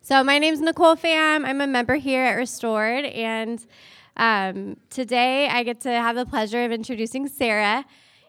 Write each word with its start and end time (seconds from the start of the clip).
So, 0.00 0.24
my 0.24 0.38
name 0.38 0.54
is 0.54 0.60
Nicole 0.60 0.96
Pham. 0.96 1.44
I'm 1.44 1.60
a 1.60 1.66
member 1.66 1.96
here 1.96 2.24
at 2.24 2.34
Restored, 2.34 3.04
and 3.04 3.64
um, 4.16 4.78
today 4.90 5.48
I 5.48 5.62
get 5.62 5.80
to 5.82 5.90
have 5.90 6.16
the 6.16 6.24
pleasure 6.24 6.64
of 6.64 6.72
introducing 6.72 7.28
Sarah. 7.28 7.84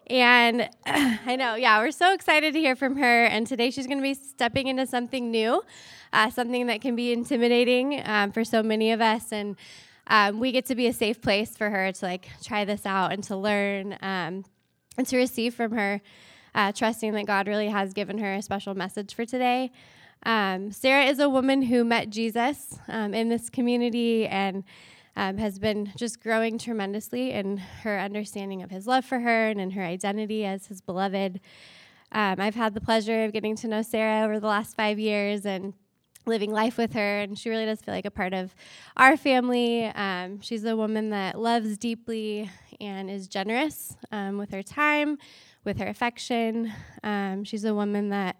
And 0.08 0.68
I 0.86 1.36
know, 1.36 1.54
yeah, 1.54 1.78
we're 1.78 1.90
so 1.90 2.12
excited 2.12 2.52
to 2.54 2.60
hear 2.60 2.76
from 2.76 2.96
her. 2.96 3.24
And 3.24 3.46
today 3.46 3.70
she's 3.70 3.86
going 3.86 3.98
to 3.98 4.02
be 4.02 4.14
stepping 4.14 4.66
into 4.66 4.86
something 4.86 5.30
new, 5.30 5.62
uh, 6.12 6.30
something 6.30 6.66
that 6.66 6.80
can 6.80 6.96
be 6.96 7.12
intimidating 7.12 8.02
um, 8.04 8.32
for 8.32 8.44
so 8.44 8.62
many 8.62 8.92
of 8.92 9.00
us. 9.00 9.32
And 9.32 9.56
um, 10.06 10.38
we 10.38 10.52
get 10.52 10.66
to 10.66 10.74
be 10.74 10.86
a 10.88 10.92
safe 10.92 11.22
place 11.22 11.56
for 11.56 11.70
her 11.70 11.92
to 11.92 12.04
like 12.04 12.28
try 12.42 12.64
this 12.64 12.84
out 12.84 13.12
and 13.12 13.22
to 13.24 13.36
learn 13.36 13.96
um, 14.02 14.44
and 14.98 15.06
to 15.06 15.16
receive 15.16 15.54
from 15.54 15.72
her, 15.72 16.02
uh, 16.54 16.72
trusting 16.72 17.12
that 17.12 17.26
God 17.26 17.46
really 17.46 17.68
has 17.68 17.94
given 17.94 18.18
her 18.18 18.34
a 18.34 18.42
special 18.42 18.74
message 18.74 19.14
for 19.14 19.24
today. 19.24 19.70
Um, 20.24 20.70
Sarah 20.70 21.04
is 21.04 21.18
a 21.18 21.28
woman 21.28 21.62
who 21.62 21.84
met 21.84 22.10
Jesus 22.10 22.78
um, 22.88 23.14
in 23.14 23.28
this 23.28 23.48
community 23.48 24.26
and 24.26 24.64
um, 25.16 25.38
has 25.38 25.58
been 25.58 25.92
just 25.96 26.20
growing 26.20 26.58
tremendously 26.58 27.32
in 27.32 27.56
her 27.56 27.98
understanding 27.98 28.62
of 28.62 28.70
his 28.70 28.86
love 28.86 29.04
for 29.04 29.18
her 29.20 29.48
and 29.48 29.60
in 29.60 29.70
her 29.72 29.82
identity 29.82 30.44
as 30.44 30.66
his 30.66 30.80
beloved. 30.80 31.40
Um, 32.12 32.36
I've 32.38 32.54
had 32.54 32.74
the 32.74 32.80
pleasure 32.80 33.24
of 33.24 33.32
getting 33.32 33.56
to 33.56 33.68
know 33.68 33.82
Sarah 33.82 34.24
over 34.24 34.40
the 34.40 34.46
last 34.46 34.76
five 34.76 34.98
years 34.98 35.46
and 35.46 35.72
living 36.26 36.50
life 36.50 36.76
with 36.76 36.92
her, 36.92 37.20
and 37.20 37.38
she 37.38 37.48
really 37.48 37.64
does 37.64 37.80
feel 37.80 37.94
like 37.94 38.04
a 38.04 38.10
part 38.10 38.34
of 38.34 38.54
our 38.96 39.16
family. 39.16 39.86
Um, 39.86 40.40
she's 40.42 40.64
a 40.64 40.76
woman 40.76 41.10
that 41.10 41.38
loves 41.38 41.78
deeply 41.78 42.50
and 42.78 43.10
is 43.10 43.26
generous 43.26 43.96
um, 44.12 44.36
with 44.36 44.50
her 44.50 44.62
time, 44.62 45.18
with 45.64 45.78
her 45.78 45.86
affection. 45.86 46.72
She's 47.44 47.64
a 47.64 47.74
woman 47.74 48.10
that 48.10 48.36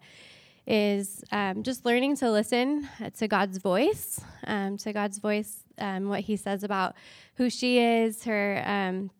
is 0.71 1.21
um, 1.33 1.63
just 1.63 1.85
learning 1.85 2.15
to 2.15 2.31
listen 2.31 2.87
to 3.17 3.27
God's 3.27 3.57
voice, 3.57 4.21
um, 4.47 4.77
to 4.77 4.93
God's 4.93 5.19
voice, 5.19 5.63
um, 5.77 6.07
what 6.07 6.21
He 6.21 6.37
says 6.37 6.63
about 6.63 6.95
who 7.35 7.49
she 7.49 7.79
is, 7.79 8.23
her, 8.23 8.63
um, 8.65 9.11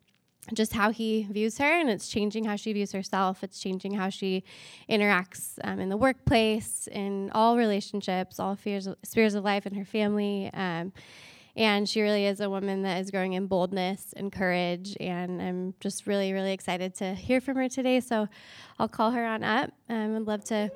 just 0.54 0.72
how 0.72 0.92
He 0.92 1.28
views 1.30 1.58
her, 1.58 1.66
and 1.66 1.90
it's 1.90 2.08
changing 2.08 2.46
how 2.46 2.56
she 2.56 2.72
views 2.72 2.94
herself. 2.94 3.44
It's 3.44 3.60
changing 3.60 3.96
how 3.96 4.08
she 4.08 4.46
interacts 4.90 5.60
um, 5.66 5.82
in 5.82 5.90
the 5.90 5.98
workplace, 5.98 6.88
in 6.90 7.30
all 7.32 7.58
relationships, 7.58 8.40
all 8.40 8.56
spheres 8.56 8.88
of, 8.88 8.96
spheres 9.04 9.34
of 9.34 9.44
life, 9.44 9.66
in 9.66 9.76
her 9.76 9.86
family. 9.86 10.50
Um, 10.54 10.94
and 11.58 11.90
she 11.90 12.02
really 12.02 12.28
is 12.28 12.40
a 12.40 12.50
woman 12.50 12.84
that 12.84 13.02
is 13.02 13.12
growing 13.12 13.34
in 13.34 13.48
boldness 13.48 14.14
and 14.16 14.32
courage. 14.32 14.96
And 15.02 15.42
I'm 15.42 15.74
just 15.82 16.08
really, 16.08 16.32
really 16.32 16.54
excited 16.54 16.96
to 16.96 17.14
hear 17.14 17.42
from 17.42 17.58
her 17.58 17.68
today. 17.68 18.00
So 18.00 18.30
I'll 18.80 18.88
call 18.88 19.12
her 19.12 19.26
on 19.26 19.44
up. 19.44 19.70
I 19.90 20.08
would 20.08 20.28
love 20.28 20.46
to. 20.46 20.72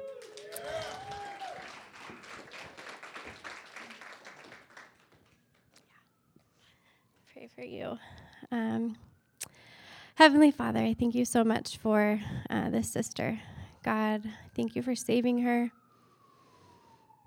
Pray 7.34 7.45
for 7.56 7.64
you. 7.64 7.98
Um, 8.52 8.98
Heavenly 10.16 10.52
Father, 10.52 10.80
I 10.80 10.94
thank 10.94 11.16
you 11.16 11.24
so 11.24 11.44
much 11.44 11.78
for 11.78 12.20
uh, 12.50 12.70
this 12.70 12.92
sister. 12.92 13.40
God, 13.84 14.24
thank 14.56 14.76
you 14.76 14.82
for 14.82 14.94
saving 14.94 15.40
her. 15.40 15.72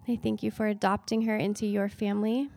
I 0.07 0.17
thank 0.23 0.43
you 0.43 0.51
for 0.51 0.67
adopting 0.67 1.23
her 1.23 1.37
into 1.37 1.67
your 1.67 1.89
family 1.89 2.51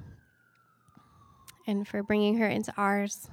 and 1.66 1.88
for 1.88 2.04
bringing 2.04 2.38
her 2.40 2.48
into 2.48 2.74
ours. 2.76 3.30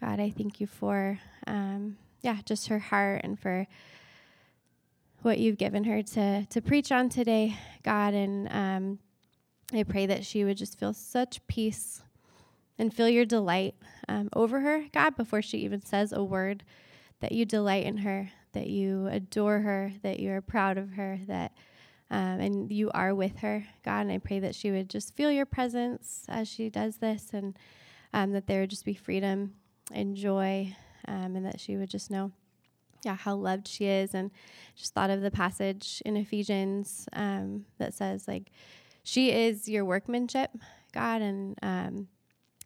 God, 0.00 0.18
I 0.18 0.30
thank 0.30 0.58
you 0.60 0.66
for, 0.66 1.18
um, 1.46 1.98
yeah, 2.22 2.38
just 2.46 2.68
her 2.68 2.78
heart 2.78 3.20
and 3.22 3.38
for 3.38 3.66
what 5.20 5.38
you've 5.38 5.58
given 5.58 5.84
her 5.84 6.02
to 6.02 6.46
to 6.46 6.62
preach 6.62 6.90
on 6.92 7.08
today, 7.10 7.56
God. 7.82 8.14
And 8.14 8.48
um, 8.50 8.98
I 9.74 9.82
pray 9.82 10.06
that 10.06 10.24
she 10.24 10.44
would 10.44 10.56
just 10.56 10.78
feel 10.78 10.94
such 10.94 11.46
peace 11.48 12.02
and 12.78 12.94
feel 12.94 13.08
your 13.08 13.24
delight 13.24 13.74
um, 14.08 14.28
over 14.34 14.60
her, 14.60 14.84
God, 14.92 15.16
before 15.16 15.42
she 15.42 15.58
even 15.58 15.84
says 15.84 16.12
a 16.12 16.22
word. 16.22 16.64
That 17.20 17.32
you 17.32 17.44
delight 17.44 17.84
in 17.84 17.98
her, 17.98 18.30
that 18.52 18.68
you 18.68 19.08
adore 19.08 19.58
her, 19.60 19.92
that 20.02 20.20
you 20.20 20.30
are 20.30 20.40
proud 20.40 20.78
of 20.78 20.92
her, 20.92 21.18
that 21.26 21.52
um, 22.10 22.40
and 22.40 22.72
you 22.72 22.90
are 22.92 23.14
with 23.14 23.38
her, 23.38 23.66
God. 23.84 24.02
And 24.02 24.12
I 24.12 24.18
pray 24.18 24.38
that 24.38 24.54
she 24.54 24.70
would 24.70 24.88
just 24.88 25.16
feel 25.16 25.30
your 25.30 25.44
presence 25.44 26.24
as 26.28 26.48
she 26.48 26.70
does 26.70 26.98
this, 26.98 27.30
and 27.32 27.58
um, 28.14 28.32
that 28.32 28.46
there 28.46 28.60
would 28.60 28.70
just 28.70 28.84
be 28.84 28.94
freedom 28.94 29.54
and 29.92 30.16
joy, 30.16 30.76
um, 31.08 31.34
and 31.34 31.44
that 31.44 31.60
she 31.60 31.76
would 31.76 31.90
just 31.90 32.10
know 32.10 32.30
yeah, 33.04 33.16
how 33.16 33.34
loved 33.34 33.68
she 33.68 33.86
is. 33.86 34.14
And 34.14 34.30
just 34.76 34.94
thought 34.94 35.10
of 35.10 35.20
the 35.20 35.30
passage 35.30 36.02
in 36.04 36.16
Ephesians 36.16 37.08
um, 37.12 37.64
that 37.78 37.94
says, 37.94 38.28
like, 38.28 38.50
she 39.02 39.32
is 39.32 39.68
your 39.68 39.84
workmanship, 39.84 40.50
God, 40.92 41.22
and 41.22 41.58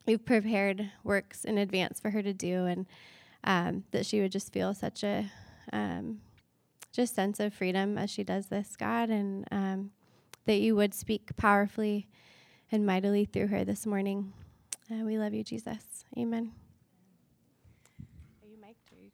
you've 0.07 0.25
prepared 0.25 0.91
works 1.05 1.45
in 1.45 1.59
advance 1.59 2.01
for 2.01 2.11
her 2.11 2.23
to 2.23 2.33
do, 2.33 2.67
and 2.67 2.87
um, 3.45 3.85
that 3.93 4.07
she 4.07 4.21
would 4.21 4.33
just 4.33 4.53
feel 4.53 4.75
such 4.75 5.03
a 5.05 5.31
um, 5.73 6.21
just 6.93 7.15
sense 7.15 7.41
of 7.41 7.55
freedom 7.55 7.97
as 7.99 8.11
she 8.11 8.25
does 8.25 8.47
this, 8.47 8.77
God, 8.77 9.11
and 9.11 9.47
um, 9.51 9.91
that 10.47 10.61
you 10.61 10.77
would 10.77 10.95
speak 10.95 11.37
powerfully 11.37 12.09
and 12.71 12.87
mightily 12.87 13.25
through 13.25 13.49
her 13.49 13.65
this 13.65 13.87
morning. 13.87 14.33
Uh, 14.91 15.05
we 15.05 15.19
love 15.19 15.33
you, 15.35 15.45
Jesus. 15.45 16.05
Amen. 16.19 16.53
Are 16.93 16.97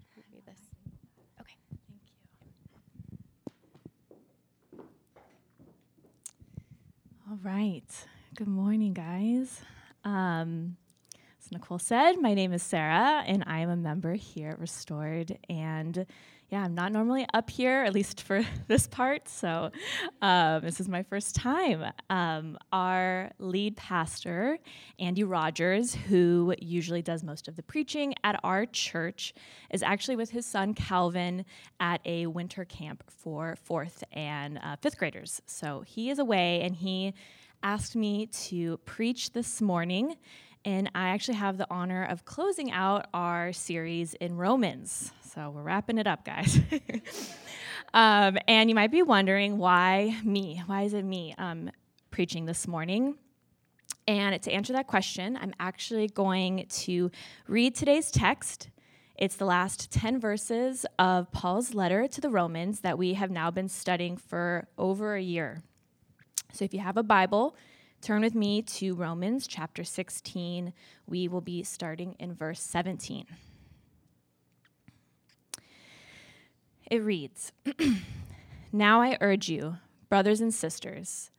you? 0.03 0.05
Okay, 1.41 1.57
thank 1.87 2.03
you. 4.73 4.85
All 7.31 7.39
right. 7.43 8.07
Good 8.35 8.49
morning, 8.49 8.95
guys. 8.95 9.63
Um, 10.05 10.77
as 11.41 11.53
Nicole 11.53 11.79
said, 11.79 12.21
my 12.21 12.35
name 12.35 12.53
is 12.53 12.63
Sarah, 12.63 13.23
and 13.27 13.45
I 13.47 13.61
am 13.61 13.71
a 13.71 13.77
member 13.77 14.15
here 14.15 14.51
at 14.51 14.59
Restored. 14.59 15.39
And 15.49 16.07
yeah, 16.51 16.65
I'm 16.65 16.75
not 16.75 16.93
normally 16.93 17.27
up 17.35 17.51
here, 17.51 17.85
at 17.85 17.93
least 17.93 18.23
for 18.23 18.43
this 18.69 18.87
part. 18.87 19.29
So 19.29 19.71
um, 20.23 20.63
this 20.63 20.81
is 20.81 20.89
my 20.89 21.03
first 21.03 21.35
time. 21.35 21.85
Um, 22.09 22.57
our 22.73 23.31
lead 23.39 23.77
pastor, 23.77 24.59
Andy 24.99 25.25
Rogers, 25.25 25.95
who 25.95 26.55
usually 26.59 27.03
does 27.03 27.23
most 27.23 27.49
of 27.49 27.57
the 27.57 27.63
preaching 27.63 28.15
at 28.25 28.41
our 28.43 28.65
church, 28.67 29.35
is 29.71 29.83
actually 29.83 30.17
with 30.17 30.31
his 30.31 30.47
son 30.47 30.73
Calvin 30.75 31.45
at 31.81 32.01
a 32.07 32.27
winter 32.27 32.65
camp 32.65 33.05
for 33.11 33.57
fourth 33.63 34.03
and 34.13 34.59
uh, 34.63 34.77
fifth 34.77 34.97
graders. 34.97 35.43
So 35.47 35.83
he 35.87 36.09
is 36.09 36.19
away 36.19 36.63
and 36.63 36.75
he 36.75 37.13
asked 37.63 37.97
me 37.97 38.27
to 38.27 38.79
preach 38.79 39.33
this 39.33 39.61
morning 39.61 40.17
and 40.65 40.91
I 40.95 41.09
actually 41.09 41.37
have 41.37 41.57
the 41.57 41.67
honor 41.71 42.05
of 42.05 42.25
closing 42.25 42.71
out 42.71 43.07
our 43.15 43.53
series 43.53 44.15
in 44.15 44.37
Romans. 44.37 45.13
So 45.33 45.51
we're 45.51 45.63
wrapping 45.63 45.99
it 45.99 46.07
up, 46.07 46.25
guys. 46.25 46.59
um, 47.95 48.39
and 48.47 48.69
you 48.69 48.75
might 48.75 48.91
be 48.91 49.03
wondering 49.03 49.59
why 49.59 50.17
me? 50.25 50.63
Why 50.67 50.83
is 50.83 50.95
it 50.95 51.05
me 51.05 51.35
um, 51.39 51.71
preaching 52.11 52.45
this 52.45 52.67
morning? 52.67 53.17
And 54.07 54.41
to 54.43 54.53
answer 54.53 54.73
that 54.73 54.87
question, 54.87 55.39
I'm 55.41 55.55
actually 55.61 56.09
going 56.09 56.67
to 56.69 57.11
read 57.47 57.75
today's 57.75 58.11
text. 58.11 58.71
It's 59.17 59.37
the 59.37 59.45
last 59.45 59.91
10 59.91 60.21
verses 60.21 60.87
of 60.99 61.31
Paul's 61.33 61.75
letter 61.75 62.07
to 62.09 62.21
the 62.21 62.31
Romans 62.31 62.81
that 62.81 62.99
we 62.99 63.15
have 63.15 63.31
now 63.31 63.51
been 63.51 63.69
studying 63.69 64.17
for 64.17 64.69
over 64.77 65.15
a 65.15 65.23
year. 65.23 65.63
So 66.53 66.65
if 66.65 66.73
you 66.73 66.81
have 66.81 66.97
a 66.97 67.03
Bible, 67.03 67.57
Turn 68.01 68.23
with 68.23 68.35
me 68.35 68.63
to 68.63 68.95
Romans 68.95 69.47
chapter 69.47 69.83
16. 69.83 70.73
We 71.07 71.27
will 71.27 71.41
be 71.41 71.63
starting 71.65 72.15
in 72.19 72.33
verse 72.33 72.61
17. 72.61 73.27
It 76.91 77.03
reads 77.03 77.53
Now 78.73 79.03
I 79.03 79.19
urge 79.21 79.49
you, 79.49 79.79
brothers 80.09 80.41
and 80.41 80.55
sisters, 80.55 81.31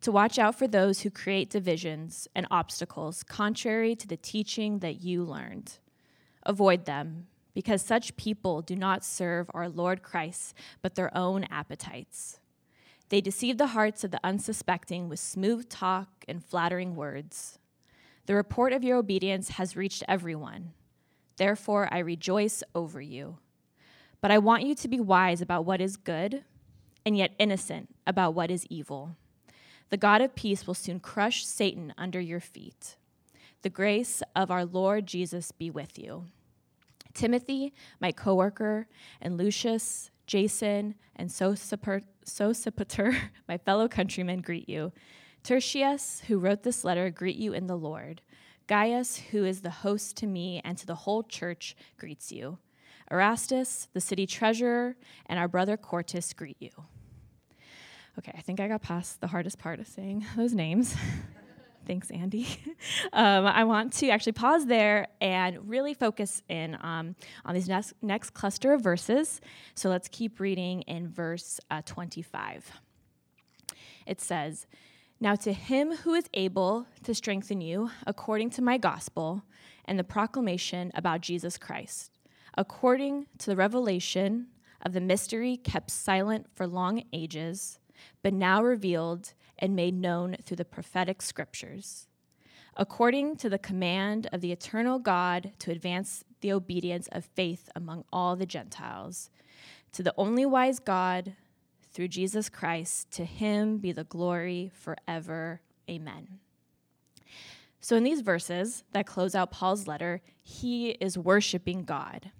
to 0.00 0.12
watch 0.12 0.38
out 0.38 0.54
for 0.56 0.68
those 0.68 1.00
who 1.00 1.10
create 1.10 1.50
divisions 1.50 2.28
and 2.34 2.46
obstacles 2.50 3.24
contrary 3.24 3.96
to 3.96 4.06
the 4.06 4.16
teaching 4.16 4.78
that 4.78 5.02
you 5.02 5.24
learned. 5.24 5.78
Avoid 6.44 6.84
them, 6.84 7.26
because 7.54 7.82
such 7.82 8.16
people 8.16 8.62
do 8.62 8.76
not 8.76 9.04
serve 9.04 9.50
our 9.52 9.68
Lord 9.68 10.02
Christ, 10.02 10.54
but 10.80 10.94
their 10.94 11.14
own 11.14 11.44
appetites. 11.50 12.38
They 13.08 13.20
deceive 13.20 13.58
the 13.58 13.68
hearts 13.68 14.04
of 14.04 14.10
the 14.10 14.20
unsuspecting 14.22 15.08
with 15.08 15.18
smooth 15.18 15.68
talk 15.68 16.24
and 16.28 16.44
flattering 16.44 16.94
words. 16.94 17.58
The 18.26 18.34
report 18.34 18.72
of 18.72 18.84
your 18.84 18.98
obedience 18.98 19.50
has 19.50 19.76
reached 19.76 20.04
everyone. 20.06 20.72
Therefore, 21.38 21.88
I 21.90 21.98
rejoice 22.00 22.62
over 22.74 23.00
you. 23.00 23.38
But 24.20 24.30
I 24.30 24.38
want 24.38 24.64
you 24.64 24.74
to 24.74 24.88
be 24.88 25.00
wise 25.00 25.40
about 25.40 25.64
what 25.64 25.80
is 25.80 25.96
good, 25.96 26.44
and 27.06 27.16
yet 27.16 27.34
innocent 27.38 27.94
about 28.06 28.34
what 28.34 28.50
is 28.50 28.66
evil. 28.68 29.16
The 29.90 29.96
God 29.96 30.20
of 30.20 30.34
peace 30.34 30.66
will 30.66 30.74
soon 30.74 31.00
crush 31.00 31.46
Satan 31.46 31.94
under 31.96 32.20
your 32.20 32.40
feet. 32.40 32.96
The 33.62 33.70
grace 33.70 34.22
of 34.36 34.50
our 34.50 34.64
Lord 34.64 35.06
Jesus 35.06 35.50
be 35.52 35.70
with 35.70 35.98
you. 35.98 36.26
Timothy, 37.14 37.72
my 38.00 38.12
coworker, 38.12 38.86
and 39.20 39.38
Lucius, 39.38 40.10
Jason, 40.28 40.94
and 41.16 41.28
Sosipater, 41.30 43.16
my 43.48 43.58
fellow 43.58 43.88
countrymen, 43.88 44.40
greet 44.40 44.68
you. 44.68 44.92
Tertius, 45.42 46.22
who 46.28 46.38
wrote 46.38 46.62
this 46.62 46.84
letter, 46.84 47.10
greet 47.10 47.36
you 47.36 47.52
in 47.54 47.66
the 47.66 47.76
Lord. 47.76 48.20
Gaius, 48.68 49.16
who 49.16 49.44
is 49.44 49.62
the 49.62 49.70
host 49.70 50.16
to 50.18 50.26
me 50.26 50.60
and 50.62 50.76
to 50.76 50.86
the 50.86 50.94
whole 50.94 51.22
church, 51.22 51.74
greets 51.96 52.30
you. 52.30 52.58
Erastus, 53.10 53.88
the 53.94 54.00
city 54.00 54.26
treasurer, 54.26 54.96
and 55.26 55.38
our 55.38 55.48
brother 55.48 55.78
Quartus 55.78 56.34
greet 56.34 56.58
you. 56.60 56.70
Okay, 58.18 58.32
I 58.36 58.42
think 58.42 58.60
I 58.60 58.68
got 58.68 58.82
past 58.82 59.22
the 59.22 59.28
hardest 59.28 59.58
part 59.58 59.80
of 59.80 59.88
saying 59.88 60.26
those 60.36 60.52
names. 60.52 60.94
Thanks, 61.88 62.10
Andy. 62.10 62.46
um, 63.14 63.46
I 63.46 63.64
want 63.64 63.94
to 63.94 64.10
actually 64.10 64.32
pause 64.32 64.66
there 64.66 65.06
and 65.22 65.70
really 65.70 65.94
focus 65.94 66.42
in 66.46 66.76
um, 66.82 67.16
on 67.46 67.54
these 67.54 67.66
next, 67.66 67.94
next 68.02 68.34
cluster 68.34 68.74
of 68.74 68.82
verses. 68.82 69.40
So 69.74 69.88
let's 69.88 70.06
keep 70.06 70.38
reading 70.38 70.82
in 70.82 71.08
verse 71.08 71.58
uh, 71.70 71.80
25. 71.86 72.70
It 74.06 74.20
says, 74.20 74.66
Now 75.18 75.34
to 75.36 75.54
him 75.54 75.96
who 75.96 76.12
is 76.12 76.26
able 76.34 76.86
to 77.04 77.14
strengthen 77.14 77.62
you 77.62 77.88
according 78.06 78.50
to 78.50 78.62
my 78.62 78.76
gospel 78.76 79.42
and 79.86 79.98
the 79.98 80.04
proclamation 80.04 80.92
about 80.94 81.22
Jesus 81.22 81.56
Christ, 81.56 82.18
according 82.58 83.28
to 83.38 83.46
the 83.46 83.56
revelation 83.56 84.48
of 84.84 84.92
the 84.92 85.00
mystery 85.00 85.56
kept 85.56 85.90
silent 85.90 86.48
for 86.52 86.66
long 86.66 87.04
ages, 87.14 87.78
but 88.22 88.34
now 88.34 88.62
revealed 88.62 89.32
and 89.58 89.76
made 89.76 89.94
known 89.94 90.36
through 90.44 90.56
the 90.56 90.64
prophetic 90.64 91.22
scriptures, 91.22 92.06
according 92.76 93.36
to 93.36 93.48
the 93.48 93.58
command 93.58 94.28
of 94.32 94.40
the 94.40 94.52
eternal 94.52 94.98
God 94.98 95.52
to 95.60 95.70
advance 95.70 96.24
the 96.40 96.52
obedience 96.52 97.08
of 97.12 97.24
faith 97.24 97.68
among 97.74 98.04
all 98.12 98.36
the 98.36 98.46
Gentiles. 98.46 99.30
To 99.92 100.02
the 100.02 100.14
only 100.16 100.46
wise 100.46 100.78
God, 100.78 101.34
through 101.92 102.08
Jesus 102.08 102.48
Christ, 102.48 103.10
to 103.12 103.24
him 103.24 103.78
be 103.78 103.92
the 103.92 104.04
glory 104.04 104.70
forever. 104.74 105.60
Amen. 105.90 106.38
So, 107.80 107.96
in 107.96 108.04
these 108.04 108.20
verses 108.20 108.84
that 108.92 109.06
close 109.06 109.34
out 109.34 109.50
Paul's 109.50 109.86
letter, 109.86 110.20
he 110.42 110.90
is 110.90 111.16
worshiping 111.16 111.84
God. 111.84 112.30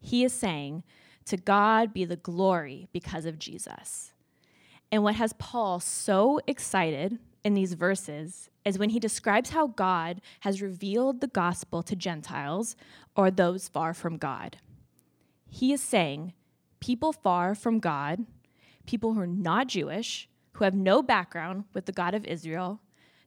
He 0.00 0.24
is 0.24 0.32
saying, 0.32 0.82
To 1.26 1.36
God 1.36 1.92
be 1.92 2.04
the 2.04 2.16
glory 2.16 2.88
because 2.92 3.24
of 3.24 3.38
Jesus. 3.38 4.12
And 4.92 5.02
what 5.02 5.14
has 5.16 5.32
Paul 5.34 5.80
so 5.80 6.40
excited 6.46 7.18
in 7.44 7.54
these 7.54 7.74
verses 7.74 8.50
is 8.64 8.78
when 8.78 8.90
he 8.90 8.98
describes 8.98 9.50
how 9.50 9.68
God 9.68 10.20
has 10.40 10.60
revealed 10.60 11.20
the 11.20 11.26
gospel 11.26 11.82
to 11.84 11.96
Gentiles 11.96 12.76
or 13.16 13.30
those 13.30 13.68
far 13.68 13.94
from 13.94 14.16
God. 14.16 14.58
He 15.48 15.72
is 15.72 15.80
saying, 15.80 16.34
people 16.80 17.12
far 17.12 17.54
from 17.54 17.78
God, 17.78 18.26
people 18.86 19.14
who 19.14 19.20
are 19.20 19.26
not 19.26 19.68
Jewish, 19.68 20.28
who 20.52 20.64
have 20.64 20.74
no 20.74 21.02
background 21.02 21.64
with 21.72 21.86
the 21.86 21.92
God 21.92 22.14
of 22.14 22.24
Israel, 22.24 22.80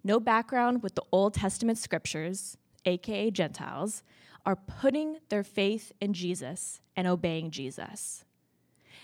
no 0.04 0.20
background 0.20 0.84
with 0.84 0.96
the 0.96 1.04
Old 1.12 1.34
Testament 1.34 1.78
scriptures, 1.78 2.58
aka 2.86 3.32
Gentiles, 3.32 4.04
are 4.46 4.56
putting 4.56 5.18
their 5.30 5.44
faith 5.44 5.92
in 6.02 6.14
Jesus 6.14 6.82
and 6.96 7.08
obeying 7.08 7.50
Jesus. 7.50 8.26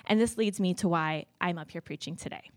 And 0.09 0.19
this 0.19 0.37
leads 0.37 0.59
me 0.59 0.73
to 0.75 0.89
why 0.89 1.27
I'm 1.39 1.59
up 1.59 1.69
here 1.69 1.81
preaching 1.81 2.15
today. 2.15 2.49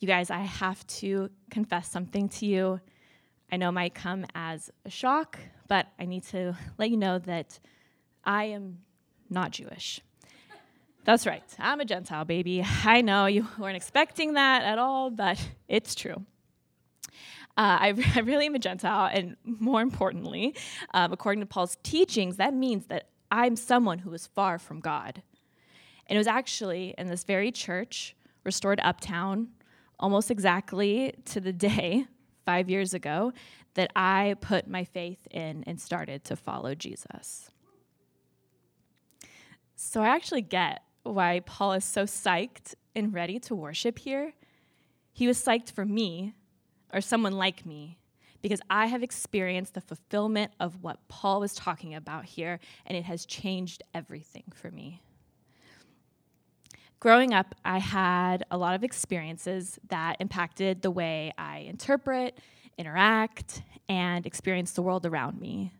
You 0.00 0.08
guys, 0.08 0.30
I 0.30 0.38
have 0.38 0.84
to 0.86 1.30
confess 1.50 1.90
something 1.90 2.30
to 2.30 2.46
you. 2.46 2.80
I 3.52 3.58
know 3.58 3.68
it 3.68 3.72
might 3.72 3.94
come 3.94 4.24
as 4.34 4.70
a 4.86 4.90
shock, 4.90 5.38
but 5.68 5.86
I 5.98 6.06
need 6.06 6.24
to 6.28 6.56
let 6.78 6.90
you 6.90 6.96
know 6.96 7.18
that 7.20 7.60
I 8.24 8.44
am 8.44 8.78
not 9.28 9.50
Jewish. 9.50 10.00
That's 11.04 11.26
right, 11.26 11.44
I'm 11.58 11.78
a 11.80 11.84
Gentile, 11.84 12.24
baby. 12.24 12.64
I 12.84 13.02
know 13.02 13.26
you 13.26 13.46
weren't 13.58 13.76
expecting 13.76 14.32
that 14.32 14.64
at 14.64 14.78
all, 14.78 15.10
but 15.10 15.40
it's 15.68 15.94
true. 15.94 16.24
Uh, 17.58 17.78
I, 17.80 17.94
I, 18.14 18.20
really 18.20 18.46
am 18.46 18.54
a 18.54 18.58
Gentile, 18.58 19.08
and 19.10 19.36
more 19.44 19.80
importantly, 19.80 20.54
um, 20.92 21.12
according 21.12 21.40
to 21.40 21.46
Paul's 21.46 21.78
teachings, 21.82 22.36
that 22.36 22.52
means 22.52 22.86
that 22.88 23.08
I'm 23.30 23.56
someone 23.56 24.00
who 24.00 24.12
is 24.12 24.26
far 24.26 24.58
from 24.58 24.80
God. 24.80 25.22
And 26.06 26.16
it 26.16 26.18
was 26.18 26.26
actually 26.26 26.94
in 26.96 27.08
this 27.08 27.24
very 27.24 27.50
church, 27.50 28.14
restored 28.44 28.80
uptown, 28.82 29.48
almost 29.98 30.30
exactly 30.30 31.14
to 31.26 31.40
the 31.40 31.52
day, 31.52 32.06
five 32.44 32.70
years 32.70 32.94
ago, 32.94 33.32
that 33.74 33.90
I 33.96 34.36
put 34.40 34.68
my 34.68 34.84
faith 34.84 35.26
in 35.30 35.64
and 35.66 35.80
started 35.80 36.24
to 36.24 36.36
follow 36.36 36.74
Jesus. 36.74 37.50
So 39.74 40.00
I 40.00 40.08
actually 40.08 40.42
get 40.42 40.82
why 41.02 41.40
Paul 41.40 41.72
is 41.74 41.84
so 41.84 42.04
psyched 42.04 42.74
and 42.94 43.12
ready 43.12 43.38
to 43.40 43.54
worship 43.54 43.98
here. 43.98 44.32
He 45.12 45.26
was 45.26 45.42
psyched 45.42 45.72
for 45.72 45.84
me, 45.84 46.34
or 46.92 47.00
someone 47.00 47.32
like 47.32 47.66
me, 47.66 47.98
because 48.42 48.60
I 48.70 48.86
have 48.86 49.02
experienced 49.02 49.74
the 49.74 49.80
fulfillment 49.80 50.52
of 50.60 50.82
what 50.82 51.08
Paul 51.08 51.40
was 51.40 51.54
talking 51.54 51.94
about 51.94 52.24
here, 52.24 52.60
and 52.86 52.96
it 52.96 53.04
has 53.04 53.26
changed 53.26 53.82
everything 53.92 54.44
for 54.54 54.70
me. 54.70 55.02
Growing 56.98 57.34
up, 57.34 57.54
I 57.64 57.78
had 57.78 58.44
a 58.50 58.56
lot 58.56 58.74
of 58.74 58.82
experiences 58.82 59.78
that 59.88 60.16
impacted 60.18 60.80
the 60.80 60.90
way 60.90 61.32
I 61.36 61.58
interpret, 61.58 62.38
interact, 62.78 63.62
and 63.88 64.24
experience 64.26 64.72
the 64.72 64.82
world 64.82 65.04
around 65.04 65.38
me. 65.38 65.72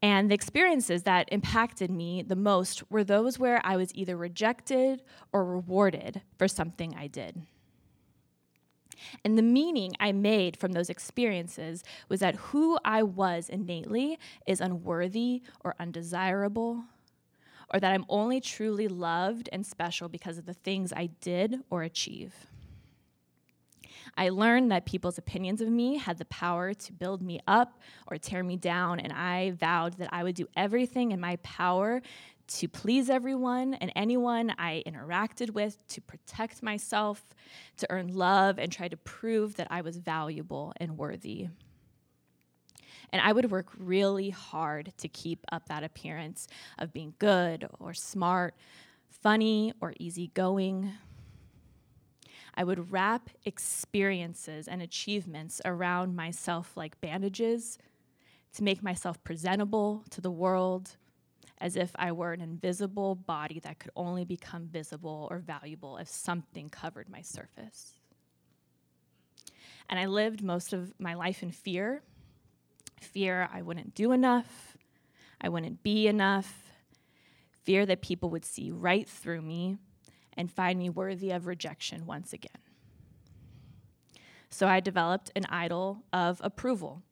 And 0.00 0.30
the 0.30 0.34
experiences 0.34 1.02
that 1.04 1.28
impacted 1.32 1.90
me 1.90 2.22
the 2.22 2.36
most 2.36 2.88
were 2.90 3.02
those 3.02 3.38
where 3.38 3.60
I 3.64 3.76
was 3.76 3.90
either 3.94 4.16
rejected 4.16 5.02
or 5.32 5.44
rewarded 5.44 6.22
for 6.38 6.46
something 6.46 6.94
I 6.94 7.08
did. 7.08 7.42
And 9.24 9.36
the 9.36 9.42
meaning 9.42 9.92
I 9.98 10.12
made 10.12 10.56
from 10.56 10.72
those 10.72 10.90
experiences 10.90 11.82
was 12.08 12.20
that 12.20 12.36
who 12.36 12.78
I 12.84 13.02
was 13.02 13.48
innately 13.48 14.18
is 14.46 14.60
unworthy 14.60 15.42
or 15.64 15.74
undesirable, 15.80 16.84
or 17.72 17.80
that 17.80 17.92
I'm 17.92 18.04
only 18.08 18.40
truly 18.40 18.88
loved 18.88 19.48
and 19.52 19.66
special 19.66 20.08
because 20.08 20.38
of 20.38 20.46
the 20.46 20.54
things 20.54 20.92
I 20.92 21.06
did 21.20 21.60
or 21.70 21.82
achieve. 21.82 22.34
I 24.16 24.28
learned 24.30 24.70
that 24.70 24.86
people's 24.86 25.18
opinions 25.18 25.60
of 25.60 25.68
me 25.68 25.98
had 25.98 26.18
the 26.18 26.24
power 26.26 26.72
to 26.72 26.92
build 26.92 27.22
me 27.22 27.40
up 27.46 27.78
or 28.06 28.16
tear 28.16 28.42
me 28.42 28.56
down, 28.56 29.00
and 29.00 29.12
I 29.12 29.52
vowed 29.52 29.94
that 29.94 30.08
I 30.12 30.22
would 30.22 30.34
do 30.34 30.46
everything 30.56 31.12
in 31.12 31.20
my 31.20 31.36
power 31.36 32.02
to 32.48 32.68
please 32.68 33.10
everyone 33.10 33.74
and 33.74 33.92
anyone 33.96 34.54
I 34.56 34.84
interacted 34.86 35.50
with, 35.50 35.84
to 35.88 36.00
protect 36.00 36.62
myself, 36.62 37.24
to 37.78 37.86
earn 37.90 38.14
love, 38.14 38.58
and 38.58 38.70
try 38.70 38.88
to 38.88 38.96
prove 38.96 39.56
that 39.56 39.66
I 39.70 39.80
was 39.80 39.96
valuable 39.96 40.72
and 40.76 40.96
worthy. 40.96 41.48
And 43.12 43.22
I 43.22 43.32
would 43.32 43.50
work 43.50 43.68
really 43.78 44.30
hard 44.30 44.92
to 44.98 45.08
keep 45.08 45.44
up 45.52 45.68
that 45.68 45.84
appearance 45.84 46.48
of 46.78 46.92
being 46.92 47.14
good 47.18 47.68
or 47.78 47.94
smart, 47.94 48.54
funny 49.08 49.72
or 49.80 49.94
easygoing. 49.98 50.92
I 52.54 52.64
would 52.64 52.90
wrap 52.90 53.30
experiences 53.44 54.66
and 54.66 54.82
achievements 54.82 55.60
around 55.64 56.16
myself 56.16 56.76
like 56.76 57.00
bandages 57.00 57.78
to 58.54 58.64
make 58.64 58.82
myself 58.82 59.22
presentable 59.22 60.04
to 60.10 60.20
the 60.20 60.30
world 60.30 60.96
as 61.58 61.76
if 61.76 61.90
I 61.96 62.12
were 62.12 62.32
an 62.32 62.40
invisible 62.40 63.14
body 63.14 63.60
that 63.60 63.78
could 63.78 63.90
only 63.96 64.24
become 64.24 64.66
visible 64.66 65.28
or 65.30 65.38
valuable 65.38 65.96
if 65.96 66.08
something 66.08 66.68
covered 66.68 67.08
my 67.08 67.22
surface. 67.22 67.94
And 69.88 69.98
I 69.98 70.06
lived 70.06 70.42
most 70.42 70.72
of 70.72 70.92
my 70.98 71.14
life 71.14 71.42
in 71.42 71.50
fear 71.50 72.02
fear 73.00 73.48
I 73.52 73.62
wouldn't 73.62 73.94
do 73.94 74.12
enough, 74.12 74.76
I 75.40 75.48
wouldn't 75.48 75.82
be 75.82 76.08
enough, 76.08 76.72
fear 77.64 77.86
that 77.86 78.02
people 78.02 78.30
would 78.30 78.44
see 78.44 78.70
right 78.70 79.08
through 79.08 79.42
me 79.42 79.76
and 80.36 80.50
find 80.50 80.78
me 80.78 80.90
worthy 80.90 81.30
of 81.30 81.46
rejection 81.46 82.06
once 82.06 82.32
again. 82.32 82.50
So 84.50 84.66
I 84.68 84.80
developed 84.80 85.30
an 85.34 85.44
idol 85.48 86.04
of 86.12 86.40
approval 86.42 87.02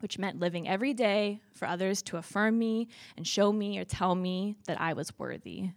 which 0.00 0.18
meant 0.18 0.40
living 0.40 0.66
every 0.66 0.94
day 0.94 1.40
for 1.52 1.68
others 1.68 2.02
to 2.02 2.16
affirm 2.16 2.58
me 2.58 2.88
and 3.16 3.26
show 3.26 3.52
me 3.52 3.78
or 3.78 3.84
tell 3.84 4.14
me 4.14 4.56
that 4.66 4.80
I 4.80 4.94
was 4.94 5.18
worthy. 5.18 5.70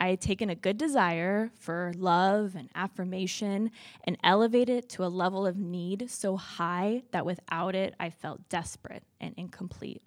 I 0.00 0.08
had 0.10 0.20
taken 0.20 0.50
a 0.50 0.54
good 0.54 0.78
desire 0.78 1.50
for 1.58 1.92
love 1.96 2.54
and 2.54 2.68
affirmation 2.74 3.70
and 4.04 4.16
elevated 4.22 4.78
it 4.84 4.88
to 4.90 5.04
a 5.04 5.08
level 5.08 5.46
of 5.46 5.56
need 5.56 6.10
so 6.10 6.36
high 6.36 7.02
that 7.10 7.26
without 7.26 7.74
it, 7.74 7.94
I 7.98 8.10
felt 8.10 8.48
desperate 8.48 9.02
and 9.20 9.34
incomplete. 9.36 10.02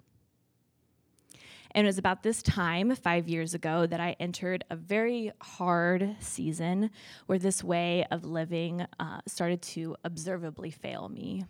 And 1.74 1.86
it 1.86 1.88
was 1.88 1.98
about 1.98 2.22
this 2.22 2.42
time, 2.42 2.94
five 2.96 3.28
years 3.28 3.54
ago, 3.54 3.86
that 3.86 4.00
I 4.00 4.14
entered 4.20 4.64
a 4.68 4.76
very 4.76 5.32
hard 5.40 6.16
season 6.20 6.90
where 7.26 7.38
this 7.38 7.64
way 7.64 8.06
of 8.10 8.24
living 8.24 8.86
uh, 9.00 9.20
started 9.26 9.62
to 9.62 9.96
observably 10.04 10.70
fail 10.70 11.08
me 11.08 11.44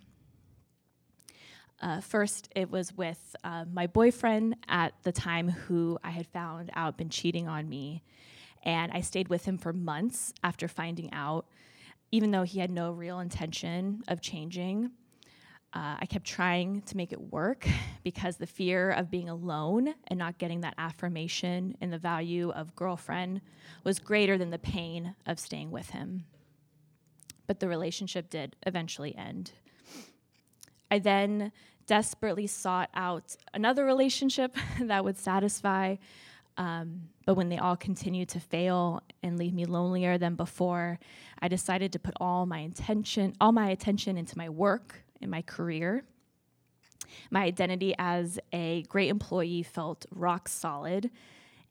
Uh, 1.81 1.99
first, 1.99 2.47
it 2.55 2.71
was 2.71 2.95
with 2.95 3.35
uh, 3.43 3.65
my 3.73 3.87
boyfriend 3.87 4.55
at 4.69 4.93
the 5.03 5.11
time 5.11 5.49
who 5.49 5.99
I 6.01 6.11
had 6.11 6.27
found 6.27 6.71
out 6.75 6.95
been 6.97 7.09
cheating 7.09 7.49
on 7.49 7.67
me. 7.67 8.03
And 8.63 8.91
I 8.91 9.01
stayed 9.01 9.27
with 9.27 9.45
him 9.45 9.57
for 9.57 9.73
months 9.73 10.33
after 10.43 10.67
finding 10.67 11.11
out, 11.13 11.45
even 12.11 12.31
though 12.31 12.43
he 12.43 12.59
had 12.59 12.71
no 12.71 12.91
real 12.91 13.19
intention 13.19 14.03
of 14.07 14.21
changing. 14.21 14.91
Uh, 15.73 15.97
I 15.99 16.05
kept 16.05 16.25
trying 16.25 16.81
to 16.83 16.97
make 16.97 17.11
it 17.11 17.19
work 17.19 17.67
because 18.03 18.37
the 18.37 18.45
fear 18.45 18.91
of 18.91 19.09
being 19.09 19.29
alone 19.29 19.93
and 20.07 20.19
not 20.19 20.37
getting 20.37 20.61
that 20.61 20.75
affirmation 20.77 21.75
and 21.81 21.91
the 21.91 21.97
value 21.97 22.51
of 22.51 22.75
girlfriend 22.75 23.41
was 23.83 23.99
greater 23.99 24.37
than 24.37 24.51
the 24.51 24.59
pain 24.59 25.15
of 25.25 25.39
staying 25.39 25.71
with 25.71 25.89
him. 25.89 26.25
But 27.47 27.59
the 27.59 27.67
relationship 27.67 28.29
did 28.29 28.55
eventually 28.65 29.15
end. 29.15 29.51
I 30.89 30.99
then 30.99 31.51
desperately 31.87 32.47
sought 32.47 32.89
out 32.93 33.35
another 33.53 33.83
relationship 33.83 34.55
that 34.79 35.03
would 35.03 35.17
satisfy. 35.17 35.95
Um, 36.57 37.09
but 37.25 37.35
when 37.35 37.49
they 37.49 37.57
all 37.57 37.75
continued 37.75 38.29
to 38.29 38.39
fail 38.39 39.01
and 39.23 39.37
leave 39.37 39.53
me 39.53 39.65
lonelier 39.65 40.17
than 40.17 40.35
before, 40.35 40.99
I 41.39 41.47
decided 41.47 41.91
to 41.93 41.99
put 41.99 42.13
all 42.19 42.45
my 42.45 42.59
intention, 42.59 43.33
all 43.41 43.51
my 43.51 43.69
attention 43.69 44.17
into 44.17 44.37
my 44.37 44.49
work 44.49 45.03
and 45.21 45.31
my 45.31 45.41
career. 45.41 46.03
My 47.31 47.43
identity 47.43 47.95
as 47.97 48.39
a 48.51 48.83
great 48.83 49.09
employee 49.09 49.63
felt 49.63 50.05
rock 50.11 50.47
solid, 50.47 51.09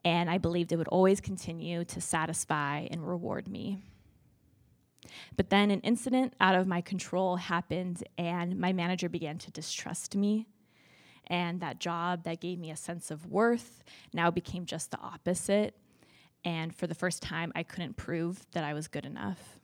and 0.05 0.29
I 0.29 0.37
believed 0.37 0.71
it 0.71 0.77
would 0.77 0.87
always 0.87 1.21
continue 1.21 1.85
to 1.85 2.01
satisfy 2.01 2.87
and 2.91 3.07
reward 3.07 3.47
me. 3.47 3.79
But 5.35 5.49
then 5.49 5.71
an 5.71 5.81
incident 5.81 6.33
out 6.39 6.55
of 6.55 6.67
my 6.67 6.81
control 6.81 7.37
happened, 7.37 8.03
and 8.17 8.57
my 8.59 8.73
manager 8.73 9.09
began 9.09 9.37
to 9.39 9.51
distrust 9.51 10.15
me. 10.15 10.47
And 11.27 11.61
that 11.61 11.79
job 11.79 12.23
that 12.23 12.41
gave 12.41 12.59
me 12.59 12.71
a 12.71 12.75
sense 12.75 13.11
of 13.11 13.25
worth 13.25 13.83
now 14.13 14.29
became 14.29 14.65
just 14.65 14.91
the 14.91 14.99
opposite. 14.99 15.75
And 16.43 16.75
for 16.75 16.87
the 16.87 16.95
first 16.95 17.21
time, 17.21 17.51
I 17.55 17.63
couldn't 17.63 17.95
prove 17.95 18.45
that 18.51 18.63
I 18.63 18.73
was 18.73 18.87
good 18.87 19.05
enough. 19.05 19.59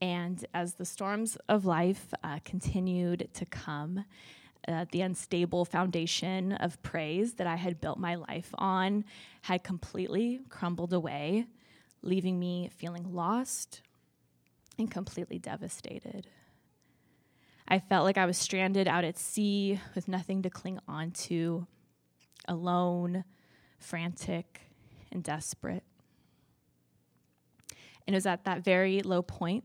And 0.00 0.44
as 0.54 0.74
the 0.74 0.84
storms 0.84 1.36
of 1.48 1.64
life 1.64 2.12
uh, 2.22 2.38
continued 2.44 3.28
to 3.34 3.46
come, 3.46 4.04
uh, 4.66 4.84
the 4.92 5.00
unstable 5.00 5.64
foundation 5.64 6.52
of 6.52 6.80
praise 6.82 7.34
that 7.34 7.46
I 7.46 7.56
had 7.56 7.80
built 7.80 7.98
my 7.98 8.16
life 8.16 8.50
on 8.58 9.04
had 9.42 9.64
completely 9.64 10.40
crumbled 10.50 10.92
away 10.92 11.46
leaving 12.02 12.38
me 12.38 12.70
feeling 12.74 13.12
lost 13.14 13.82
and 14.78 14.90
completely 14.90 15.38
devastated. 15.38 16.28
I 17.70 17.78
felt 17.78 18.04
like 18.04 18.16
I 18.16 18.24
was 18.24 18.38
stranded 18.38 18.88
out 18.88 19.04
at 19.04 19.18
sea 19.18 19.78
with 19.94 20.08
nothing 20.08 20.40
to 20.42 20.48
cling 20.48 20.78
on 20.88 21.10
to, 21.10 21.66
alone, 22.46 23.24
frantic, 23.78 24.62
and 25.12 25.22
desperate. 25.22 25.84
And 28.06 28.14
it 28.14 28.16
was 28.16 28.24
at 28.24 28.44
that 28.44 28.64
very 28.64 29.02
low 29.02 29.20
point 29.20 29.64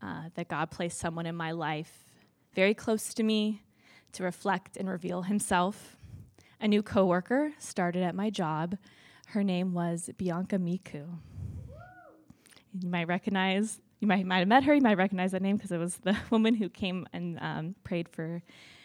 uh, 0.00 0.30
that 0.36 0.48
God 0.48 0.70
placed 0.70 0.98
someone 0.98 1.26
in 1.26 1.36
my 1.36 1.52
life 1.52 2.06
very 2.54 2.72
close 2.72 3.12
to 3.12 3.22
me 3.22 3.62
to 4.12 4.22
reflect 4.22 4.78
and 4.78 4.88
reveal 4.88 5.22
himself. 5.22 5.96
A 6.62 6.68
new 6.68 6.82
coworker 6.82 7.52
started 7.58 8.02
at 8.02 8.14
my 8.14 8.30
job. 8.30 8.78
Her 9.28 9.44
name 9.44 9.74
was 9.74 10.08
Bianca 10.16 10.56
Miku. 10.56 11.18
You 12.80 12.88
might 12.88 13.06
recognize, 13.06 13.80
you 14.04 14.08
might, 14.08 14.26
might 14.26 14.40
have 14.40 14.48
met 14.48 14.64
her, 14.64 14.74
you 14.74 14.82
might 14.82 14.98
recognize 14.98 15.32
that 15.32 15.40
name 15.40 15.56
because 15.56 15.72
it 15.72 15.78
was 15.78 15.96
the 15.96 16.14
woman 16.30 16.54
who 16.54 16.68
came 16.68 17.06
and 17.14 17.38
um, 17.40 17.74
prayed 17.84 18.06
for 18.06 18.42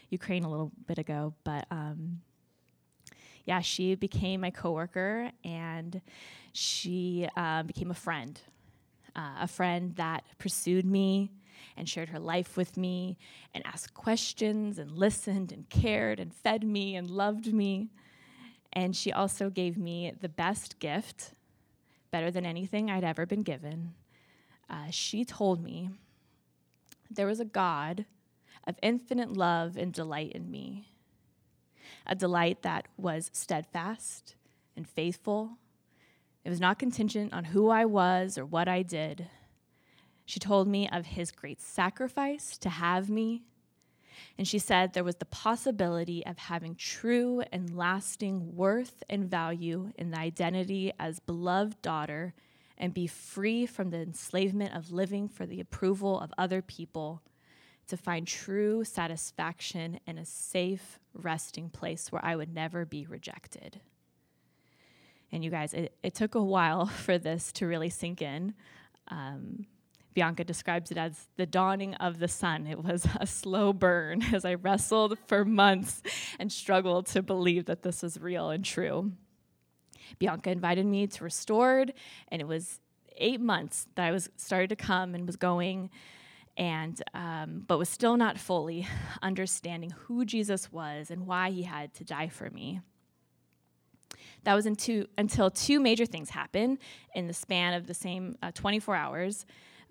Ukraine 0.09 0.45
a 0.45 0.49
little 0.49 0.71
bit 0.88 0.97
ago. 0.97 1.33
But 1.43 1.65
um, 1.69 2.21
yeah, 3.43 3.59
she 3.59 3.95
became 3.95 4.39
my 4.39 4.49
coworker 4.49 5.29
and 5.43 6.01
she 6.53 7.27
uh, 7.35 7.63
became 7.63 7.91
a 7.91 7.95
friend, 7.95 8.39
uh, 9.13 9.39
a 9.41 9.47
friend 9.47 9.93
that 9.97 10.23
pursued 10.38 10.85
me 10.85 11.31
and 11.75 11.89
shared 11.89 12.07
her 12.07 12.19
life 12.19 12.55
with 12.55 12.77
me 12.77 13.17
and 13.53 13.65
asked 13.67 13.93
questions 13.93 14.79
and 14.79 14.89
listened 14.89 15.51
and 15.51 15.69
cared 15.69 16.21
and 16.21 16.33
fed 16.33 16.63
me 16.63 16.95
and 16.95 17.09
loved 17.09 17.53
me. 17.53 17.89
And 18.71 18.95
she 18.95 19.11
also 19.11 19.49
gave 19.49 19.77
me 19.77 20.13
the 20.21 20.29
best 20.29 20.79
gift 20.79 21.33
better 22.09 22.31
than 22.31 22.45
anything 22.45 22.89
I'd 22.89 23.03
ever 23.03 23.25
been 23.25 23.41
given, 23.41 23.93
uh, 24.69 24.89
she 24.91 25.25
told 25.25 25.63
me 25.63 25.89
there 27.09 27.27
was 27.27 27.39
a 27.39 27.45
God 27.45 28.05
of 28.67 28.77
infinite 28.81 29.33
love 29.33 29.77
and 29.77 29.93
delight 29.93 30.31
in 30.33 30.51
me, 30.51 30.89
a 32.05 32.15
delight 32.15 32.61
that 32.61 32.88
was 32.97 33.31
steadfast 33.33 34.35
and 34.75 34.88
faithful. 34.88 35.57
It 36.43 36.49
was 36.49 36.59
not 36.59 36.79
contingent 36.79 37.33
on 37.33 37.45
who 37.45 37.69
I 37.69 37.85
was 37.85 38.38
or 38.38 38.45
what 38.45 38.67
I 38.67 38.83
did. 38.83 39.27
She 40.25 40.39
told 40.39 40.67
me 40.67 40.88
of 40.88 41.07
his 41.07 41.31
great 41.31 41.61
sacrifice 41.61 42.57
to 42.59 42.69
have 42.69 43.09
me 43.09 43.43
and 44.38 44.47
she 44.47 44.59
said 44.59 44.93
there 44.93 45.03
was 45.03 45.15
the 45.15 45.25
possibility 45.25 46.25
of 46.25 46.38
having 46.38 46.75
true 46.75 47.43
and 47.51 47.75
lasting 47.75 48.55
worth 48.55 49.03
and 49.09 49.29
value 49.29 49.91
in 49.97 50.11
the 50.11 50.19
identity 50.19 50.93
as 50.99 51.19
beloved 51.19 51.81
daughter 51.81 52.33
and 52.79 52.93
be 52.93 53.07
free 53.07 53.65
from 53.65 53.89
the 53.89 53.98
enslavement 53.98 54.75
of 54.75 54.91
living 54.91 55.27
for 55.27 55.45
the 55.45 55.59
approval 55.59 56.19
of 56.19 56.33
other 56.38 56.62
people 56.62 57.21
to 57.88 57.98
find 57.98 58.27
true 58.27 58.83
satisfaction 58.83 60.00
in 60.07 60.17
a 60.17 60.25
safe 60.25 61.00
resting 61.13 61.69
place 61.69 62.12
where 62.12 62.24
I 62.24 62.36
would 62.36 62.53
never 62.53 62.86
be 62.86 63.05
rejected. 63.05 63.81
And 65.31 65.43
you 65.43 65.50
guys, 65.50 65.74
it, 65.74 65.95
it 66.03 66.15
took 66.15 66.36
a 66.36 66.43
while 66.43 66.86
for 67.05 67.17
this 67.17 67.51
to 67.53 67.67
really 67.67 67.89
sink 67.89 68.21
in. 68.21 68.53
Um, 69.09 69.65
Bianca 70.13 70.43
describes 70.43 70.91
it 70.91 70.98
as 70.98 71.27
the 71.38 71.45
dawning 71.45 71.93
of 71.95 72.19
the 72.19 72.27
sun. 72.27 72.67
It 72.67 72.83
was 72.83 73.07
a 73.19 73.27
slow 73.27 73.74
burn 73.74 74.24
as 74.33 74.45
I 74.45 74.55
wrestled 74.55 75.17
for 75.27 75.45
months 75.45 76.01
and 76.39 76.51
struggled 76.51 77.07
to 77.07 77.21
believe 77.21 77.65
that 77.65 77.83
this 77.83 78.03
was 78.03 78.19
real 78.19 78.50
and 78.50 78.63
true. 78.63 79.12
Bianca 80.18 80.50
invited 80.50 80.86
me 80.86 81.08
to 81.08 81.24
Restored, 81.24 81.94
and 82.30 82.42
it 82.42 82.48
was 82.48 82.80
eight 83.18 83.42
months 83.42 83.88
that 83.96 84.06
I 84.06 84.12
was 84.12 84.30
started 84.38 84.70
to 84.70 84.75
come 84.75 85.13
and 85.13 85.25
was 85.28 85.36
going, 85.36 85.89
and 86.58 87.01
um, 87.13 87.63
but 87.68 87.78
was 87.78 87.89
still 87.89 88.18
not 88.18 88.38
fully 88.38 88.88
understanding 89.22 89.92
who 89.92 90.25
Jesus 90.25 90.72
was 90.72 91.12
and 91.12 91.28
why 91.28 91.51
He 91.51 91.63
had 91.63 91.94
to 91.96 92.04
die 92.04 92.30
for 92.30 92.50
me. 92.50 92.82
That 94.44 94.56
was 94.56 94.68
two, 94.78 95.06
until 95.18 95.51
two 95.51 95.80
major 95.80 96.06
things 96.06 96.30
happened 96.30 96.80
in 97.13 97.28
the 97.28 97.34
span 97.34 97.74
of 97.74 97.88
the 97.88 97.94
same 97.94 98.38
uh, 98.42 98.51
24 98.54 98.96
hours. 98.96 99.46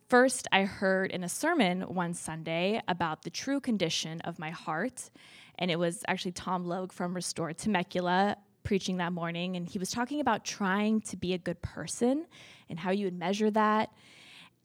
First, 0.09 0.49
I 0.53 0.63
heard 0.63 1.11
in 1.11 1.23
a 1.23 1.29
sermon 1.29 1.83
one 1.83 2.15
Sunday 2.15 2.81
about 2.89 3.23
the 3.23 3.31
true 3.31 3.61
condition 3.61 4.23
of 4.23 4.39
my 4.39 4.51
heart, 4.51 5.11
and 5.59 5.71
it 5.71 5.79
was 5.79 6.03
actually 6.09 6.33
Tom 6.33 6.65
Logue 6.65 6.93
from 6.93 7.15
Restored 7.15 7.59
Temecula 7.59 8.39
preaching 8.69 8.99
that 8.99 9.15
morning, 9.15 9.57
and 9.57 9.67
he 9.67 9.79
was 9.79 9.91
talking 9.91 10.21
about 10.21 10.45
trying 10.45 11.01
to 11.01 11.17
be 11.17 11.33
a 11.33 11.39
good 11.39 11.63
person 11.63 12.27
and 12.69 12.79
how 12.79 12.91
you 12.91 13.07
would 13.07 13.19
measure 13.19 13.51
that. 13.51 13.91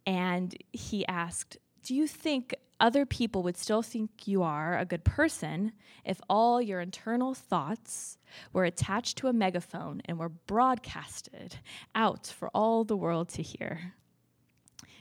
And 0.06 0.54
he 0.74 1.08
asked, 1.08 1.56
Do 1.84 1.96
you 1.96 2.06
think 2.06 2.54
other 2.82 3.06
people 3.06 3.44
would 3.44 3.56
still 3.56 3.82
think 3.82 4.28
you 4.28 4.44
are 4.44 4.78
a 4.78 4.84
good 4.84 5.06
person 5.06 5.72
if 6.04 6.20
all 6.30 6.62
your 6.62 6.82
internal 6.82 7.34
thoughts 7.34 8.18
were 8.52 8.66
attached 8.66 9.20
to 9.20 9.30
a 9.30 9.34
megaphone 9.34 10.02
and 10.04 10.20
were 10.20 10.28
broadcasted 10.28 11.56
out 11.96 12.28
for 12.28 12.50
all 12.54 12.84
the 12.84 12.98
world 12.98 13.30
to 13.30 13.42
hear? 13.42 13.94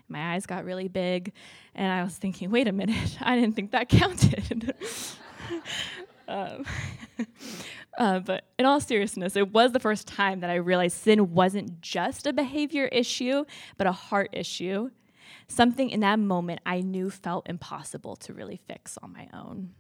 my 0.09 0.35
eyes 0.35 0.45
got 0.45 0.65
really 0.67 0.89
big, 0.89 1.33
and 1.75 1.91
I 1.91 2.05
was 2.05 2.15
thinking, 2.15 2.51
wait 2.51 2.69
a 2.69 2.73
minute, 2.73 3.17
I 3.21 3.35
didn't 3.35 3.57
think 3.57 3.73
that 3.73 3.89
counted. 3.89 4.75
um, 6.33 6.65
uh, 7.99 8.19
but 8.21 8.45
in 8.59 8.67
all 8.67 8.81
seriousness, 8.81 9.37
it 9.37 9.53
was 9.53 9.73
the 9.73 9.81
first 9.81 10.07
time 10.07 10.41
that 10.41 10.51
I 10.51 10.57
realized 10.57 10.97
sin 10.97 11.35
wasn't 11.35 11.81
just 11.81 12.27
a 12.27 12.33
behavior 12.33 12.87
issue, 12.87 13.45
but 13.77 13.87
a 13.87 13.93
heart 13.93 14.31
issue. 14.33 14.91
Something 15.49 15.91
in 15.91 16.01
that 16.01 16.19
moment 16.19 16.61
I 16.65 16.81
knew 16.81 17.11
felt 17.11 17.49
impossible 17.49 18.17
to 18.17 18.33
really 18.33 18.57
fix 18.57 18.99
on 19.03 19.13
my 19.13 19.29
own. 19.33 19.71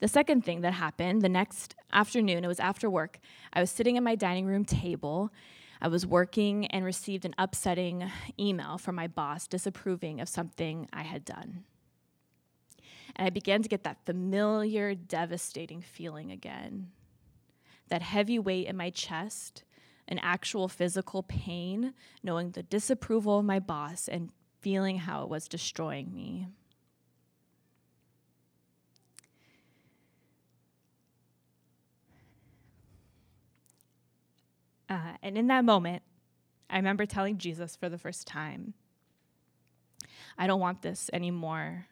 The 0.00 0.08
second 0.08 0.44
thing 0.44 0.62
that 0.62 0.74
happened 0.74 1.22
the 1.22 1.28
next 1.28 1.74
afternoon, 1.92 2.44
it 2.44 2.48
was 2.48 2.60
after 2.60 2.88
work, 2.88 3.20
I 3.52 3.60
was 3.60 3.70
sitting 3.70 3.96
at 3.96 4.02
my 4.02 4.14
dining 4.14 4.46
room 4.46 4.64
table 4.64 5.32
I 5.82 5.88
was 5.88 6.06
working 6.06 6.66
and 6.68 6.84
received 6.84 7.24
an 7.24 7.34
upsetting 7.36 8.08
email 8.38 8.78
from 8.78 8.94
my 8.94 9.08
boss 9.08 9.48
disapproving 9.48 10.20
of 10.20 10.28
something 10.28 10.88
I 10.92 11.02
had 11.02 11.24
done. 11.24 11.64
And 13.16 13.26
I 13.26 13.30
began 13.30 13.62
to 13.62 13.68
get 13.68 13.84
that 13.84 14.04
familiar, 14.04 14.94
devastating 14.94 15.80
feeling 15.82 16.30
again. 16.30 16.90
That 17.88 18.02
heavy 18.02 18.38
weight 18.38 18.66
in 18.66 18.76
my 18.76 18.90
chest, 18.90 19.64
an 20.08 20.18
actual 20.18 20.68
physical 20.68 21.22
pain, 21.22 21.94
knowing 22.22 22.50
the 22.50 22.62
disapproval 22.62 23.40
of 23.40 23.44
my 23.44 23.58
boss 23.58 24.08
and 24.08 24.30
feeling 24.60 24.98
how 24.98 25.22
it 25.22 25.28
was 25.28 25.48
destroying 25.48 26.14
me. 26.14 26.48
Uh, 34.88 35.16
and 35.22 35.38
in 35.38 35.46
that 35.46 35.64
moment, 35.64 36.02
I 36.68 36.76
remember 36.76 37.06
telling 37.06 37.38
Jesus 37.38 37.76
for 37.76 37.88
the 37.88 37.96
first 37.96 38.26
time, 38.26 38.74
I 40.36 40.46
don't 40.46 40.60
want 40.60 40.82
this 40.82 41.08
anymore. 41.12 41.86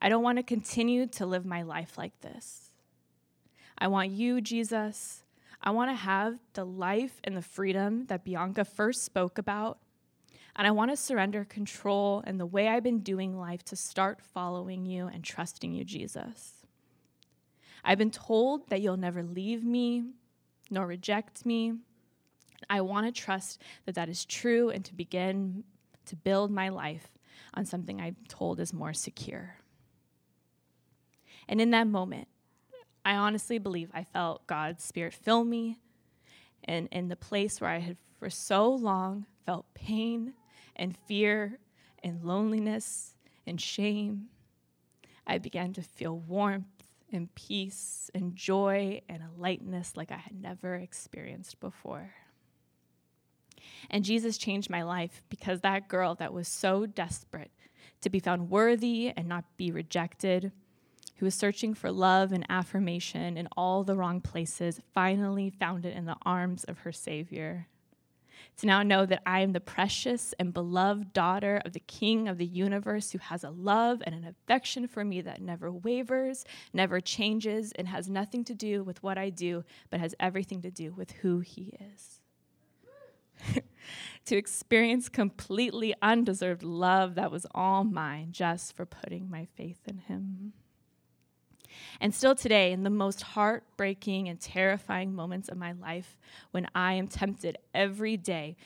I 0.00 0.08
don't 0.08 0.22
want 0.22 0.38
to 0.38 0.42
continue 0.42 1.06
to 1.06 1.26
live 1.26 1.44
my 1.44 1.62
life 1.62 1.98
like 1.98 2.20
this. 2.20 2.70
I 3.76 3.88
want 3.88 4.10
you, 4.10 4.40
Jesus. 4.40 5.22
I 5.60 5.70
want 5.70 5.90
to 5.90 5.94
have 5.94 6.38
the 6.54 6.64
life 6.64 7.20
and 7.24 7.36
the 7.36 7.42
freedom 7.42 8.06
that 8.06 8.24
Bianca 8.24 8.64
first 8.64 9.04
spoke 9.04 9.38
about. 9.38 9.78
And 10.56 10.66
I 10.66 10.70
want 10.72 10.90
to 10.90 10.96
surrender 10.96 11.44
control 11.44 12.22
and 12.26 12.40
the 12.40 12.46
way 12.46 12.68
I've 12.68 12.82
been 12.82 13.00
doing 13.00 13.38
life 13.38 13.64
to 13.66 13.76
start 13.76 14.20
following 14.20 14.84
you 14.84 15.06
and 15.06 15.22
trusting 15.22 15.72
you, 15.72 15.84
Jesus. 15.84 16.54
I've 17.84 17.98
been 17.98 18.10
told 18.10 18.68
that 18.68 18.80
you'll 18.80 18.96
never 18.96 19.22
leave 19.22 19.64
me 19.64 20.04
nor 20.70 20.86
reject 20.86 21.46
me. 21.46 21.74
I 22.68 22.80
want 22.80 23.06
to 23.06 23.12
trust 23.12 23.62
that 23.86 23.94
that 23.94 24.08
is 24.08 24.24
true 24.24 24.70
and 24.70 24.84
to 24.84 24.94
begin 24.94 25.64
to 26.06 26.16
build 26.16 26.50
my 26.50 26.68
life 26.68 27.08
on 27.54 27.64
something 27.64 28.00
I'm 28.00 28.16
told 28.28 28.60
is 28.60 28.72
more 28.72 28.92
secure. 28.92 29.57
And 31.48 31.60
in 31.60 31.70
that 31.70 31.86
moment, 31.86 32.28
I 33.04 33.14
honestly 33.14 33.58
believe 33.58 33.90
I 33.94 34.04
felt 34.04 34.46
God's 34.46 34.84
Spirit 34.84 35.14
fill 35.14 35.44
me. 35.44 35.78
And 36.64 36.88
in 36.92 37.08
the 37.08 37.16
place 37.16 37.60
where 37.60 37.70
I 37.70 37.78
had 37.78 37.96
for 38.18 38.28
so 38.28 38.70
long 38.70 39.26
felt 39.46 39.72
pain 39.74 40.34
and 40.76 40.96
fear 41.06 41.58
and 42.02 42.22
loneliness 42.22 43.14
and 43.46 43.60
shame, 43.60 44.26
I 45.26 45.38
began 45.38 45.72
to 45.74 45.82
feel 45.82 46.18
warmth 46.18 46.66
and 47.12 47.34
peace 47.34 48.10
and 48.14 48.36
joy 48.36 49.00
and 49.08 49.22
a 49.22 49.40
lightness 49.40 49.96
like 49.96 50.10
I 50.10 50.16
had 50.16 50.40
never 50.40 50.74
experienced 50.74 51.60
before. 51.60 52.12
And 53.90 54.04
Jesus 54.04 54.36
changed 54.38 54.68
my 54.68 54.82
life 54.82 55.22
because 55.28 55.60
that 55.60 55.88
girl 55.88 56.14
that 56.16 56.32
was 56.32 56.48
so 56.48 56.86
desperate 56.86 57.50
to 58.00 58.10
be 58.10 58.20
found 58.20 58.50
worthy 58.50 59.12
and 59.16 59.28
not 59.28 59.44
be 59.56 59.70
rejected, 59.70 60.52
who 61.18 61.26
was 61.26 61.34
searching 61.34 61.74
for 61.74 61.90
love 61.90 62.32
and 62.32 62.46
affirmation 62.48 63.36
in 63.36 63.48
all 63.56 63.84
the 63.84 63.96
wrong 63.96 64.20
places, 64.20 64.80
finally 64.94 65.50
found 65.50 65.84
it 65.84 65.96
in 65.96 66.06
the 66.06 66.16
arms 66.24 66.64
of 66.64 66.78
her 66.80 66.92
Savior. 66.92 67.66
To 68.58 68.66
now 68.66 68.82
know 68.82 69.06
that 69.06 69.22
I 69.24 69.40
am 69.40 69.52
the 69.52 69.60
precious 69.60 70.34
and 70.38 70.52
beloved 70.52 71.12
daughter 71.12 71.62
of 71.64 71.72
the 71.72 71.80
King 71.80 72.28
of 72.28 72.38
the 72.38 72.46
universe 72.46 73.12
who 73.12 73.18
has 73.18 73.44
a 73.44 73.50
love 73.50 74.02
and 74.04 74.14
an 74.14 74.24
affection 74.24 74.88
for 74.88 75.04
me 75.04 75.20
that 75.20 75.40
never 75.40 75.70
wavers, 75.70 76.44
never 76.72 77.00
changes, 77.00 77.72
and 77.72 77.88
has 77.88 78.08
nothing 78.08 78.44
to 78.44 78.54
do 78.54 78.82
with 78.82 79.02
what 79.02 79.18
I 79.18 79.30
do, 79.30 79.64
but 79.90 80.00
has 80.00 80.14
everything 80.18 80.62
to 80.62 80.70
do 80.70 80.92
with 80.92 81.12
who 81.12 81.40
He 81.40 81.74
is. 81.94 82.20
to 84.24 84.36
experience 84.36 85.08
completely 85.08 85.94
undeserved 86.02 86.62
love 86.62 87.14
that 87.14 87.30
was 87.30 87.46
all 87.54 87.84
mine 87.84 88.32
just 88.32 88.74
for 88.74 88.84
putting 88.86 89.30
my 89.30 89.46
faith 89.56 89.80
in 89.86 89.98
Him. 89.98 90.52
And 92.00 92.14
still 92.14 92.34
today, 92.34 92.72
in 92.72 92.82
the 92.82 92.90
most 92.90 93.22
heartbreaking 93.22 94.28
and 94.28 94.40
terrifying 94.40 95.14
moments 95.14 95.48
of 95.48 95.56
my 95.56 95.72
life, 95.72 96.18
when 96.50 96.68
I 96.74 96.94
am 96.94 97.08
tempted 97.08 97.58
every 97.74 98.16
day 98.16 98.56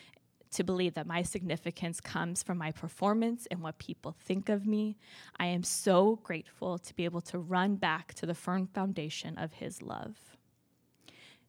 to 0.52 0.64
believe 0.64 0.94
that 0.94 1.06
my 1.06 1.22
significance 1.22 2.00
comes 2.00 2.42
from 2.42 2.58
my 2.58 2.70
performance 2.70 3.46
and 3.50 3.60
what 3.60 3.78
people 3.78 4.14
think 4.20 4.48
of 4.48 4.66
me, 4.66 4.96
I 5.38 5.46
am 5.46 5.62
so 5.62 6.20
grateful 6.22 6.78
to 6.78 6.94
be 6.94 7.04
able 7.04 7.22
to 7.22 7.38
run 7.38 7.76
back 7.76 8.14
to 8.14 8.26
the 8.26 8.34
firm 8.34 8.66
foundation 8.66 9.38
of 9.38 9.54
His 9.54 9.82
love. 9.82 10.16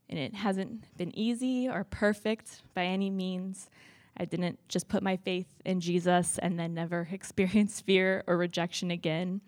And 0.09 0.19
it 0.19 0.33
hasn't 0.33 0.95
been 0.97 1.17
easy 1.17 1.67
or 1.67 1.83
perfect 1.83 2.61
by 2.73 2.85
any 2.85 3.09
means. 3.09 3.69
I 4.15 4.25
didn't 4.25 4.59
just 4.69 4.87
put 4.87 5.01
my 5.03 5.17
faith 5.17 5.47
in 5.65 5.79
Jesus 5.79 6.37
and 6.37 6.59
then 6.59 6.73
never 6.73 7.07
experience 7.11 7.81
fear 7.81 8.23
or 8.27 8.37
rejection 8.37 8.91
again. 8.91 9.41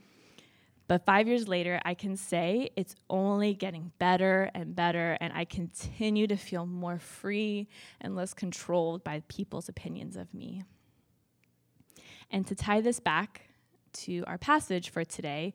But 0.88 1.06
five 1.06 1.28
years 1.28 1.48
later, 1.48 1.80
I 1.84 1.94
can 1.94 2.16
say 2.16 2.70
it's 2.76 2.96
only 3.10 3.54
getting 3.54 3.92
better 3.98 4.52
and 4.54 4.76
better, 4.76 5.18
and 5.20 5.34
I 5.34 5.46
continue 5.46 6.28
to 6.28 6.36
feel 6.36 6.66
more 6.66 7.00
free 7.00 7.68
and 8.02 8.16
less 8.16 8.34
controlled 8.34 9.04
by 9.04 9.24
people's 9.28 9.68
opinions 9.68 10.16
of 10.16 10.34
me. 10.34 10.64
And 12.30 12.46
to 12.48 12.56
tie 12.56 12.82
this 12.82 13.00
back 13.00 13.50
to 13.94 14.24
our 14.28 14.38
passage 14.38 14.90
for 14.90 15.04
today, 15.04 15.54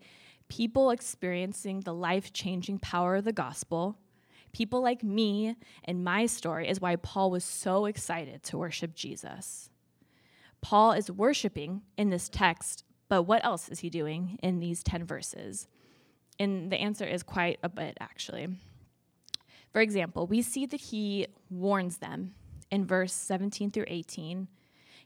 people 0.48 0.90
experiencing 0.90 1.80
the 1.80 1.94
life 1.94 2.32
changing 2.32 2.78
power 2.78 3.16
of 3.16 3.24
the 3.24 3.32
gospel 3.32 3.98
People 4.52 4.82
like 4.82 5.02
me 5.02 5.56
and 5.84 6.04
my 6.04 6.26
story 6.26 6.68
is 6.68 6.80
why 6.80 6.96
Paul 6.96 7.30
was 7.30 7.44
so 7.44 7.86
excited 7.86 8.42
to 8.44 8.58
worship 8.58 8.94
Jesus. 8.94 9.70
Paul 10.60 10.92
is 10.92 11.10
worshiping 11.10 11.82
in 11.96 12.10
this 12.10 12.28
text, 12.28 12.84
but 13.10 13.24
what 13.24 13.44
else 13.44 13.68
is 13.68 13.80
he 13.80 13.90
doing 13.90 14.38
in 14.42 14.58
these 14.60 14.82
10 14.82 15.04
verses? 15.04 15.68
And 16.38 16.72
the 16.72 16.80
answer 16.80 17.04
is 17.04 17.22
quite 17.22 17.58
a 17.62 17.68
bit, 17.68 17.98
actually. 18.00 18.48
For 19.70 19.82
example, 19.82 20.26
we 20.26 20.40
see 20.40 20.64
that 20.64 20.80
he 20.80 21.26
warns 21.50 21.98
them 21.98 22.32
in 22.70 22.86
verse 22.86 23.12
17 23.12 23.70
through 23.70 23.84
18. 23.86 24.48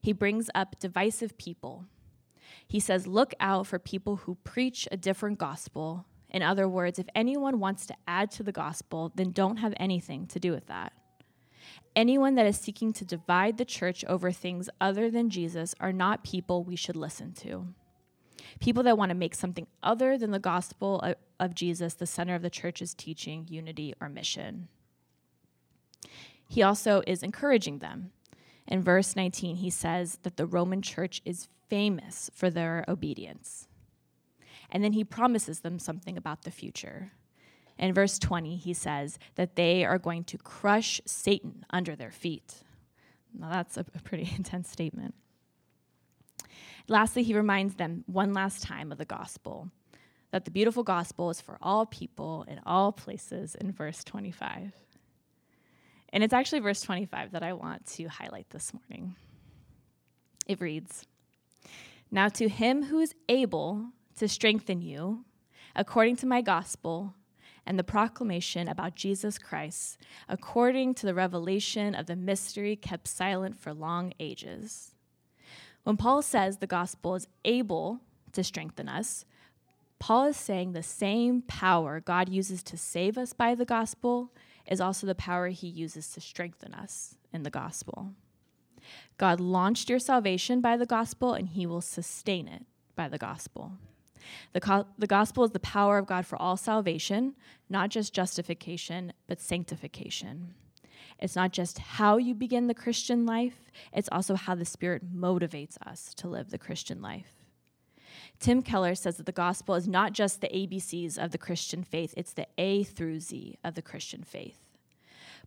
He 0.00 0.12
brings 0.12 0.48
up 0.54 0.78
divisive 0.78 1.36
people. 1.36 1.86
He 2.68 2.78
says, 2.78 3.08
Look 3.08 3.34
out 3.40 3.66
for 3.66 3.80
people 3.80 4.16
who 4.16 4.36
preach 4.44 4.86
a 4.92 4.96
different 4.96 5.38
gospel 5.38 6.06
in 6.34 6.42
other 6.42 6.68
words, 6.68 6.98
if 6.98 7.06
anyone 7.14 7.60
wants 7.60 7.86
to 7.86 7.94
add 8.08 8.32
to 8.32 8.42
the 8.42 8.50
gospel, 8.50 9.12
then 9.14 9.30
don't 9.30 9.58
have 9.58 9.72
anything 9.76 10.26
to 10.26 10.40
do 10.40 10.50
with 10.50 10.66
that. 10.66 10.92
Anyone 11.94 12.34
that 12.34 12.46
is 12.46 12.58
seeking 12.58 12.92
to 12.94 13.04
divide 13.04 13.56
the 13.56 13.64
church 13.64 14.04
over 14.06 14.32
things 14.32 14.68
other 14.80 15.12
than 15.12 15.30
Jesus 15.30 15.76
are 15.78 15.92
not 15.92 16.24
people 16.24 16.64
we 16.64 16.74
should 16.74 16.96
listen 16.96 17.34
to. 17.34 17.68
People 18.60 18.82
that 18.84 18.98
want 18.98 19.10
to 19.10 19.14
make 19.14 19.34
something 19.34 19.66
other 19.82 20.18
than 20.18 20.30
the 20.30 20.38
gospel 20.38 21.14
of 21.38 21.54
Jesus 21.54 21.94
the 21.94 22.06
center 22.06 22.34
of 22.34 22.42
the 22.42 22.50
church's 22.50 22.94
teaching, 22.94 23.46
unity, 23.48 23.94
or 24.00 24.08
mission. 24.08 24.68
He 26.48 26.62
also 26.62 27.02
is 27.06 27.22
encouraging 27.22 27.78
them. 27.78 28.10
In 28.66 28.82
verse 28.82 29.16
19, 29.16 29.56
he 29.56 29.70
says 29.70 30.18
that 30.22 30.36
the 30.36 30.46
Roman 30.46 30.82
church 30.82 31.20
is 31.24 31.48
famous 31.68 32.30
for 32.34 32.50
their 32.50 32.84
obedience. 32.88 33.68
And 34.70 34.82
then 34.82 34.92
he 34.92 35.04
promises 35.04 35.60
them 35.60 35.78
something 35.78 36.16
about 36.16 36.42
the 36.42 36.50
future. 36.50 37.12
In 37.78 37.92
verse 37.92 38.18
20, 38.18 38.56
he 38.56 38.72
says 38.72 39.18
that 39.34 39.56
they 39.56 39.84
are 39.84 39.98
going 39.98 40.24
to 40.24 40.38
crush 40.38 41.00
Satan 41.04 41.64
under 41.70 41.96
their 41.96 42.10
feet. 42.10 42.62
Now, 43.36 43.50
that's 43.50 43.76
a, 43.76 43.84
pretty 43.84 44.32
intense 44.36 44.70
statement. 44.70 45.14
Lastly, 46.88 47.22
he 47.22 47.34
reminds 47.34 47.74
them 47.74 48.04
one 48.06 48.32
last 48.32 48.62
time 48.62 48.92
of 48.92 48.98
the 48.98 49.04
gospel 49.04 49.70
that 50.30 50.44
the 50.44 50.50
beautiful 50.50 50.82
gospel 50.82 51.30
is 51.30 51.40
for 51.40 51.56
all 51.62 51.86
people 51.86 52.44
in 52.48 52.60
all 52.66 52.90
places 52.90 53.54
in 53.54 53.70
verse 53.70 54.02
25. 54.02 54.72
And 56.12 56.24
it's 56.24 56.34
actually 56.34 56.58
verse 56.58 56.80
25 56.82 57.32
that 57.32 57.42
I 57.42 57.52
want 57.52 57.86
to 57.92 58.08
highlight 58.08 58.50
this 58.50 58.72
morning. 58.74 59.14
It 60.46 60.60
reads 60.60 61.06
Now 62.10 62.28
to 62.30 62.48
him 62.48 62.84
who 62.84 62.98
is 62.98 63.14
able 63.28 63.90
to 64.16 64.28
strengthen 64.28 64.82
you 64.82 65.24
according 65.76 66.16
to 66.16 66.26
my 66.26 66.40
gospel 66.40 67.14
and 67.66 67.78
the 67.78 67.84
proclamation 67.84 68.68
about 68.68 68.94
Jesus 68.94 69.38
Christ, 69.38 69.98
according 70.28 70.94
to 70.94 71.06
the 71.06 71.14
revelation 71.14 71.94
of 71.94 72.06
the 72.06 72.16
mystery 72.16 72.76
kept 72.76 73.08
silent 73.08 73.56
for 73.56 73.72
long 73.72 74.12
ages. 74.20 74.93
When 75.84 75.96
Paul 75.96 76.22
says 76.22 76.58
the 76.58 76.66
gospel 76.66 77.14
is 77.14 77.28
able 77.44 78.00
to 78.32 78.42
strengthen 78.42 78.88
us, 78.88 79.24
Paul 79.98 80.24
is 80.24 80.36
saying 80.36 80.72
the 80.72 80.82
same 80.82 81.42
power 81.42 82.00
God 82.00 82.28
uses 82.28 82.62
to 82.64 82.76
save 82.76 83.16
us 83.16 83.32
by 83.32 83.54
the 83.54 83.64
gospel 83.64 84.32
is 84.66 84.80
also 84.80 85.06
the 85.06 85.14
power 85.14 85.48
he 85.48 85.68
uses 85.68 86.10
to 86.12 86.20
strengthen 86.20 86.74
us 86.74 87.16
in 87.32 87.42
the 87.42 87.50
gospel. 87.50 88.12
God 89.18 89.40
launched 89.40 89.88
your 89.88 89.98
salvation 89.98 90.60
by 90.60 90.76
the 90.76 90.86
gospel, 90.86 91.34
and 91.34 91.48
he 91.48 91.66
will 91.66 91.80
sustain 91.80 92.48
it 92.48 92.64
by 92.96 93.08
the 93.08 93.18
gospel. 93.18 93.72
The, 94.52 94.60
co- 94.60 94.86
the 94.98 95.06
gospel 95.06 95.44
is 95.44 95.50
the 95.50 95.60
power 95.60 95.98
of 95.98 96.06
God 96.06 96.26
for 96.26 96.40
all 96.40 96.56
salvation, 96.56 97.34
not 97.68 97.90
just 97.90 98.14
justification, 98.14 99.12
but 99.26 99.40
sanctification. 99.40 100.54
It's 101.24 101.36
not 101.36 101.52
just 101.52 101.78
how 101.78 102.18
you 102.18 102.34
begin 102.34 102.66
the 102.66 102.74
Christian 102.74 103.24
life, 103.24 103.72
it's 103.94 104.10
also 104.12 104.34
how 104.34 104.54
the 104.54 104.66
Spirit 104.66 105.16
motivates 105.16 105.78
us 105.86 106.12
to 106.16 106.28
live 106.28 106.50
the 106.50 106.58
Christian 106.58 107.00
life. 107.00 107.46
Tim 108.38 108.60
Keller 108.60 108.94
says 108.94 109.16
that 109.16 109.24
the 109.24 109.32
gospel 109.32 109.74
is 109.74 109.88
not 109.88 110.12
just 110.12 110.42
the 110.42 110.48
ABCs 110.48 111.16
of 111.16 111.30
the 111.30 111.38
Christian 111.38 111.82
faith, 111.82 112.12
it's 112.14 112.34
the 112.34 112.46
A 112.58 112.82
through 112.82 113.20
Z 113.20 113.56
of 113.64 113.74
the 113.74 113.80
Christian 113.80 114.22
faith. 114.22 114.68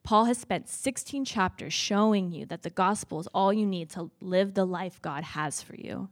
Paul 0.01 0.25
has 0.25 0.39
spent 0.39 0.67
16 0.67 1.25
chapters 1.25 1.73
showing 1.73 2.31
you 2.31 2.47
that 2.47 2.63
the 2.63 2.71
gospel 2.71 3.19
is 3.19 3.27
all 3.27 3.53
you 3.53 3.67
need 3.67 3.91
to 3.91 4.09
live 4.19 4.55
the 4.55 4.65
life 4.65 4.99
God 5.03 5.23
has 5.23 5.61
for 5.61 5.75
you. 5.75 6.09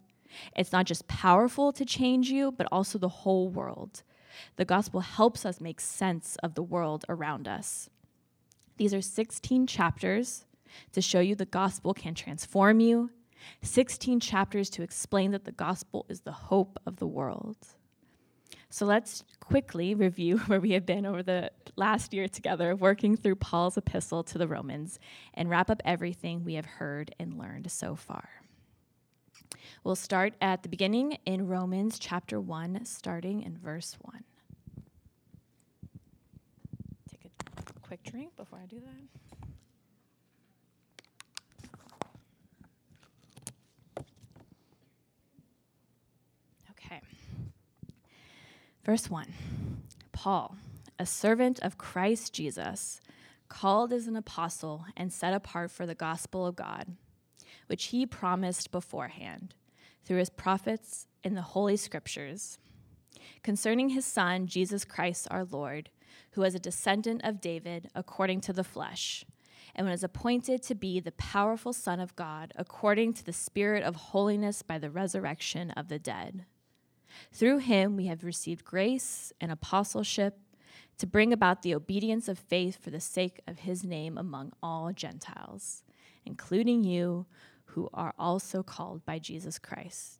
It's 0.55 0.73
not 0.73 0.85
just 0.85 1.07
powerful 1.07 1.73
to 1.73 1.85
change 1.85 2.29
you, 2.29 2.51
but 2.51 2.67
also 2.71 2.99
the 2.99 3.09
whole 3.09 3.49
world. 3.49 4.03
The 4.57 4.65
gospel 4.65 4.99
helps 4.99 5.43
us 5.43 5.59
make 5.59 5.81
sense 5.81 6.37
of 6.43 6.53
the 6.53 6.61
world 6.61 7.03
around 7.09 7.47
us. 7.47 7.89
These 8.77 8.93
are 8.93 9.01
16 9.01 9.67
chapters 9.67 10.45
to 10.91 11.01
show 11.01 11.19
you 11.19 11.35
the 11.35 11.45
gospel 11.45 11.93
can 11.93 12.13
transform 12.13 12.79
you, 12.79 13.09
16 13.61 14.19
chapters 14.19 14.69
to 14.71 14.83
explain 14.83 15.31
that 15.31 15.45
the 15.45 15.51
gospel 15.51 16.05
is 16.09 16.21
the 16.21 16.31
hope 16.31 16.79
of 16.85 16.97
the 16.97 17.07
world. 17.07 17.57
So 18.69 18.85
let's 18.85 19.23
quickly 19.39 19.95
review 19.95 20.37
where 20.47 20.59
we 20.59 20.71
have 20.71 20.85
been 20.85 21.05
over 21.05 21.23
the 21.23 21.51
last 21.75 22.13
year 22.13 22.27
together, 22.27 22.75
working 22.75 23.15
through 23.15 23.35
Paul's 23.35 23.77
epistle 23.77 24.23
to 24.23 24.37
the 24.37 24.47
Romans, 24.47 24.99
and 25.33 25.49
wrap 25.49 25.69
up 25.69 25.81
everything 25.85 26.43
we 26.43 26.55
have 26.55 26.65
heard 26.65 27.13
and 27.19 27.37
learned 27.37 27.71
so 27.71 27.95
far. 27.95 28.27
We'll 29.83 29.95
start 29.95 30.33
at 30.41 30.63
the 30.63 30.69
beginning 30.69 31.17
in 31.25 31.47
Romans 31.47 31.99
chapter 31.99 32.39
1, 32.39 32.85
starting 32.85 33.43
in 33.43 33.57
verse 33.57 33.95
1. 34.01 34.23
Take 37.09 37.25
a 37.25 37.84
quick 37.95 38.11
drink 38.11 38.35
before 38.35 38.59
I 38.61 38.65
do 38.65 38.81
that. 38.81 38.85
Okay. 46.71 46.99
Verse 48.83 49.09
1 49.09 49.33
Paul, 50.11 50.57
a 50.99 51.05
servant 51.05 51.59
of 51.61 51.77
Christ 51.77 52.33
Jesus, 52.33 52.99
called 53.47 53.93
as 53.93 54.07
an 54.07 54.17
apostle 54.17 54.85
and 54.97 55.13
set 55.13 55.33
apart 55.33 55.71
for 55.71 55.85
the 55.85 55.95
gospel 55.95 56.45
of 56.45 56.57
God, 56.57 56.97
which 57.67 57.85
he 57.85 58.05
promised 58.05 58.71
beforehand 58.71 59.53
through 60.03 60.17
his 60.17 60.29
prophets 60.29 61.07
in 61.23 61.35
the 61.35 61.41
Holy 61.41 61.77
Scriptures, 61.77 62.57
concerning 63.41 63.89
his 63.89 64.05
Son, 64.05 64.47
Jesus 64.47 64.83
Christ 64.83 65.29
our 65.31 65.45
Lord, 65.45 65.89
who 66.35 66.41
was 66.41 66.53
a 66.53 66.59
descendant 66.59 67.21
of 67.23 67.39
David 67.39 67.89
according 67.95 68.41
to 68.41 68.53
the 68.53 68.63
flesh, 68.63 69.25
and 69.73 69.87
was 69.87 70.03
appointed 70.03 70.61
to 70.63 70.75
be 70.75 70.99
the 70.99 71.13
powerful 71.13 71.71
Son 71.71 71.99
of 71.99 72.15
God 72.15 72.51
according 72.57 73.13
to 73.13 73.25
the 73.25 73.33
Spirit 73.33 73.83
of 73.83 73.95
holiness 73.95 74.61
by 74.61 74.77
the 74.77 74.89
resurrection 74.89 75.71
of 75.71 75.87
the 75.87 75.97
dead. 75.97 76.45
Through 77.31 77.59
him 77.59 77.95
we 77.95 78.07
have 78.07 78.25
received 78.25 78.65
grace 78.65 79.31
and 79.39 79.49
apostleship 79.49 80.37
to 80.97 81.07
bring 81.07 81.31
about 81.31 81.61
the 81.61 81.73
obedience 81.73 82.27
of 82.27 82.37
faith 82.37 82.81
for 82.81 82.89
the 82.89 82.99
sake 82.99 83.39
of 83.47 83.59
his 83.59 83.85
name 83.85 84.17
among 84.17 84.51
all 84.61 84.91
Gentiles, 84.91 85.83
including 86.25 86.83
you 86.83 87.25
who 87.67 87.89
are 87.93 88.13
also 88.19 88.61
called 88.61 89.05
by 89.05 89.19
Jesus 89.19 89.57
Christ. 89.57 90.19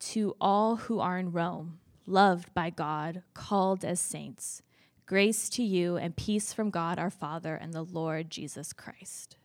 To 0.00 0.36
all 0.40 0.76
who 0.76 1.00
are 1.00 1.18
in 1.18 1.32
Rome, 1.32 1.80
loved 2.06 2.54
by 2.54 2.70
God, 2.70 3.22
called 3.34 3.84
as 3.84 4.00
saints, 4.00 4.62
grace 5.08 5.48
to 5.48 5.62
you 5.62 5.96
and 5.96 6.14
peace 6.16 6.52
from 6.52 6.68
God 6.68 6.98
our 6.98 7.08
Father 7.08 7.54
and 7.54 7.72
the 7.72 7.82
Lord 7.82 8.28
Jesus 8.28 8.74
Christ. 8.74 9.36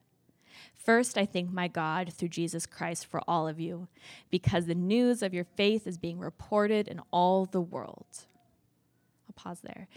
First, 0.76 1.18
I 1.18 1.26
thank 1.26 1.54
my 1.54 1.70
God 1.70 2.12
through 2.12 2.28
Jesus 2.28 2.66
Christ 2.66 3.06
for 3.06 3.22
all 3.30 3.48
of 3.48 3.62
you, 3.62 3.88
because 4.30 4.66
the 4.66 4.76
news 4.76 5.24
of 5.24 5.34
your 5.34 5.46
faith 5.46 5.88
is 5.88 5.98
being 5.98 6.20
reported 6.20 6.90
in 6.90 7.00
all 7.12 7.46
the 7.46 7.62
world. 7.62 8.06
I'll 9.26 9.34
pause 9.36 9.62
there. 9.62 9.88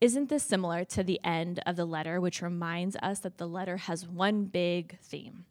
Isn't 0.00 0.28
this 0.28 0.42
similar 0.42 0.84
to 0.86 1.04
the 1.04 1.20
end 1.22 1.62
of 1.64 1.76
the 1.76 1.84
letter, 1.84 2.20
which 2.20 2.42
reminds 2.42 2.96
us 2.96 3.20
that 3.20 3.38
the 3.38 3.46
letter 3.46 3.76
has 3.76 4.06
one 4.06 4.44
big 4.44 4.98
theme? 5.00 5.44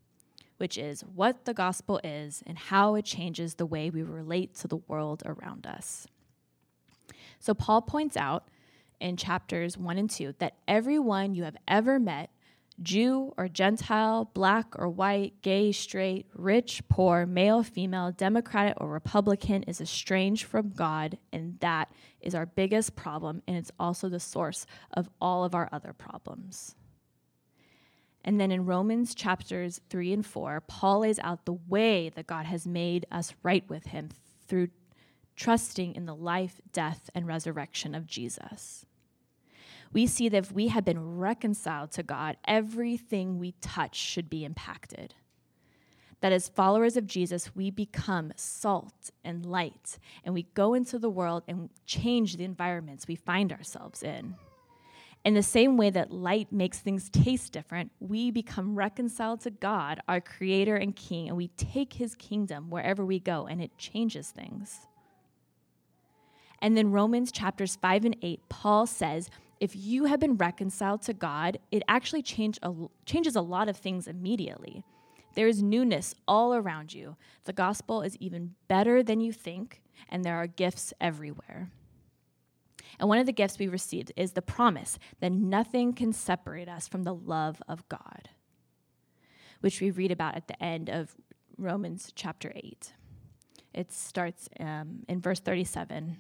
which 0.58 0.78
is 0.78 1.02
what 1.02 1.46
the 1.46 1.56
gospel 1.56 2.00
is 2.04 2.44
and 2.46 2.56
how 2.56 2.94
it 2.94 3.04
changes 3.04 3.56
the 3.56 3.66
way 3.66 3.90
we 3.90 4.04
relate 4.04 4.54
to 4.54 4.68
the 4.68 4.78
world 4.88 5.24
around 5.26 5.66
us. 5.66 6.06
So, 7.40 7.56
Paul 7.56 7.82
points 7.82 8.16
out 8.16 8.48
in 9.02 9.18
chapters 9.18 9.78
1 9.78 9.98
and 9.98 10.10
2 10.10 10.36
that 10.40 10.56
everyone 10.68 11.34
you 11.34 11.44
have 11.44 11.58
ever 11.68 12.00
met, 12.00 12.30
Jew 12.82 13.34
or 13.38 13.48
Gentile, 13.48 14.30
black 14.34 14.68
or 14.80 14.90
white, 14.90 15.42
gay, 15.42 15.72
straight, 15.72 16.28
rich, 16.34 16.82
poor, 16.90 17.26
male, 17.26 17.64
female, 17.64 18.12
Democratic 18.12 18.76
or 18.78 18.90
Republican, 18.90 19.64
is 19.64 19.82
estranged 19.82 20.46
from 20.46 20.70
God, 20.70 21.18
and 21.32 21.60
that 21.60 21.92
is 22.22 22.34
our 22.34 22.46
biggest 22.46 22.96
problem, 22.96 23.44
and 23.48 23.58
it's 23.58 23.72
also 23.80 24.10
the 24.10 24.20
source 24.20 24.66
of 24.94 25.10
all 25.20 25.44
of 25.44 25.54
our 25.54 25.70
other 25.72 25.94
problems. 25.94 26.76
And 28.24 28.40
then 28.40 28.52
in 28.52 28.66
Romans 28.66 29.16
chapters 29.16 29.82
3 29.90 30.14
and 30.14 30.26
4, 30.26 30.62
Paul 30.68 31.00
lays 31.00 31.20
out 31.20 31.46
the 31.46 31.58
way 31.68 32.10
that 32.10 32.28
God 32.28 32.46
has 32.46 32.68
made 32.68 33.06
us 33.12 33.34
right 33.44 33.68
with 33.68 33.88
him 33.88 34.10
through 34.48 34.70
trusting 35.36 35.96
in 35.96 36.06
the 36.06 36.16
life, 36.16 36.62
death, 36.72 37.10
and 37.16 37.26
resurrection 37.26 37.96
of 37.96 38.06
Jesus. 38.06 38.86
We 39.94 40.08
see 40.08 40.30
that 40.30 40.38
if 40.38 40.52
we 40.52 40.70
have 40.70 40.86
been 40.86 41.18
reconciled 41.18 41.92
to 41.92 42.04
God, 42.04 42.38
everything 42.46 43.40
we 43.40 43.54
touch 43.62 43.96
should 43.96 44.30
be 44.30 44.46
impacted. 44.46 45.16
That 46.22 46.32
as 46.32 46.48
followers 46.48 46.96
of 46.98 47.08
Jesus, 47.08 47.56
we 47.56 47.72
become 47.72 48.32
salt 48.36 49.10
and 49.24 49.46
light, 49.46 49.98
and 50.24 50.34
we 50.34 50.44
go 50.54 50.74
into 50.76 51.00
the 51.00 51.10
world 51.10 51.44
and 51.48 51.70
change 51.86 52.38
the 52.38 52.44
environments 52.44 53.08
we 53.08 53.16
find 53.16 53.52
ourselves 53.52 54.04
in. 54.04 54.36
In 55.24 55.34
the 55.36 55.44
same 55.44 55.78
way 55.78 55.90
that 55.92 56.12
light 56.12 56.52
makes 56.52 56.80
things 56.80 57.10
taste 57.10 57.54
different, 57.54 57.92
we 58.00 58.32
become 58.32 58.76
reconciled 58.76 59.42
to 59.42 59.52
God, 59.52 60.00
our 60.08 60.22
creator 60.22 60.76
and 60.76 60.96
king, 60.96 61.28
and 61.28 61.38
we 61.38 61.50
take 61.50 61.94
his 61.94 62.16
kingdom 62.16 62.70
wherever 62.70 63.06
we 63.06 63.20
go, 63.20 63.46
and 63.46 63.62
it 63.62 63.78
changes 63.78 64.30
things. 64.30 64.88
And 66.60 66.78
then 66.78 66.92
Romans 66.92 67.32
chapters 67.32 67.76
5 67.76 68.06
and 68.06 68.16
8, 68.22 68.40
Paul 68.50 68.88
says, 68.88 69.30
if 69.62 69.76
you 69.76 70.06
have 70.06 70.20
been 70.20 70.38
reconciled 70.38 71.04
to 71.04 71.14
God, 71.14 71.60
it 71.72 71.84
actually 71.88 72.24
change 72.24 72.58
a, 72.64 72.74
changes 73.06 73.36
a 73.36 73.42
lot 73.42 73.70
of 73.70 73.78
things 73.78 74.08
immediately. 74.08 74.84
There 75.36 75.48
is 75.48 75.62
newness 75.62 76.16
all 76.28 76.56
around 76.56 76.94
you. 76.94 77.16
The 77.46 77.54
gospel 77.54 78.02
is 78.02 78.18
even 78.18 78.56
better 78.68 79.04
than 79.04 79.22
you 79.22 79.32
think, 79.32 79.84
and 80.10 80.26
there 80.26 80.36
are 80.36 80.48
gifts 80.48 80.94
everywhere. 81.00 81.70
And 83.00 83.08
one 83.08 83.20
of 83.20 83.28
the 83.28 83.32
gifts 83.32 83.60
we 83.60 83.68
received 83.68 84.12
is 84.18 84.32
the 84.32 84.42
promise 84.42 84.98
that 85.20 85.32
nothing 85.32 85.94
can 85.94 86.12
separate 86.12 86.68
us 86.68 86.88
from 86.88 87.04
the 87.04 87.14
love 87.14 87.62
of 87.68 87.88
God, 87.88 88.30
which 89.62 89.80
we 89.80 89.92
read 89.92 90.12
about 90.12 90.36
at 90.36 90.48
the 90.48 90.62
end 90.62 90.90
of 90.90 91.16
Romans 91.56 92.12
chapter 92.16 92.52
8. 92.56 92.94
It 93.76 93.92
starts 93.92 94.50
um, 94.60 95.04
in 95.08 95.22
verse 95.22 95.40
37. 95.40 96.18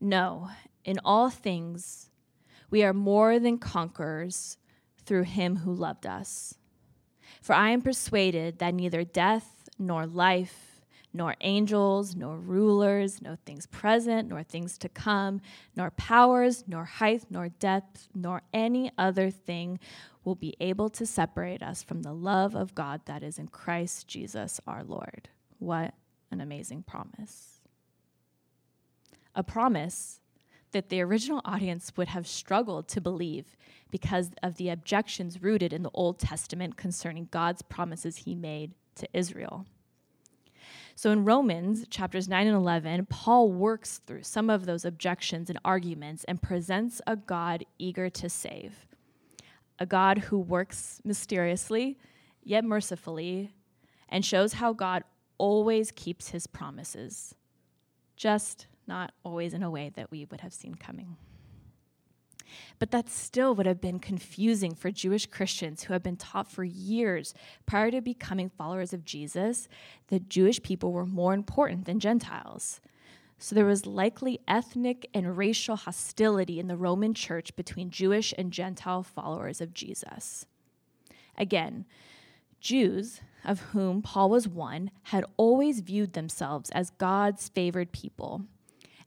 No, 0.00 0.48
in 0.84 0.98
all 1.04 1.30
things, 1.30 2.10
we 2.70 2.82
are 2.84 2.92
more 2.92 3.38
than 3.38 3.58
conquerors 3.58 4.58
through 5.04 5.24
him 5.24 5.56
who 5.56 5.72
loved 5.72 6.06
us. 6.06 6.54
For 7.40 7.54
I 7.54 7.70
am 7.70 7.82
persuaded 7.82 8.58
that 8.58 8.74
neither 8.74 9.04
death 9.04 9.68
nor 9.78 10.06
life, 10.06 10.82
nor 11.12 11.34
angels, 11.40 12.14
nor 12.14 12.38
rulers, 12.38 13.22
nor 13.22 13.36
things 13.36 13.66
present, 13.66 14.28
nor 14.28 14.42
things 14.42 14.76
to 14.78 14.88
come, 14.88 15.40
nor 15.74 15.90
powers, 15.92 16.64
nor 16.66 16.84
height, 16.84 17.24
nor 17.30 17.48
depth, 17.48 18.08
nor 18.14 18.42
any 18.52 18.90
other 18.98 19.30
thing 19.30 19.78
will 20.24 20.34
be 20.34 20.54
able 20.60 20.90
to 20.90 21.06
separate 21.06 21.62
us 21.62 21.82
from 21.82 22.02
the 22.02 22.12
love 22.12 22.54
of 22.54 22.74
God 22.74 23.00
that 23.06 23.22
is 23.22 23.38
in 23.38 23.48
Christ 23.48 24.06
Jesus 24.06 24.60
our 24.66 24.84
Lord. 24.84 25.28
What 25.58 25.94
an 26.30 26.40
amazing 26.40 26.82
promise! 26.82 27.57
A 29.34 29.42
promise 29.42 30.20
that 30.72 30.88
the 30.88 31.00
original 31.00 31.40
audience 31.44 31.92
would 31.96 32.08
have 32.08 32.26
struggled 32.26 32.88
to 32.88 33.00
believe 33.00 33.56
because 33.90 34.30
of 34.42 34.56
the 34.56 34.68
objections 34.68 35.42
rooted 35.42 35.72
in 35.72 35.82
the 35.82 35.90
Old 35.94 36.18
Testament 36.18 36.76
concerning 36.76 37.28
God's 37.30 37.62
promises 37.62 38.18
he 38.18 38.34
made 38.34 38.74
to 38.96 39.08
Israel. 39.14 39.64
So 40.94 41.12
in 41.12 41.24
Romans 41.24 41.86
chapters 41.88 42.28
9 42.28 42.48
and 42.48 42.56
11, 42.56 43.06
Paul 43.06 43.52
works 43.52 44.00
through 44.06 44.24
some 44.24 44.50
of 44.50 44.66
those 44.66 44.84
objections 44.84 45.48
and 45.48 45.58
arguments 45.64 46.24
and 46.24 46.42
presents 46.42 47.00
a 47.06 47.16
God 47.16 47.64
eager 47.78 48.10
to 48.10 48.28
save, 48.28 48.86
a 49.78 49.86
God 49.86 50.18
who 50.18 50.38
works 50.38 51.00
mysteriously 51.04 51.98
yet 52.42 52.64
mercifully 52.64 53.52
and 54.08 54.24
shows 54.24 54.54
how 54.54 54.72
God 54.72 55.04
always 55.38 55.92
keeps 55.92 56.30
his 56.30 56.46
promises, 56.46 57.34
just 58.16 58.66
not 58.88 59.12
always 59.22 59.54
in 59.54 59.62
a 59.62 59.70
way 59.70 59.90
that 59.94 60.10
we 60.10 60.24
would 60.24 60.40
have 60.40 60.52
seen 60.52 60.74
coming. 60.74 61.16
But 62.78 62.90
that 62.92 63.08
still 63.08 63.54
would 63.54 63.66
have 63.66 63.80
been 63.80 63.98
confusing 63.98 64.74
for 64.74 64.90
Jewish 64.90 65.26
Christians 65.26 65.84
who 65.84 65.92
had 65.92 66.02
been 66.02 66.16
taught 66.16 66.50
for 66.50 66.64
years 66.64 67.34
prior 67.66 67.90
to 67.90 68.00
becoming 68.00 68.48
followers 68.48 68.92
of 68.92 69.04
Jesus 69.04 69.68
that 70.08 70.28
Jewish 70.28 70.62
people 70.62 70.92
were 70.92 71.06
more 71.06 71.34
important 71.34 71.84
than 71.84 72.00
Gentiles. 72.00 72.80
So 73.38 73.54
there 73.54 73.66
was 73.66 73.86
likely 73.86 74.40
ethnic 74.48 75.08
and 75.14 75.36
racial 75.36 75.76
hostility 75.76 76.58
in 76.58 76.66
the 76.66 76.76
Roman 76.76 77.14
church 77.14 77.54
between 77.54 77.90
Jewish 77.90 78.34
and 78.36 78.52
Gentile 78.52 79.02
followers 79.02 79.60
of 79.60 79.74
Jesus. 79.74 80.46
Again, 81.36 81.84
Jews, 82.60 83.20
of 83.44 83.60
whom 83.60 84.02
Paul 84.02 84.30
was 84.30 84.48
one, 84.48 84.90
had 85.04 85.24
always 85.36 85.80
viewed 85.80 86.14
themselves 86.14 86.70
as 86.70 86.90
God's 86.90 87.48
favored 87.48 87.92
people. 87.92 88.42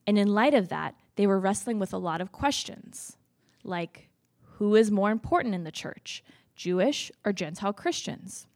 And 0.08 0.18
in 0.18 0.34
light 0.34 0.54
of 0.54 0.70
that, 0.70 0.96
they 1.16 1.28
were 1.28 1.40
wrestling 1.40 1.80
with 1.80 1.94
a 1.94 1.98
lot 1.98 2.22
of 2.22 2.32
questions 2.32 3.18
like 3.64 4.10
Who 4.58 4.76
is 4.76 4.92
more 4.92 5.12
important 5.12 5.56
in 5.56 5.64
the 5.64 5.72
church, 5.72 6.24
Jewish 6.56 7.12
or 7.26 7.34
Gentile 7.34 7.74
Christians? 7.74 8.48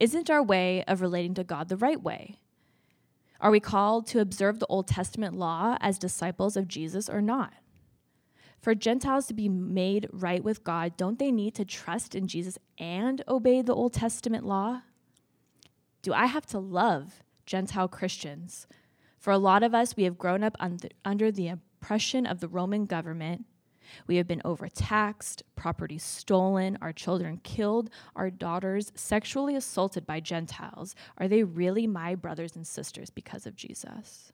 Isn't 0.00 0.30
our 0.30 0.42
way 0.42 0.84
of 0.84 1.00
relating 1.00 1.34
to 1.34 1.44
God 1.44 1.68
the 1.68 1.76
right 1.76 2.02
way? 2.02 2.38
Are 3.40 3.50
we 3.50 3.60
called 3.60 4.06
to 4.08 4.20
observe 4.20 4.58
the 4.58 4.66
Old 4.66 4.88
Testament 4.88 5.34
law 5.34 5.76
as 5.80 5.98
disciples 5.98 6.56
of 6.56 6.68
Jesus 6.68 7.08
or 7.08 7.20
not? 7.20 7.52
For 8.60 8.74
Gentiles 8.74 9.26
to 9.26 9.34
be 9.34 9.48
made 9.48 10.08
right 10.12 10.42
with 10.42 10.64
God, 10.64 10.96
don't 10.96 11.18
they 11.18 11.30
need 11.30 11.54
to 11.54 11.64
trust 11.64 12.16
in 12.16 12.26
Jesus 12.26 12.58
and 12.78 13.22
obey 13.28 13.62
the 13.62 13.74
Old 13.74 13.92
Testament 13.92 14.44
law? 14.44 14.82
Do 16.02 16.12
I 16.12 16.26
have 16.26 16.46
to 16.46 16.58
love 16.58 17.22
Gentile 17.46 17.86
Christians? 17.86 18.66
For 19.18 19.32
a 19.32 19.38
lot 19.38 19.62
of 19.62 19.74
us, 19.74 19.96
we 19.96 20.04
have 20.04 20.18
grown 20.18 20.42
up 20.44 20.56
under 21.04 21.30
the 21.30 21.48
oppression 21.48 22.26
of 22.26 22.40
the 22.40 22.48
Roman 22.48 22.86
government. 22.86 23.44
We 24.06 24.16
have 24.16 24.28
been 24.28 24.42
overtaxed, 24.44 25.42
property 25.56 25.98
stolen, 25.98 26.78
our 26.80 26.92
children 26.92 27.40
killed, 27.42 27.90
our 28.14 28.30
daughters 28.30 28.92
sexually 28.94 29.56
assaulted 29.56 30.06
by 30.06 30.20
Gentiles. 30.20 30.94
Are 31.16 31.26
they 31.26 31.42
really 31.42 31.86
my 31.86 32.14
brothers 32.14 32.54
and 32.54 32.66
sisters 32.66 33.10
because 33.10 33.46
of 33.46 33.56
Jesus? 33.56 34.32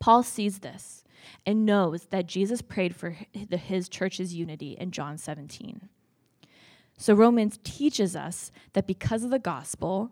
Paul 0.00 0.22
sees 0.22 0.60
this 0.60 1.04
and 1.46 1.66
knows 1.66 2.06
that 2.06 2.26
Jesus 2.26 2.62
prayed 2.62 2.94
for 2.94 3.16
his 3.32 3.88
church's 3.88 4.34
unity 4.34 4.72
in 4.72 4.90
John 4.90 5.16
17. 5.16 5.88
So 6.96 7.14
Romans 7.14 7.58
teaches 7.62 8.16
us 8.16 8.50
that 8.72 8.86
because 8.86 9.22
of 9.22 9.30
the 9.30 9.38
gospel, 9.38 10.10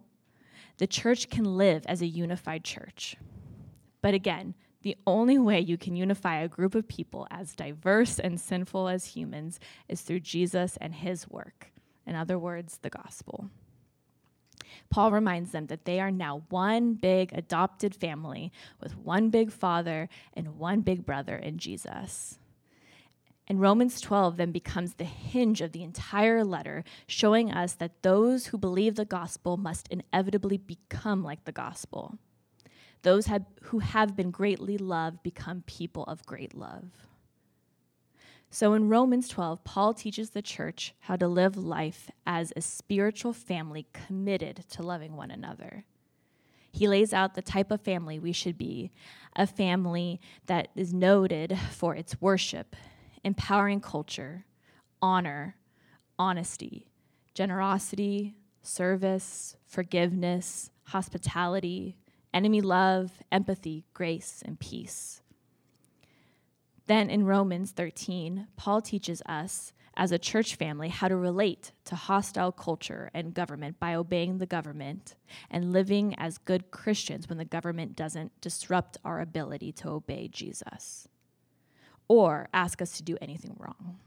the 0.79 0.87
church 0.87 1.31
can 1.31 1.57
live 1.57 1.85
as 1.87 2.03
a 2.03 2.07
unified 2.07 2.65
church. 2.65 3.17
But 4.03 4.15
again, 4.15 4.55
the 4.83 4.97
only 5.07 5.39
way 5.39 5.61
you 5.61 5.77
can 5.77 5.97
unify 5.97 6.41
a 6.41 6.49
group 6.49 6.75
of 6.75 6.87
people 6.87 7.27
as 7.31 7.55
diverse 7.55 8.19
and 8.19 8.41
sinful 8.41 8.89
as 8.89 9.07
humans 9.07 9.59
is 9.89 10.03
through 10.03 10.21
Jesus 10.21 10.79
and 10.81 10.95
his 10.95 11.29
work. 11.29 11.73
In 12.07 12.15
other 12.15 12.39
words, 12.39 12.79
the 12.83 12.91
gospel. 12.91 13.51
Paul 14.91 15.11
reminds 15.11 15.51
them 15.51 15.67
that 15.67 15.85
they 15.85 15.99
are 15.99 16.11
now 16.11 16.45
one 16.51 16.95
big 16.95 17.33
adopted 17.33 17.95
family 17.95 18.53
with 18.81 18.97
one 18.97 19.31
big 19.31 19.51
father 19.51 20.09
and 20.35 20.59
one 20.59 20.83
big 20.83 21.05
brother 21.05 21.37
in 21.37 21.59
Jesus. 21.59 22.39
And 23.49 23.61
Romans 23.61 24.01
12 24.01 24.37
then 24.37 24.51
becomes 24.51 24.95
the 24.95 25.05
hinge 25.05 25.61
of 25.61 25.73
the 25.73 25.85
entire 25.85 26.45
letter, 26.45 26.83
showing 27.07 27.53
us 27.53 27.75
that 27.75 28.03
those 28.03 28.47
who 28.47 28.59
believe 28.59 28.97
the 28.97 29.05
gospel 29.05 29.57
must 29.57 29.89
inevitably 29.89 30.59
become 30.59 31.23
like 31.23 31.45
the 31.45 31.53
gospel. 31.53 32.19
Those 33.03 33.27
have, 33.27 33.45
who 33.65 33.79
have 33.79 34.17
been 34.17 34.33
greatly 34.33 34.79
loved 34.79 35.23
become 35.23 35.63
people 35.67 36.03
of 36.05 36.27
great 36.27 36.55
love. 36.55 36.91
So 38.51 38.73
in 38.73 38.89
Romans 38.89 39.29
12, 39.29 39.63
Paul 39.65 39.95
teaches 39.95 40.31
the 40.31 40.43
church 40.43 40.95
how 41.01 41.17
to 41.17 41.29
live 41.29 41.57
life 41.57 42.11
as 42.27 42.53
a 42.57 42.61
spiritual 42.61 43.33
family 43.33 43.87
committed 43.93 44.65
to 44.71 44.83
loving 44.83 45.15
one 45.15 45.31
another. 45.31 45.85
He 46.73 46.89
lays 46.89 47.13
out 47.13 47.35
the 47.35 47.43
type 47.43 47.71
of 47.71 47.81
family 47.81 48.19
we 48.19 48.33
should 48.33 48.59
be 48.59 48.93
a 49.35 49.47
family 49.47 50.21
that 50.47 50.69
is 50.75 50.93
noted 50.93 51.59
for 51.71 51.95
its 51.95 52.21
worship, 52.21 52.75
empowering 53.25 53.81
culture, 53.81 54.45
honor, 55.01 55.57
honesty, 56.19 56.91
generosity, 57.35 58.37
service, 58.63 59.57
forgiveness, 59.67 60.71
hospitality, 60.85 61.97
enemy 62.33 62.61
love, 62.61 63.23
empathy, 63.31 63.85
grace, 63.95 64.43
and 64.45 64.59
peace. 64.59 65.23
Then 66.87 67.11
in 67.11 67.27
Romans 67.27 67.73
13, 67.73 68.49
Paul 68.57 68.81
teaches 68.81 69.23
us 69.27 69.73
as 69.97 70.13
a 70.13 70.19
church 70.19 70.55
family 70.55 70.89
how 70.89 71.09
to 71.09 71.17
relate 71.17 71.73
to 71.87 71.97
hostile 71.97 72.53
culture 72.53 73.11
and 73.15 73.35
government 73.35 73.81
by 73.81 73.95
obeying 73.95 74.39
the 74.39 74.47
government 74.47 75.17
and 75.51 75.73
living 75.73 76.15
as 76.19 76.39
good 76.39 76.71
Christians 76.71 77.29
when 77.29 77.39
the 77.39 77.45
government 77.45 77.97
doesn't 77.97 78.39
disrupt 78.41 78.99
our 79.05 79.21
ability 79.21 79.73
to 79.73 79.89
obey 79.89 80.29
Jesus 80.29 81.09
or 82.09 82.49
ask 82.53 82.81
us 82.81 82.97
to 82.97 83.03
do 83.03 83.17
anything 83.21 83.57
wrong. 83.59 83.99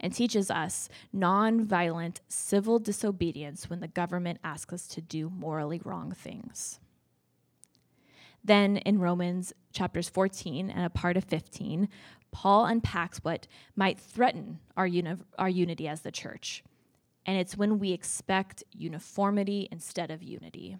And 0.00 0.14
teaches 0.14 0.50
us 0.50 0.88
nonviolent 1.14 2.20
civil 2.28 2.78
disobedience 2.78 3.70
when 3.70 3.80
the 3.80 3.88
government 3.88 4.40
asks 4.42 4.72
us 4.72 4.86
to 4.88 5.00
do 5.00 5.30
morally 5.30 5.80
wrong 5.84 6.12
things. 6.12 6.80
Then 8.44 8.76
in 8.78 8.98
Romans 8.98 9.52
chapters 9.72 10.08
14 10.08 10.70
and 10.70 10.84
a 10.84 10.90
part 10.90 11.16
of 11.16 11.24
15, 11.24 11.88
Paul 12.30 12.66
unpacks 12.66 13.18
what 13.18 13.46
might 13.76 13.98
threaten 13.98 14.58
our, 14.76 14.86
uni- 14.86 15.16
our 15.38 15.48
unity 15.48 15.88
as 15.88 16.02
the 16.02 16.10
church. 16.10 16.62
And 17.24 17.38
it's 17.38 17.56
when 17.56 17.78
we 17.78 17.92
expect 17.92 18.64
uniformity 18.72 19.68
instead 19.70 20.10
of 20.10 20.22
unity. 20.22 20.76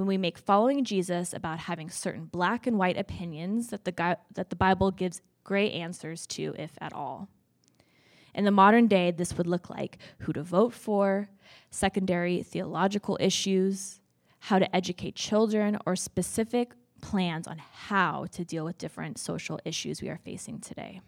When 0.00 0.06
we 0.06 0.16
make 0.16 0.38
following 0.38 0.82
Jesus 0.82 1.34
about 1.34 1.58
having 1.58 1.90
certain 1.90 2.24
black 2.24 2.66
and 2.66 2.78
white 2.78 2.96
opinions 2.96 3.68
that 3.68 3.84
the, 3.84 4.16
that 4.32 4.48
the 4.48 4.56
Bible 4.56 4.90
gives 4.90 5.20
gray 5.44 5.70
answers 5.70 6.26
to, 6.28 6.54
if 6.56 6.70
at 6.80 6.94
all. 6.94 7.28
In 8.34 8.46
the 8.46 8.50
modern 8.50 8.86
day, 8.86 9.10
this 9.10 9.36
would 9.36 9.46
look 9.46 9.68
like 9.68 9.98
who 10.20 10.32
to 10.32 10.42
vote 10.42 10.72
for, 10.72 11.28
secondary 11.68 12.42
theological 12.42 13.18
issues, 13.20 14.00
how 14.38 14.58
to 14.58 14.74
educate 14.74 15.16
children, 15.16 15.76
or 15.84 15.94
specific 15.96 16.72
plans 17.02 17.46
on 17.46 17.58
how 17.58 18.24
to 18.32 18.42
deal 18.42 18.64
with 18.64 18.78
different 18.78 19.18
social 19.18 19.60
issues 19.66 20.00
we 20.00 20.08
are 20.08 20.20
facing 20.24 20.60
today. 20.60 21.02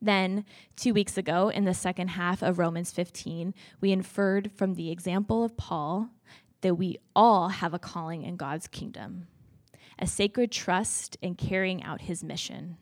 Then, 0.00 0.46
two 0.76 0.94
weeks 0.94 1.18
ago, 1.18 1.50
in 1.50 1.66
the 1.66 1.74
second 1.74 2.08
half 2.08 2.42
of 2.42 2.58
Romans 2.58 2.90
15, 2.90 3.52
we 3.82 3.92
inferred 3.92 4.50
from 4.50 4.76
the 4.76 4.90
example 4.90 5.44
of 5.44 5.58
Paul 5.58 6.08
that 6.60 6.74
we 6.74 6.98
all 7.14 7.48
have 7.48 7.74
a 7.74 7.78
calling 7.78 8.22
in 8.22 8.36
God's 8.36 8.66
kingdom, 8.66 9.28
a 9.98 10.06
sacred 10.06 10.50
trust 10.50 11.16
in 11.22 11.34
carrying 11.34 11.82
out 11.82 12.02
his 12.02 12.24
mission, 12.24 12.76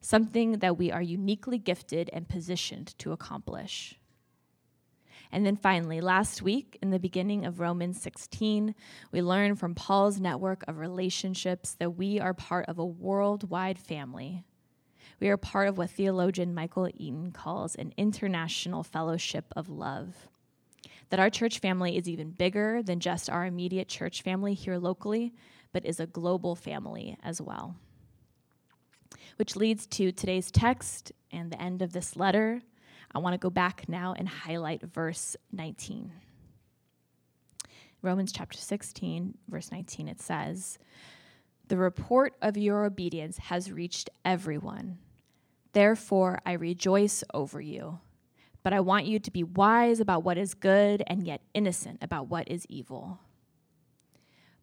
something 0.00 0.58
that 0.58 0.76
we 0.76 0.90
are 0.90 1.02
uniquely 1.02 1.58
gifted 1.58 2.10
and 2.12 2.28
positioned 2.28 2.98
to 2.98 3.12
accomplish. 3.12 3.98
And 5.32 5.44
then 5.44 5.56
finally, 5.56 6.00
last 6.00 6.40
week, 6.40 6.78
in 6.80 6.90
the 6.90 6.98
beginning 6.98 7.44
of 7.44 7.58
Romans 7.58 8.00
16, 8.00 8.74
we 9.10 9.22
learned 9.22 9.58
from 9.58 9.74
Paul's 9.74 10.20
network 10.20 10.62
of 10.68 10.78
relationships 10.78 11.74
that 11.78 11.96
we 11.96 12.20
are 12.20 12.34
part 12.34 12.66
of 12.68 12.78
a 12.78 12.86
worldwide 12.86 13.78
family. 13.78 14.44
We 15.18 15.28
are 15.28 15.36
part 15.36 15.68
of 15.68 15.78
what 15.78 15.90
theologian 15.90 16.54
Michael 16.54 16.88
Eaton 16.94 17.32
calls 17.32 17.74
an 17.74 17.92
international 17.96 18.82
fellowship 18.82 19.46
of 19.56 19.68
love. 19.68 20.28
That 21.10 21.20
our 21.20 21.30
church 21.30 21.60
family 21.60 21.96
is 21.96 22.08
even 22.08 22.30
bigger 22.30 22.82
than 22.82 23.00
just 23.00 23.30
our 23.30 23.46
immediate 23.46 23.88
church 23.88 24.22
family 24.22 24.54
here 24.54 24.78
locally, 24.78 25.32
but 25.72 25.84
is 25.84 26.00
a 26.00 26.06
global 26.06 26.56
family 26.56 27.16
as 27.22 27.40
well. 27.40 27.76
Which 29.36 29.56
leads 29.56 29.86
to 29.88 30.10
today's 30.10 30.50
text 30.50 31.12
and 31.30 31.50
the 31.50 31.60
end 31.60 31.82
of 31.82 31.92
this 31.92 32.16
letter 32.16 32.62
I 33.14 33.18
want 33.18 33.34
to 33.34 33.38
go 33.38 33.50
back 33.50 33.88
now 33.88 34.14
and 34.16 34.28
highlight 34.28 34.82
verse 34.82 35.36
19. 35.52 36.12
Romans 38.02 38.30
chapter 38.30 38.58
16, 38.58 39.38
verse 39.48 39.72
19, 39.72 40.08
it 40.08 40.20
says, 40.20 40.78
The 41.68 41.78
report 41.78 42.34
of 42.42 42.56
your 42.56 42.84
obedience 42.84 43.38
has 43.38 43.72
reached 43.72 44.10
everyone. 44.24 44.98
Therefore, 45.72 46.40
I 46.44 46.52
rejoice 46.52 47.24
over 47.32 47.60
you. 47.60 48.00
But 48.66 48.72
I 48.72 48.80
want 48.80 49.06
you 49.06 49.20
to 49.20 49.30
be 49.30 49.44
wise 49.44 50.00
about 50.00 50.24
what 50.24 50.36
is 50.36 50.52
good 50.52 51.00
and 51.06 51.24
yet 51.24 51.40
innocent 51.54 52.02
about 52.02 52.26
what 52.26 52.50
is 52.50 52.66
evil. 52.68 53.20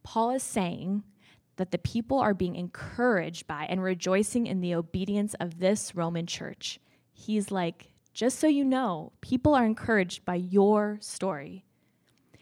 Paul 0.04 0.32
is 0.32 0.44
saying 0.44 1.04
that 1.56 1.72
the 1.72 1.78
people 1.78 2.20
are 2.20 2.34
being 2.34 2.58
encouraged 2.58 3.48
by 3.48 3.66
and 3.70 3.82
rejoicing 3.82 4.46
in 4.46 4.60
the 4.60 4.76
obedience 4.76 5.36
of 5.36 5.60
this 5.60 5.96
Roman 5.96 6.28
church. 6.28 6.82
He's 7.14 7.50
like, 7.50 7.94
just 8.14 8.40
so 8.40 8.48
you 8.48 8.66
know, 8.66 9.14
people 9.22 9.56
are 9.56 9.66
encouraged 9.66 10.26
by 10.26 10.36
your 10.36 10.98
story. 11.00 11.64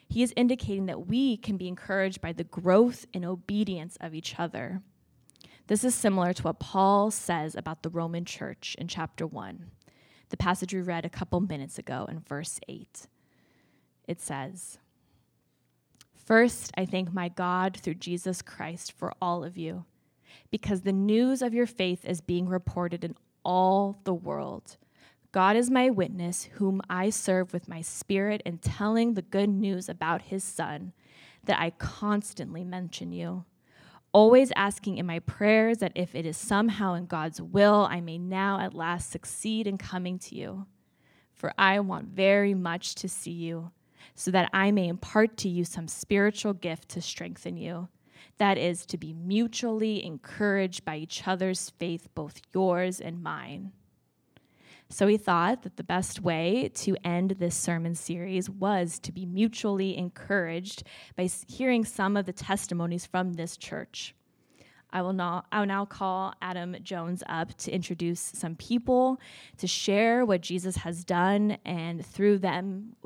He 0.09 0.23
is 0.23 0.33
indicating 0.35 0.87
that 0.87 1.05
we 1.05 1.37
can 1.37 1.57
be 1.57 1.67
encouraged 1.67 2.21
by 2.21 2.33
the 2.33 2.43
growth 2.43 3.05
in 3.13 3.23
obedience 3.23 3.99
of 4.01 4.15
each 4.15 4.39
other. 4.39 4.81
This 5.67 5.83
is 5.83 5.93
similar 5.93 6.33
to 6.33 6.41
what 6.41 6.59
Paul 6.59 7.11
says 7.11 7.53
about 7.53 7.83
the 7.83 7.91
Roman 7.91 8.25
church 8.25 8.75
in 8.79 8.87
chapter 8.87 9.27
1, 9.27 9.69
the 10.31 10.37
passage 10.37 10.73
we 10.73 10.81
read 10.81 11.05
a 11.05 11.09
couple 11.09 11.39
minutes 11.39 11.77
ago 11.77 12.07
in 12.09 12.21
verse 12.21 12.59
8. 12.67 13.07
It 14.07 14.19
says, 14.19 14.79
First, 16.15 16.71
I 16.77 16.85
thank 16.85 17.13
my 17.13 17.29
God 17.29 17.77
through 17.77 17.95
Jesus 17.95 18.41
Christ 18.41 18.91
for 18.91 19.13
all 19.21 19.43
of 19.43 19.57
you, 19.57 19.85
because 20.49 20.81
the 20.81 20.93
news 20.93 21.41
of 21.41 21.53
your 21.53 21.67
faith 21.67 22.05
is 22.05 22.21
being 22.21 22.47
reported 22.47 23.03
in 23.03 23.15
all 23.43 23.99
the 24.03 24.13
world. 24.13 24.77
God 25.31 25.55
is 25.55 25.69
my 25.69 25.89
witness, 25.89 26.49
whom 26.53 26.81
I 26.89 27.09
serve 27.09 27.53
with 27.53 27.67
my 27.67 27.81
spirit 27.81 28.41
in 28.45 28.57
telling 28.57 29.13
the 29.13 29.21
good 29.21 29.49
news 29.49 29.87
about 29.87 30.23
his 30.23 30.43
Son, 30.43 30.93
that 31.45 31.59
I 31.59 31.71
constantly 31.71 32.63
mention 32.63 33.11
you. 33.11 33.45
Always 34.13 34.51
asking 34.55 34.97
in 34.97 35.05
my 35.05 35.19
prayers 35.19 35.77
that 35.79 35.93
if 35.95 36.15
it 36.15 36.25
is 36.25 36.37
somehow 36.37 36.93
in 36.93 37.05
God's 37.05 37.41
will, 37.41 37.87
I 37.89 38.01
may 38.01 38.17
now 38.17 38.59
at 38.59 38.73
last 38.73 39.11
succeed 39.11 39.67
in 39.67 39.77
coming 39.77 40.19
to 40.19 40.35
you. 40.35 40.65
For 41.33 41.53
I 41.57 41.79
want 41.79 42.09
very 42.09 42.53
much 42.53 42.95
to 42.95 43.09
see 43.09 43.31
you, 43.31 43.71
so 44.15 44.31
that 44.31 44.49
I 44.53 44.71
may 44.71 44.87
impart 44.87 45.37
to 45.37 45.49
you 45.49 45.65
some 45.65 45.87
spiritual 45.87 46.53
gift 46.53 46.89
to 46.89 47.01
strengthen 47.01 47.57
you. 47.57 47.87
That 48.37 48.57
is, 48.57 48.85
to 48.87 48.97
be 48.97 49.13
mutually 49.13 50.03
encouraged 50.05 50.85
by 50.85 50.97
each 50.97 51.27
other's 51.27 51.71
faith, 51.71 52.09
both 52.13 52.41
yours 52.53 52.99
and 53.01 53.23
mine. 53.23 53.71
So 54.91 55.05
we 55.05 55.15
thought 55.15 55.63
that 55.63 55.77
the 55.77 55.85
best 55.85 56.19
way 56.19 56.69
to 56.75 56.97
end 57.05 57.31
this 57.31 57.55
sermon 57.55 57.95
series 57.95 58.49
was 58.49 58.99
to 58.99 59.13
be 59.13 59.25
mutually 59.25 59.97
encouraged 59.97 60.83
by 61.15 61.29
hearing 61.47 61.85
some 61.85 62.17
of 62.17 62.25
the 62.25 62.33
testimonies 62.33 63.05
from 63.05 63.33
this 63.33 63.55
church. 63.55 64.13
I 64.91 65.01
will 65.01 65.13
now, 65.13 65.45
I 65.49 65.61
will 65.61 65.67
now 65.67 65.85
call 65.85 66.33
Adam 66.41 66.75
Jones 66.83 67.23
up 67.29 67.57
to 67.59 67.71
introduce 67.71 68.19
some 68.19 68.55
people 68.57 69.21
to 69.59 69.65
share 69.67 70.25
what 70.25 70.41
Jesus 70.41 70.75
has 70.75 71.05
done 71.05 71.57
and 71.63 72.05
through 72.05 72.39
them, 72.39 72.97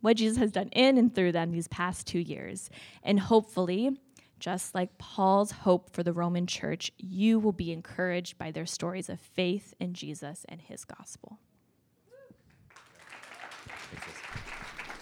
what 0.00 0.16
Jesus 0.16 0.36
has 0.38 0.50
done 0.50 0.68
in 0.70 0.98
and 0.98 1.14
through 1.14 1.30
them 1.30 1.52
these 1.52 1.68
past 1.68 2.08
two 2.08 2.18
years. 2.18 2.70
And 3.04 3.20
hopefully, 3.20 3.96
just 4.40 4.74
like 4.74 4.98
Paul's 4.98 5.52
hope 5.52 5.94
for 5.94 6.02
the 6.02 6.12
Roman 6.12 6.46
church, 6.46 6.90
you 6.96 7.38
will 7.38 7.52
be 7.52 7.70
encouraged 7.70 8.38
by 8.38 8.50
their 8.50 8.66
stories 8.66 9.08
of 9.08 9.20
faith 9.20 9.74
in 9.78 9.94
Jesus 9.94 10.44
and 10.48 10.60
his 10.60 10.84
gospel. 10.84 11.38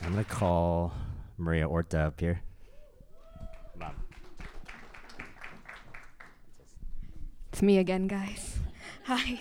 I'm 0.02 0.12
going 0.12 0.24
to 0.24 0.30
call 0.30 0.92
Maria 1.38 1.68
Orta 1.68 2.00
up 2.00 2.20
here. 2.20 2.42
It's 7.52 7.62
me 7.62 7.78
again, 7.78 8.06
guys. 8.06 8.58
Hi. 9.04 9.40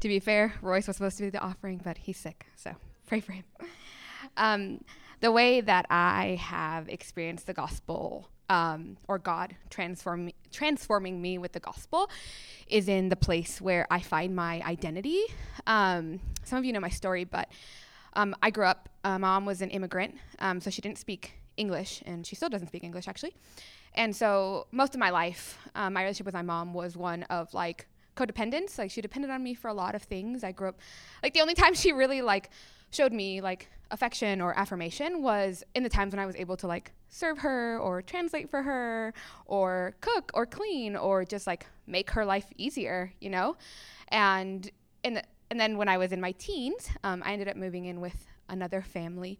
to 0.00 0.08
be 0.08 0.20
fair, 0.20 0.54
Royce 0.62 0.86
was 0.86 0.96
supposed 0.96 1.16
to 1.16 1.24
be 1.24 1.30
the 1.30 1.40
offering, 1.40 1.80
but 1.82 1.98
he's 1.98 2.18
sick, 2.18 2.46
so 2.54 2.72
pray 3.06 3.20
for 3.20 3.32
him. 3.32 3.44
Um, 4.36 4.80
the 5.20 5.32
way 5.32 5.60
that 5.60 5.86
I 5.90 6.38
have 6.40 6.88
experienced 6.88 7.46
the 7.46 7.54
gospel 7.54 8.28
um, 8.48 8.96
or 9.08 9.18
God 9.18 9.56
transform, 9.70 10.30
transforming 10.52 11.20
me 11.20 11.38
with 11.38 11.52
the 11.52 11.60
gospel 11.60 12.10
is 12.68 12.88
in 12.88 13.08
the 13.08 13.16
place 13.16 13.60
where 13.60 13.86
I 13.90 14.00
find 14.00 14.34
my 14.36 14.60
identity. 14.62 15.22
Um, 15.66 16.20
some 16.44 16.58
of 16.58 16.64
you 16.64 16.72
know 16.72 16.80
my 16.80 16.88
story, 16.88 17.24
but 17.24 17.48
um, 18.14 18.34
I 18.42 18.50
grew 18.50 18.66
up, 18.66 18.88
uh, 19.02 19.18
mom 19.18 19.44
was 19.44 19.62
an 19.62 19.70
immigrant, 19.70 20.16
um, 20.38 20.60
so 20.60 20.70
she 20.70 20.82
didn't 20.82 20.98
speak 20.98 21.32
English, 21.56 22.02
and 22.06 22.26
she 22.26 22.36
still 22.36 22.48
doesn't 22.48 22.68
speak 22.68 22.84
English 22.84 23.08
actually. 23.08 23.34
And 23.94 24.14
so 24.14 24.66
most 24.72 24.94
of 24.94 25.00
my 25.00 25.10
life, 25.10 25.58
uh, 25.74 25.88
my 25.88 26.02
relationship 26.02 26.26
with 26.26 26.34
my 26.34 26.42
mom 26.42 26.74
was 26.74 26.96
one 26.96 27.22
of 27.24 27.54
like 27.54 27.86
codependence. 28.16 28.76
Like 28.78 28.90
she 28.90 29.00
depended 29.00 29.30
on 29.30 29.42
me 29.42 29.54
for 29.54 29.68
a 29.68 29.74
lot 29.74 29.94
of 29.94 30.02
things. 30.02 30.44
I 30.44 30.52
grew 30.52 30.68
up, 30.68 30.80
like 31.22 31.32
the 31.32 31.40
only 31.40 31.54
time 31.54 31.74
she 31.74 31.92
really 31.92 32.22
like 32.22 32.50
showed 32.94 33.12
me 33.12 33.40
like 33.40 33.68
affection 33.90 34.40
or 34.40 34.56
affirmation 34.58 35.22
was 35.22 35.62
in 35.74 35.82
the 35.82 35.88
times 35.88 36.12
when 36.12 36.20
I 36.20 36.26
was 36.26 36.36
able 36.36 36.56
to 36.58 36.66
like 36.66 36.92
serve 37.08 37.38
her 37.38 37.78
or 37.78 38.02
translate 38.02 38.50
for 38.50 38.62
her 38.62 39.14
or 39.46 39.94
cook 40.00 40.30
or 40.34 40.46
clean 40.46 40.96
or 40.96 41.24
just 41.24 41.46
like 41.46 41.66
make 41.86 42.10
her 42.10 42.24
life 42.24 42.46
easier, 42.56 43.12
you 43.20 43.30
know? 43.30 43.56
And 44.08 44.70
in 45.02 45.14
the, 45.14 45.22
and 45.50 45.60
then 45.60 45.76
when 45.76 45.88
I 45.88 45.98
was 45.98 46.12
in 46.12 46.20
my 46.20 46.32
teens, 46.32 46.88
um, 47.04 47.22
I 47.24 47.32
ended 47.32 47.48
up 47.48 47.56
moving 47.56 47.84
in 47.84 48.00
with 48.00 48.26
another 48.48 48.82
family 48.82 49.38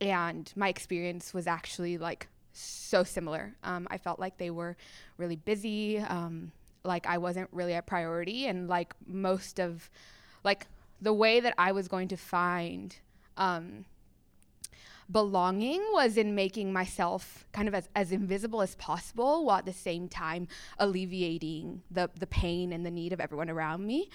and 0.00 0.52
my 0.56 0.68
experience 0.68 1.32
was 1.32 1.46
actually 1.46 1.98
like 1.98 2.28
so 2.52 3.04
similar. 3.04 3.54
Um, 3.62 3.86
I 3.90 3.98
felt 3.98 4.18
like 4.18 4.38
they 4.38 4.50
were 4.50 4.76
really 5.18 5.36
busy, 5.36 5.98
um, 5.98 6.52
like 6.84 7.06
I 7.06 7.18
wasn't 7.18 7.48
really 7.52 7.74
a 7.74 7.82
priority, 7.82 8.46
and 8.46 8.68
like 8.68 8.94
most 9.06 9.58
of, 9.58 9.90
like 10.44 10.66
the 11.04 11.12
way 11.12 11.38
that 11.38 11.54
I 11.58 11.72
was 11.72 11.86
going 11.86 12.08
to 12.08 12.16
find 12.16 12.96
um, 13.36 13.84
belonging 15.10 15.82
was 15.92 16.16
in 16.16 16.34
making 16.34 16.72
myself 16.72 17.46
kind 17.52 17.68
of 17.68 17.74
as, 17.74 17.88
as 17.94 18.10
invisible 18.10 18.62
as 18.62 18.74
possible 18.76 19.44
while 19.44 19.58
at 19.58 19.66
the 19.66 19.72
same 19.72 20.08
time 20.08 20.48
alleviating 20.78 21.82
the, 21.90 22.10
the 22.18 22.26
pain 22.26 22.72
and 22.72 22.86
the 22.86 22.90
need 22.90 23.12
of 23.12 23.20
everyone 23.20 23.50
around 23.50 23.86
me. 23.86 24.08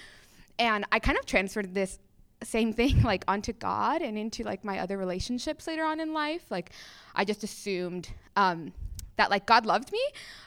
And 0.57 0.83
I 0.91 0.97
kind 0.97 1.17
of 1.17 1.27
transferred 1.27 1.75
this 1.75 1.99
same 2.43 2.73
thing 2.73 3.01
like 3.03 3.23
onto 3.27 3.53
God 3.53 4.01
and 4.01 4.17
into 4.17 4.43
like 4.43 4.63
my 4.63 4.79
other 4.79 4.97
relationships 4.97 5.67
later 5.67 5.83
on 5.83 5.99
in 5.99 6.11
life. 6.11 6.49
Like 6.49 6.71
I 7.13 7.23
just 7.23 7.43
assumed 7.43 8.09
um, 8.35 8.73
that 9.17 9.29
like 9.29 9.45
God 9.45 9.67
loved 9.67 9.91
me, 9.91 10.01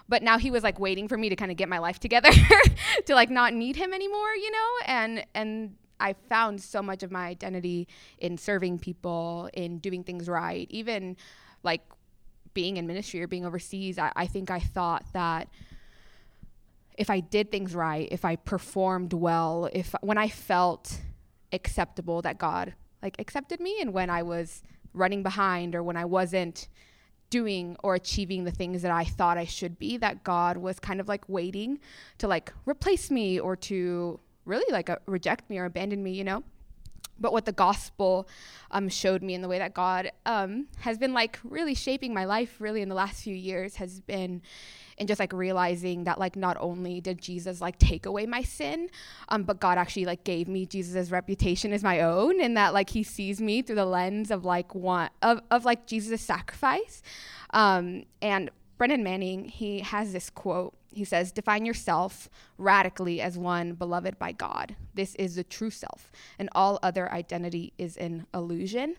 but 0.08 0.24
now 0.24 0.38
he 0.38 0.50
was 0.50 0.64
like 0.64 0.80
waiting 0.80 1.06
for 1.06 1.16
me 1.16 1.28
to 1.28 1.36
kind 1.36 1.52
of 1.52 1.56
get 1.56 1.68
my 1.68 1.78
life 1.78 2.00
together 2.00 2.30
to 3.06 3.14
like 3.14 3.30
not 3.30 3.54
need 3.54 3.76
him 3.76 3.92
anymore, 3.92 4.34
you 4.34 4.50
know? 4.50 4.70
And 4.86 5.24
and 5.36 5.76
I 6.02 6.14
found 6.28 6.60
so 6.60 6.82
much 6.82 7.02
of 7.02 7.10
my 7.10 7.26
identity 7.26 7.88
in 8.18 8.36
serving 8.36 8.80
people, 8.80 9.48
in 9.54 9.78
doing 9.78 10.02
things 10.02 10.28
right, 10.28 10.66
even 10.70 11.16
like 11.62 11.82
being 12.54 12.76
in 12.76 12.86
ministry 12.86 13.22
or 13.22 13.26
being 13.26 13.46
overseas. 13.46 13.98
I, 13.98 14.12
I 14.16 14.26
think 14.26 14.50
I 14.50 14.60
thought 14.60 15.04
that 15.12 15.48
if 16.98 17.08
I 17.08 17.20
did 17.20 17.50
things 17.50 17.74
right, 17.74 18.08
if 18.10 18.24
I 18.24 18.36
performed 18.36 19.12
well, 19.12 19.70
if 19.72 19.94
when 20.02 20.18
I 20.18 20.28
felt 20.28 21.00
acceptable, 21.52 22.20
that 22.22 22.38
God 22.38 22.74
like 23.02 23.16
accepted 23.18 23.60
me, 23.60 23.78
and 23.80 23.92
when 23.92 24.10
I 24.10 24.22
was 24.22 24.62
running 24.92 25.22
behind 25.22 25.74
or 25.74 25.82
when 25.82 25.96
I 25.96 26.04
wasn't 26.04 26.68
doing 27.30 27.76
or 27.82 27.94
achieving 27.94 28.44
the 28.44 28.50
things 28.50 28.82
that 28.82 28.90
I 28.90 29.04
thought 29.04 29.38
I 29.38 29.46
should 29.46 29.78
be, 29.78 29.96
that 29.96 30.22
God 30.22 30.58
was 30.58 30.78
kind 30.78 31.00
of 31.00 31.08
like 31.08 31.26
waiting 31.28 31.80
to 32.18 32.28
like 32.28 32.52
replace 32.66 33.10
me 33.10 33.40
or 33.40 33.56
to 33.56 34.20
really 34.44 34.70
like 34.72 34.88
a, 34.88 34.98
reject 35.06 35.48
me 35.50 35.58
or 35.58 35.64
abandon 35.64 36.02
me, 36.02 36.12
you 36.12 36.24
know? 36.24 36.42
But 37.18 37.32
what 37.32 37.44
the 37.44 37.52
gospel 37.52 38.28
um, 38.70 38.88
showed 38.88 39.22
me 39.22 39.34
in 39.34 39.42
the 39.42 39.48
way 39.48 39.58
that 39.58 39.74
God 39.74 40.10
um, 40.26 40.66
has 40.80 40.98
been 40.98 41.12
like 41.12 41.38
really 41.44 41.74
shaping 41.74 42.12
my 42.12 42.24
life 42.24 42.56
really 42.58 42.82
in 42.82 42.88
the 42.88 42.94
last 42.94 43.22
few 43.22 43.34
years 43.34 43.76
has 43.76 44.00
been 44.00 44.42
in 44.98 45.06
just 45.06 45.20
like 45.20 45.32
realizing 45.32 46.04
that 46.04 46.18
like 46.18 46.36
not 46.36 46.56
only 46.60 47.00
did 47.00 47.20
Jesus 47.20 47.60
like 47.60 47.78
take 47.78 48.06
away 48.06 48.26
my 48.26 48.42
sin, 48.42 48.88
um, 49.28 49.44
but 49.44 49.60
God 49.60 49.78
actually 49.78 50.04
like 50.04 50.24
gave 50.24 50.48
me 50.48 50.66
Jesus's 50.66 51.10
reputation 51.10 51.72
as 51.72 51.82
my 51.82 52.00
own, 52.00 52.40
and 52.40 52.56
that 52.56 52.74
like 52.74 52.90
He 52.90 53.02
sees 53.02 53.40
me 53.40 53.62
through 53.62 53.76
the 53.76 53.86
lens 53.86 54.30
of 54.30 54.44
like 54.44 54.74
one 54.74 55.10
of 55.22 55.40
of 55.50 55.64
like 55.64 55.86
Jesus' 55.86 56.20
sacrifice. 56.20 57.02
Um, 57.50 58.04
and 58.20 58.50
Brennan 58.78 59.02
Manning 59.02 59.44
he 59.44 59.80
has 59.80 60.12
this 60.12 60.28
quote 60.30 60.74
he 60.94 61.04
says, 61.04 61.32
Define 61.32 61.64
yourself 61.64 62.28
radically 62.58 63.20
as 63.20 63.38
one 63.38 63.74
beloved 63.74 64.18
by 64.18 64.32
God. 64.32 64.76
This 64.94 65.14
is 65.16 65.36
the 65.36 65.44
true 65.44 65.70
self, 65.70 66.10
and 66.38 66.48
all 66.52 66.78
other 66.82 67.10
identity 67.12 67.72
is 67.78 67.96
an 67.96 68.26
illusion. 68.34 68.96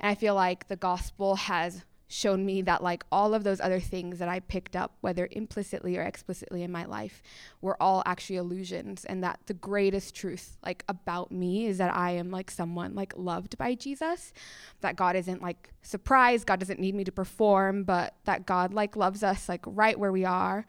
And 0.00 0.10
I 0.10 0.14
feel 0.14 0.34
like 0.34 0.68
the 0.68 0.76
gospel 0.76 1.36
has 1.36 1.84
shown 2.10 2.44
me 2.44 2.60
that 2.60 2.82
like 2.82 3.04
all 3.12 3.34
of 3.34 3.44
those 3.44 3.60
other 3.60 3.78
things 3.78 4.18
that 4.18 4.28
I 4.28 4.40
picked 4.40 4.74
up 4.74 4.96
whether 5.00 5.28
implicitly 5.30 5.96
or 5.96 6.02
explicitly 6.02 6.64
in 6.64 6.72
my 6.72 6.84
life 6.84 7.22
were 7.60 7.80
all 7.80 8.02
actually 8.04 8.34
illusions 8.34 9.04
and 9.04 9.22
that 9.22 9.38
the 9.46 9.54
greatest 9.54 10.12
truth 10.12 10.56
like 10.64 10.84
about 10.88 11.30
me 11.30 11.66
is 11.66 11.78
that 11.78 11.94
I 11.94 12.10
am 12.12 12.32
like 12.32 12.50
someone 12.50 12.96
like 12.96 13.12
loved 13.16 13.56
by 13.56 13.76
Jesus 13.76 14.32
that 14.80 14.96
God 14.96 15.14
isn't 15.14 15.40
like 15.40 15.70
surprised 15.82 16.48
God 16.48 16.58
doesn't 16.58 16.80
need 16.80 16.96
me 16.96 17.04
to 17.04 17.12
perform 17.12 17.84
but 17.84 18.16
that 18.24 18.44
God 18.44 18.74
like 18.74 18.96
loves 18.96 19.22
us 19.22 19.48
like 19.48 19.62
right 19.64 19.96
where 19.96 20.12
we 20.12 20.24
are 20.24 20.66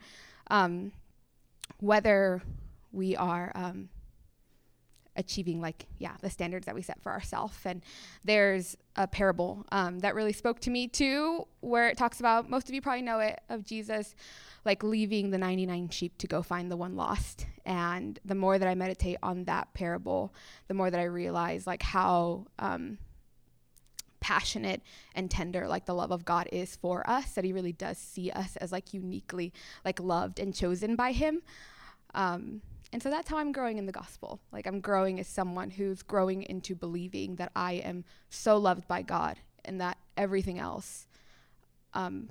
um, 0.50 0.92
whether 1.78 2.42
we 2.92 3.16
are 3.16 3.52
um, 3.54 3.88
achieving 5.16 5.60
like 5.60 5.86
yeah 5.98 6.12
the 6.22 6.30
standards 6.30 6.66
that 6.66 6.74
we 6.74 6.80
set 6.80 7.02
for 7.02 7.12
ourselves 7.12 7.58
and 7.66 7.82
there's 8.24 8.76
a 8.96 9.06
parable 9.06 9.64
um, 9.70 9.98
that 9.98 10.14
really 10.14 10.32
spoke 10.32 10.58
to 10.58 10.70
me 10.70 10.88
too 10.88 11.46
where 11.60 11.88
it 11.88 11.98
talks 11.98 12.18
about 12.20 12.48
most 12.48 12.68
of 12.68 12.74
you 12.74 12.80
probably 12.80 13.02
know 13.02 13.18
it 13.18 13.40
of 13.50 13.64
jesus 13.64 14.14
like 14.64 14.82
leaving 14.82 15.30
the 15.30 15.38
99 15.38 15.88
sheep 15.90 16.16
to 16.18 16.26
go 16.26 16.40
find 16.40 16.70
the 16.70 16.76
one 16.76 16.94
lost. 16.94 17.46
And 17.64 18.18
the 18.24 18.34
more 18.34 18.58
that 18.58 18.68
i 18.68 18.74
meditate 18.74 19.18
on 19.22 19.44
that 19.44 19.72
parable 19.74 20.32
the 20.68 20.74
more 20.74 20.90
that 20.90 21.00
i 21.00 21.04
realize 21.04 21.66
like 21.66 21.82
how 21.82 22.46
um, 22.58 22.98
passionate 24.32 24.80
and 25.14 25.30
tender 25.30 25.68
like 25.68 25.84
the 25.84 25.94
love 25.94 26.10
of 26.10 26.24
God 26.24 26.48
is 26.50 26.74
for 26.76 27.08
us 27.08 27.32
that 27.32 27.44
he 27.44 27.52
really 27.52 27.72
does 27.72 27.98
see 27.98 28.30
us 28.30 28.56
as 28.56 28.72
like 28.72 28.94
uniquely 28.94 29.52
like 29.84 30.00
loved 30.00 30.40
and 30.40 30.54
chosen 30.54 30.96
by 30.96 31.12
him. 31.12 31.42
Um, 32.14 32.62
and 32.94 33.02
so 33.02 33.10
that's 33.10 33.28
how 33.28 33.36
I'm 33.36 33.52
growing 33.52 33.76
in 33.76 33.84
the 33.84 33.92
gospel. 33.92 34.40
Like 34.50 34.66
I'm 34.66 34.80
growing 34.80 35.20
as 35.20 35.26
someone 35.26 35.68
who's 35.68 36.02
growing 36.02 36.44
into 36.44 36.74
believing 36.74 37.36
that 37.36 37.52
I 37.54 37.72
am 37.74 38.04
so 38.30 38.56
loved 38.56 38.88
by 38.88 39.02
God 39.02 39.36
and 39.66 39.78
that 39.82 39.98
everything 40.16 40.58
else 40.58 41.06
um, 41.92 42.30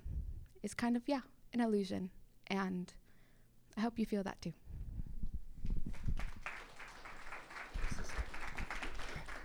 is 0.63 0.73
kind 0.73 0.95
of 0.95 1.03
yeah 1.05 1.21
an 1.53 1.61
illusion. 1.61 2.09
And 2.47 2.91
I 3.77 3.81
hope 3.81 3.99
you 3.99 4.07
feel 4.07 4.23
that 4.23 4.41
too. 4.41 4.53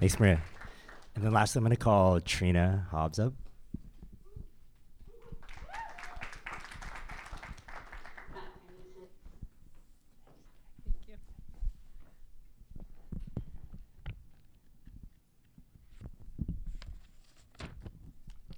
Thanks, 0.00 0.18
Maria. 0.18 0.40
And 1.16 1.24
then 1.24 1.32
lastly, 1.32 1.60
I'm 1.60 1.64
going 1.64 1.74
to 1.74 1.82
call 1.82 2.20
Trina 2.20 2.86
Hobbs 2.90 3.18
up. 3.18 3.32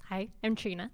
Hi, 0.08 0.26
I'm 0.42 0.56
Trina. 0.56 0.90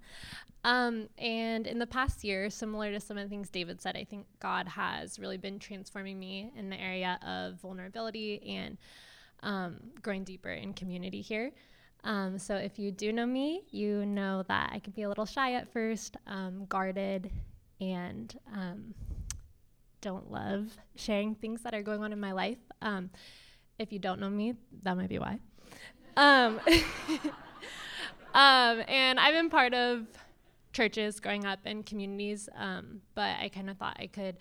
Um, 0.63 1.09
and 1.17 1.65
in 1.65 1.79
the 1.79 1.87
past 1.87 2.23
year, 2.23 2.51
similar 2.51 2.91
to 2.91 2.99
some 2.99 3.17
of 3.17 3.23
the 3.23 3.29
things 3.29 3.49
David 3.49 3.81
said, 3.81 3.97
I 3.97 4.03
think 4.03 4.27
God 4.39 4.67
has 4.67 5.17
really 5.17 5.37
been 5.37 5.57
transforming 5.57 6.19
me 6.19 6.51
in 6.55 6.69
the 6.69 6.79
area 6.79 7.17
of 7.25 7.59
vulnerability 7.59 8.55
and 8.55 8.77
um, 9.43 9.77
growing 10.01 10.23
deeper 10.23 10.51
in 10.51 10.73
community 10.73 11.21
here. 11.21 11.51
Um, 12.03 12.37
so 12.37 12.55
if 12.55 12.77
you 12.77 12.91
do 12.91 13.11
know 13.11 13.25
me, 13.25 13.63
you 13.71 14.05
know 14.05 14.43
that 14.47 14.69
I 14.71 14.79
can 14.79 14.93
be 14.93 15.01
a 15.03 15.09
little 15.09 15.25
shy 15.25 15.53
at 15.53 15.71
first, 15.73 16.17
um, 16.27 16.65
guarded, 16.69 17.31
and 17.81 18.37
um, 18.53 18.93
don't 20.01 20.31
love 20.31 20.77
sharing 20.95 21.33
things 21.33 21.63
that 21.63 21.73
are 21.73 21.81
going 21.81 22.03
on 22.03 22.13
in 22.13 22.19
my 22.19 22.31
life. 22.31 22.59
Um, 22.81 23.09
if 23.79 23.91
you 23.91 23.97
don't 23.97 24.19
know 24.19 24.29
me, 24.29 24.53
that 24.83 24.95
might 24.95 25.09
be 25.09 25.17
why. 25.17 25.39
Um, 26.15 26.59
and 28.35 29.19
I've 29.19 29.33
been 29.33 29.49
part 29.49 29.73
of 29.73 30.05
churches 30.73 31.19
growing 31.19 31.45
up 31.45 31.59
in 31.65 31.81
communities, 31.83 32.47
but 33.15 33.35
I 33.41 33.49
kind 33.53 33.69
of 33.69 33.77
thought 33.77 33.97
I 33.99 34.07
could 34.07 34.37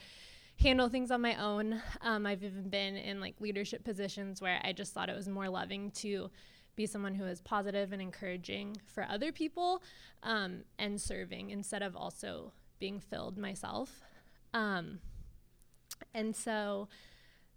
handle 0.61 0.89
things 0.89 1.11
on 1.11 1.21
my 1.21 1.41
own. 1.43 1.81
Um, 2.01 2.27
I've 2.27 2.43
even 2.43 2.69
been 2.69 2.97
in 2.97 3.21
like 3.21 3.41
leadership 3.41 3.85
positions 3.85 4.41
where 4.41 4.61
I 4.63 4.73
just 4.73 4.93
thought 4.93 5.09
it 5.09 5.17
was 5.17 5.29
more 5.29 5.49
loving 5.49 5.91
to 5.93 6.31
be 6.77 6.87
someone 6.87 7.15
who 7.15 7.25
is 7.25 7.41
positive 7.41 7.93
and 7.93 8.03
encouraging 8.03 8.77
for 8.87 9.07
other 9.09 9.31
people 9.31 9.83
um, 10.23 10.65
and 10.79 11.01
serving 11.01 11.51
instead 11.51 11.83
of 11.83 11.95
also 11.95 12.53
being 12.79 12.99
filled 12.99 13.39
myself. 13.39 14.01
Um, 14.53 14.99
and 16.13 16.35
so 16.35 16.89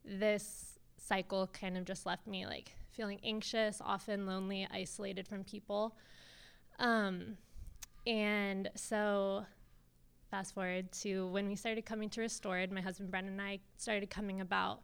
this 0.03 0.79
cycle 0.97 1.47
kind 1.47 1.77
of 1.77 1.85
just 1.85 2.05
left 2.05 2.27
me 2.27 2.45
like 2.45 2.71
feeling 2.91 3.19
anxious, 3.23 3.81
often 3.83 4.25
lonely, 4.25 4.67
isolated 4.71 5.27
from 5.27 5.43
people. 5.43 5.95
Um, 6.79 7.37
and 8.05 8.69
so 8.75 9.45
fast 10.29 10.53
forward 10.53 10.91
to 10.91 11.27
when 11.27 11.47
we 11.47 11.55
started 11.55 11.85
coming 11.85 12.09
to 12.09 12.21
Restored, 12.21 12.71
my 12.71 12.81
husband 12.81 13.09
Brendan 13.11 13.33
and 13.33 13.41
I 13.41 13.59
started 13.77 14.09
coming 14.09 14.41
about 14.41 14.81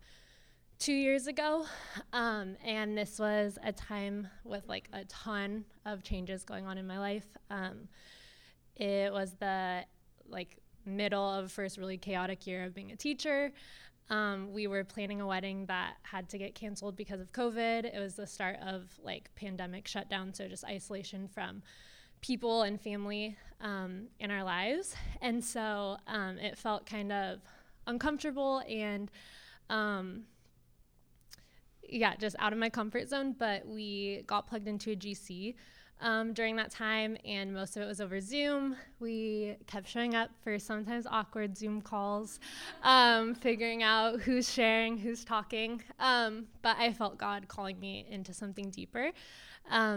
two 0.79 0.93
years 0.93 1.27
ago. 1.27 1.65
Um, 2.11 2.55
and 2.63 2.97
this 2.97 3.19
was 3.19 3.57
a 3.63 3.71
time 3.71 4.27
with 4.43 4.67
like 4.67 4.89
a 4.93 5.05
ton 5.05 5.65
of 5.85 6.03
changes 6.03 6.43
going 6.43 6.65
on 6.65 6.77
in 6.77 6.87
my 6.87 6.99
life. 6.99 7.25
Um, 7.49 7.87
it 8.75 9.11
was 9.11 9.33
the 9.39 9.85
like 10.27 10.57
middle 10.85 11.29
of 11.29 11.51
first 11.51 11.77
really 11.77 11.97
chaotic 11.97 12.47
year 12.47 12.63
of 12.63 12.73
being 12.73 12.91
a 12.91 12.95
teacher. 12.95 13.51
Um, 14.09 14.51
we 14.51 14.67
were 14.67 14.83
planning 14.83 15.21
a 15.21 15.27
wedding 15.27 15.65
that 15.67 15.95
had 16.03 16.27
to 16.29 16.37
get 16.37 16.55
canceled 16.55 16.95
because 16.95 17.21
of 17.21 17.31
COVID. 17.31 17.85
It 17.85 17.99
was 17.99 18.15
the 18.15 18.27
start 18.27 18.57
of 18.61 18.83
like 19.01 19.29
pandemic 19.35 19.87
shutdown, 19.87 20.33
so 20.33 20.47
just 20.47 20.65
isolation 20.65 21.27
from 21.27 21.63
people 22.24 22.61
and 22.61 22.80
family 22.80 23.36
um, 23.59 24.07
in 24.19 24.32
our 24.32 24.43
lives. 24.43 24.95
And 25.21 25.43
so 25.43 25.97
um, 26.07 26.39
it 26.39 26.57
felt 26.57 26.86
kind 26.86 27.11
of 27.11 27.41
uncomfortable 27.86 28.63
and, 28.69 29.11
um, 29.69 30.24
yeah, 31.88 32.15
just 32.15 32.38
out 32.39 32.53
of 32.53 32.59
my 32.59 32.69
comfort 32.69 33.09
zone. 33.09 33.36
But 33.38 33.67
we 33.67 34.24
got 34.26 34.47
plugged 34.47 34.69
into 34.69 34.91
a 34.91 34.95
GC 34.95 35.55
um, 35.99 36.34
during 36.34 36.55
that 36.55 36.71
time, 36.71 37.17
and 37.26 37.53
most 37.53 37.76
of 37.76 37.84
it 37.84 37.86
was 37.86 37.99
over 37.99 38.21
Zoom. 38.21 38.78
We 39.01 39.57
kept 39.67 39.88
showing 39.88 40.15
up 40.15 40.30
for 40.43 40.57
sometimes 40.59 41.05
awkward 41.05 41.57
Zoom 41.57 41.82
calls, 41.82 42.39
um, 42.84 43.36
figuring 43.36 43.84
out 43.84 44.21
who's 44.21 44.51
sharing, 44.51 44.97
who's 44.97 45.26
talking. 45.26 45.84
Um, 45.99 46.47
but 46.61 46.78
I 46.80 46.93
felt 46.93 47.17
God 47.17 47.47
calling 47.49 47.80
me 47.80 48.05
into 48.09 48.34
something 48.34 48.69
deeper. 48.69 49.11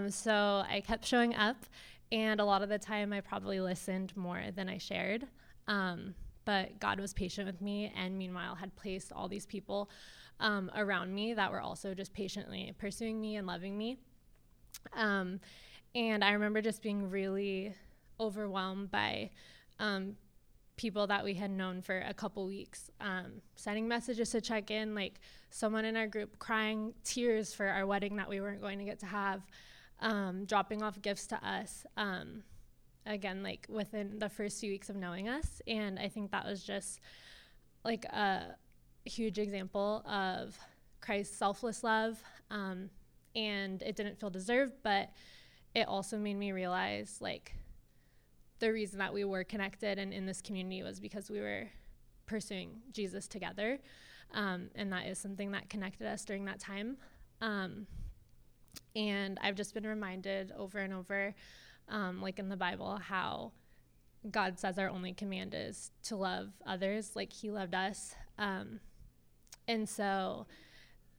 So 0.08 0.64
I 0.68 0.82
kept 0.86 1.04
showing 1.04 1.34
up, 1.34 1.56
and 2.12 2.40
a 2.40 2.44
lot 2.44 2.62
of 2.62 2.68
the 2.68 2.78
time 2.78 3.12
I 3.12 3.20
probably 3.20 3.60
listened 3.60 4.16
more 4.16 4.42
than 4.54 4.68
I 4.68 4.78
shared. 4.78 5.26
Um, 5.66 6.14
but 6.44 6.78
God 6.78 7.00
was 7.00 7.12
patient 7.12 7.46
with 7.46 7.60
me, 7.60 7.92
and 7.96 8.16
meanwhile, 8.16 8.54
had 8.54 8.74
placed 8.76 9.12
all 9.12 9.28
these 9.28 9.46
people 9.46 9.90
um, 10.38 10.70
around 10.76 11.14
me 11.14 11.34
that 11.34 11.50
were 11.50 11.60
also 11.60 11.94
just 11.94 12.12
patiently 12.12 12.72
pursuing 12.78 13.20
me 13.20 13.36
and 13.36 13.46
loving 13.46 13.76
me. 13.76 13.98
Um, 14.92 15.40
and 15.94 16.22
I 16.22 16.32
remember 16.32 16.62
just 16.62 16.82
being 16.82 17.10
really 17.10 17.74
overwhelmed 18.20 18.90
by 18.90 19.30
um, 19.80 20.16
people 20.76 21.06
that 21.06 21.24
we 21.24 21.34
had 21.34 21.50
known 21.50 21.80
for 21.80 21.98
a 22.00 22.14
couple 22.14 22.46
weeks, 22.46 22.90
um, 23.00 23.40
sending 23.56 23.88
messages 23.88 24.30
to 24.30 24.40
check 24.40 24.70
in, 24.70 24.94
like 24.94 25.20
someone 25.50 25.84
in 25.84 25.96
our 25.96 26.06
group 26.06 26.38
crying 26.38 26.92
tears 27.02 27.54
for 27.54 27.66
our 27.66 27.86
wedding 27.86 28.16
that 28.16 28.28
we 28.28 28.40
weren't 28.40 28.60
going 28.60 28.78
to 28.78 28.84
get 28.84 28.98
to 29.00 29.06
have, 29.06 29.40
um, 30.00 30.44
dropping 30.44 30.82
off 30.82 31.00
gifts 31.00 31.26
to 31.28 31.46
us. 31.46 31.84
Um, 31.96 32.42
again, 33.06 33.42
like 33.42 33.66
within 33.68 34.18
the 34.18 34.28
first 34.28 34.60
few 34.60 34.70
weeks 34.70 34.90
of 34.90 34.96
knowing 34.96 35.28
us. 35.28 35.60
And 35.66 35.98
I 35.98 36.08
think 36.08 36.32
that 36.32 36.44
was 36.44 36.62
just 36.62 37.00
like 37.84 38.04
a 38.06 38.56
huge 39.04 39.38
example 39.38 40.02
of 40.06 40.58
Christ's 41.00 41.36
selfless 41.36 41.84
love. 41.84 42.22
Um, 42.50 42.90
and 43.34 43.82
it 43.82 43.96
didn't 43.96 44.18
feel 44.18 44.30
deserved, 44.30 44.74
but 44.82 45.10
it 45.74 45.86
also 45.86 46.18
made 46.18 46.36
me 46.36 46.52
realize 46.52 47.18
like 47.20 47.54
the 48.58 48.72
reason 48.72 48.98
that 48.98 49.12
we 49.12 49.24
were 49.24 49.44
connected 49.44 49.98
and 49.98 50.12
in 50.12 50.26
this 50.26 50.40
community 50.40 50.82
was 50.82 50.98
because 50.98 51.30
we 51.30 51.40
were 51.40 51.68
pursuing 52.26 52.80
Jesus 52.92 53.28
together. 53.28 53.78
Um, 54.32 54.70
and 54.74 54.92
that 54.92 55.06
is 55.06 55.18
something 55.18 55.52
that 55.52 55.68
connected 55.68 56.06
us 56.06 56.24
during 56.24 56.46
that 56.46 56.58
time. 56.58 56.96
Um, 57.40 57.86
and 58.96 59.38
I've 59.42 59.54
just 59.54 59.74
been 59.74 59.86
reminded 59.86 60.52
over 60.56 60.78
and 60.78 60.92
over, 60.92 61.34
um, 61.88 62.22
like 62.22 62.38
in 62.38 62.48
the 62.48 62.56
Bible, 62.56 62.96
how 62.96 63.52
God 64.30 64.58
says 64.58 64.78
our 64.78 64.88
only 64.88 65.12
command 65.12 65.54
is 65.54 65.92
to 66.04 66.16
love 66.16 66.48
others 66.66 67.14
like 67.14 67.32
He 67.32 67.50
loved 67.50 67.74
us. 67.74 68.14
Um, 68.38 68.80
and 69.68 69.88
so 69.88 70.46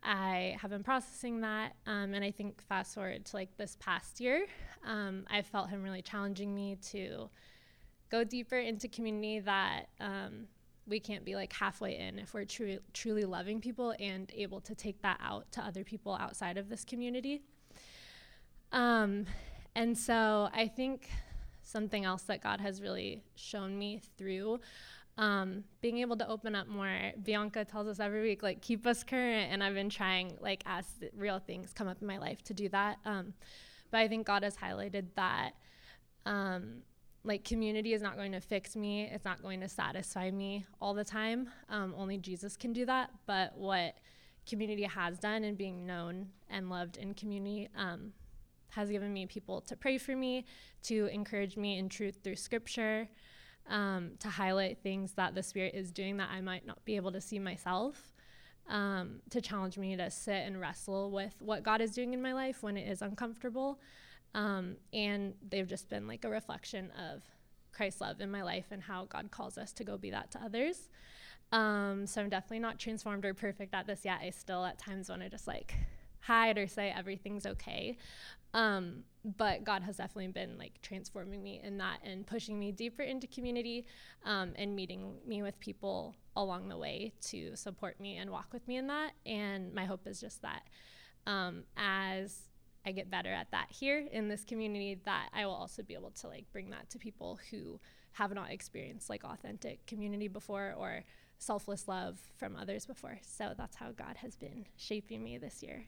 I 0.03 0.57
have 0.61 0.71
been 0.71 0.83
processing 0.83 1.41
that. 1.41 1.75
Um, 1.85 2.13
and 2.13 2.23
I 2.23 2.31
think 2.31 2.61
fast 2.63 2.95
forward 2.95 3.25
to 3.25 3.35
like 3.35 3.55
this 3.57 3.77
past 3.79 4.19
year, 4.19 4.45
um, 4.85 5.25
I 5.29 5.41
felt 5.41 5.69
him 5.69 5.83
really 5.83 6.01
challenging 6.01 6.55
me 6.55 6.77
to 6.91 7.29
go 8.09 8.23
deeper 8.23 8.57
into 8.57 8.87
community 8.87 9.39
that 9.41 9.87
um, 9.99 10.47
we 10.87 10.99
can't 10.99 11.25
be 11.25 11.35
like 11.35 11.51
halfway 11.51 11.97
in 11.97 12.19
if 12.19 12.33
we're 12.33 12.45
tru- 12.45 12.79
truly 12.93 13.25
loving 13.25 13.59
people 13.59 13.93
and 13.99 14.31
able 14.35 14.61
to 14.61 14.73
take 14.73 15.01
that 15.01 15.19
out 15.21 15.51
to 15.51 15.61
other 15.61 15.83
people 15.83 16.15
outside 16.15 16.57
of 16.57 16.69
this 16.69 16.85
community. 16.85 17.43
Um, 18.71 19.25
and 19.75 19.97
so 19.97 20.49
I 20.53 20.67
think 20.67 21.09
something 21.61 22.05
else 22.05 22.23
that 22.23 22.41
God 22.41 22.61
has 22.61 22.81
really 22.81 23.23
shown 23.35 23.77
me 23.77 24.01
through 24.17 24.59
um, 25.17 25.63
being 25.81 25.97
able 25.99 26.15
to 26.17 26.27
open 26.27 26.55
up 26.55 26.67
more. 26.67 27.11
Bianca 27.23 27.65
tells 27.65 27.87
us 27.87 27.99
every 27.99 28.21
week, 28.21 28.43
like, 28.43 28.61
keep 28.61 28.85
us 28.85 29.03
current. 29.03 29.51
And 29.51 29.63
I've 29.63 29.73
been 29.73 29.89
trying, 29.89 30.37
like, 30.39 30.63
as 30.65 30.85
real 31.15 31.39
things 31.39 31.73
come 31.73 31.87
up 31.87 31.97
in 32.01 32.07
my 32.07 32.17
life 32.17 32.43
to 32.43 32.53
do 32.53 32.69
that. 32.69 32.99
Um, 33.05 33.33
but 33.89 33.99
I 33.99 34.07
think 34.07 34.27
God 34.27 34.43
has 34.43 34.55
highlighted 34.55 35.07
that, 35.15 35.53
um, 36.25 36.83
like, 37.23 37.43
community 37.43 37.93
is 37.93 38.01
not 38.01 38.15
going 38.15 38.31
to 38.33 38.39
fix 38.39 38.75
me, 38.75 39.09
it's 39.11 39.25
not 39.25 39.41
going 39.41 39.59
to 39.61 39.69
satisfy 39.69 40.29
me 40.29 40.65
all 40.79 40.93
the 40.93 41.05
time. 41.05 41.49
Um, 41.69 41.95
only 41.97 42.17
Jesus 42.17 42.55
can 42.55 42.71
do 42.73 42.85
that. 42.85 43.09
But 43.25 43.57
what 43.57 43.95
community 44.47 44.83
has 44.83 45.17
done 45.17 45.43
and 45.43 45.57
being 45.57 45.85
known 45.85 46.27
and 46.49 46.69
loved 46.69 46.97
in 46.97 47.13
community 47.15 47.69
um, 47.75 48.13
has 48.69 48.89
given 48.89 49.13
me 49.13 49.25
people 49.25 49.61
to 49.61 49.75
pray 49.75 49.97
for 49.97 50.15
me, 50.15 50.45
to 50.83 51.07
encourage 51.07 51.57
me 51.57 51.77
in 51.77 51.89
truth 51.89 52.19
through 52.23 52.35
scripture 52.35 53.09
um, 53.69 54.11
to 54.19 54.29
highlight 54.29 54.79
things 54.79 55.13
that 55.13 55.35
the 55.35 55.43
Spirit 55.43 55.73
is 55.75 55.91
doing 55.91 56.17
that 56.17 56.29
I 56.31 56.41
might 56.41 56.65
not 56.65 56.83
be 56.85 56.95
able 56.95 57.11
to 57.11 57.21
see 57.21 57.39
myself, 57.39 58.13
um, 58.69 59.21
to 59.29 59.41
challenge 59.41 59.77
me 59.77 59.95
to 59.95 60.09
sit 60.09 60.45
and 60.45 60.59
wrestle 60.59 61.11
with 61.11 61.35
what 61.39 61.63
God 61.63 61.81
is 61.81 61.91
doing 61.91 62.13
in 62.13 62.21
my 62.21 62.33
life 62.33 62.63
when 62.63 62.77
it 62.77 62.89
is 62.89 63.01
uncomfortable. 63.01 63.79
Um, 64.33 64.77
and 64.93 65.33
they've 65.47 65.67
just 65.67 65.89
been 65.89 66.07
like 66.07 66.25
a 66.25 66.29
reflection 66.29 66.91
of 66.91 67.23
Christ's 67.71 68.01
love 68.01 68.21
in 68.21 68.31
my 68.31 68.43
life 68.43 68.67
and 68.71 68.81
how 68.81 69.05
God 69.05 69.31
calls 69.31 69.57
us 69.57 69.71
to 69.73 69.83
go 69.83 69.97
be 69.97 70.11
that 70.11 70.31
to 70.31 70.39
others. 70.39 70.89
Um, 71.51 72.05
so 72.07 72.21
I'm 72.21 72.29
definitely 72.29 72.59
not 72.59 72.77
transformed 72.77 73.23
or 73.23 73.33
perfect 73.33 73.73
at 73.73 73.87
this 73.87 74.03
yet. 74.03 74.19
I 74.21 74.31
still 74.31 74.65
at 74.65 74.77
times 74.77 75.09
want 75.09 75.21
to 75.21 75.29
just 75.29 75.47
like 75.47 75.73
hide 76.21 76.57
or 76.57 76.67
say 76.67 76.93
everything's 76.95 77.45
okay. 77.45 77.97
Um, 78.57 79.03
but 79.37 79.63
God 79.63 79.83
has 79.83 79.97
definitely 79.97 80.29
been 80.29 80.57
like 80.57 80.81
transforming 80.81 81.43
me 81.43 81.61
in 81.63 81.77
that 81.77 81.99
and 82.03 82.25
pushing 82.25 82.57
me 82.57 82.71
deeper 82.71 83.03
into 83.03 83.27
community 83.27 83.85
um, 84.25 84.53
and 84.55 84.75
meeting 84.75 85.13
me 85.27 85.43
with 85.43 85.59
people 85.59 86.15
along 86.35 86.67
the 86.67 86.77
way 86.77 87.13
to 87.27 87.55
support 87.55 87.99
me 87.99 88.17
and 88.17 88.31
walk 88.31 88.47
with 88.51 88.67
me 88.67 88.77
in 88.77 88.87
that. 88.87 89.11
And 89.27 89.73
my 89.75 89.85
hope 89.85 90.07
is 90.07 90.19
just 90.19 90.41
that 90.41 90.63
um, 91.27 91.65
as 91.77 92.49
I 92.83 92.93
get 92.93 93.11
better 93.11 93.31
at 93.31 93.51
that 93.51 93.67
here 93.69 94.07
in 94.11 94.27
this 94.27 94.43
community, 94.43 94.99
that 95.05 95.29
I 95.33 95.45
will 95.45 95.53
also 95.53 95.83
be 95.83 95.93
able 95.93 96.11
to 96.21 96.27
like 96.27 96.45
bring 96.51 96.71
that 96.71 96.89
to 96.89 96.97
people 96.97 97.39
who 97.51 97.79
have 98.13 98.33
not 98.33 98.49
experienced 98.49 99.07
like 99.07 99.23
authentic 99.23 99.85
community 99.85 100.27
before 100.27 100.73
or 100.75 101.03
selfless 101.37 101.87
love 101.87 102.17
from 102.37 102.55
others 102.55 102.87
before. 102.87 103.19
So 103.21 103.53
that's 103.55 103.75
how 103.75 103.91
God 103.91 104.17
has 104.17 104.35
been 104.35 104.65
shaping 104.77 105.23
me 105.23 105.37
this 105.37 105.61
year. 105.61 105.85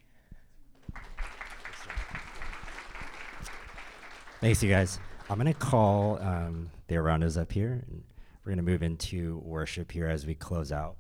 Thanks, 4.42 4.64
you 4.64 4.70
guys. 4.70 5.00
I'm 5.30 5.38
going 5.38 5.54
to 5.54 5.60
call 5.60 6.18
um, 6.22 6.70
the 6.88 6.96
Aroundas 6.96 7.38
up 7.38 7.52
here, 7.52 7.84
and 7.86 8.02
we're 8.42 8.52
going 8.52 8.66
to 8.66 8.72
move 8.72 8.84
into 8.84 9.40
worship 9.40 9.92
here 9.92 10.08
as 10.08 10.26
we 10.26 10.34
close 10.34 10.72
out. 10.72 10.96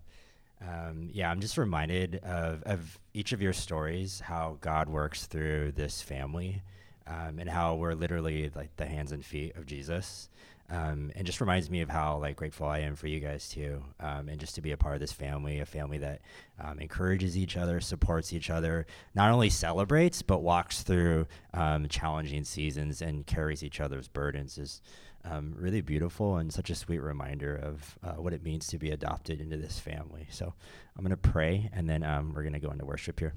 Um, 0.61 1.09
yeah, 1.13 1.31
I'm 1.31 1.39
just 1.39 1.57
reminded 1.57 2.17
of, 2.17 2.61
of 2.63 2.99
each 3.13 3.31
of 3.31 3.41
your 3.41 3.53
stories, 3.53 4.19
how 4.19 4.57
God 4.59 4.89
works 4.89 5.25
through 5.25 5.71
this 5.71 6.01
family, 6.01 6.61
um, 7.07 7.39
and 7.39 7.49
how 7.49 7.75
we're 7.75 7.93
literally 7.93 8.51
like 8.55 8.75
the 8.75 8.85
hands 8.85 9.13
and 9.13 9.23
feet 9.23 9.55
of 9.55 9.65
Jesus. 9.65 10.27
Um, 10.71 11.11
and 11.15 11.25
just 11.25 11.41
reminds 11.41 11.69
me 11.69 11.81
of 11.81 11.89
how 11.89 12.19
like 12.19 12.35
grateful 12.35 12.67
I 12.67 12.79
am 12.79 12.95
for 12.95 13.07
you 13.07 13.19
guys 13.19 13.49
too, 13.49 13.83
um, 13.99 14.29
and 14.29 14.39
just 14.39 14.53
to 14.55 14.61
be 14.61 14.71
a 14.71 14.77
part 14.77 14.93
of 14.93 14.99
this 14.99 15.11
family, 15.11 15.59
a 15.59 15.65
family 15.65 15.97
that 15.97 16.21
um, 16.59 16.77
encourages 16.77 17.35
each 17.35 17.57
other, 17.57 17.79
supports 17.79 18.33
each 18.33 18.51
other, 18.51 18.85
not 19.15 19.31
only 19.31 19.49
celebrates 19.49 20.21
but 20.21 20.43
walks 20.43 20.83
through 20.83 21.25
um, 21.55 21.87
challenging 21.87 22.43
seasons 22.43 23.01
and 23.01 23.25
carries 23.25 23.63
each 23.63 23.79
other's 23.81 24.07
burdens 24.07 24.59
is 24.59 24.81
um, 25.25 25.55
really 25.57 25.81
beautiful 25.81 26.37
and 26.37 26.53
such 26.53 26.69
a 26.69 26.75
sweet 26.75 26.99
reminder 26.99 27.55
of 27.55 27.97
uh, 28.03 28.21
what 28.21 28.33
it 28.33 28.43
means 28.43 28.67
to 28.67 28.77
be 28.77 28.91
adopted 28.91 29.41
into 29.41 29.57
this 29.57 29.79
family. 29.79 30.27
So 30.29 30.53
I'm 30.95 31.03
gonna 31.03 31.17
pray 31.17 31.69
and 31.73 31.89
then 31.89 32.03
um, 32.03 32.33
we're 32.33 32.43
gonna 32.43 32.59
go 32.59 32.71
into 32.71 32.85
worship 32.85 33.19
here. 33.19 33.33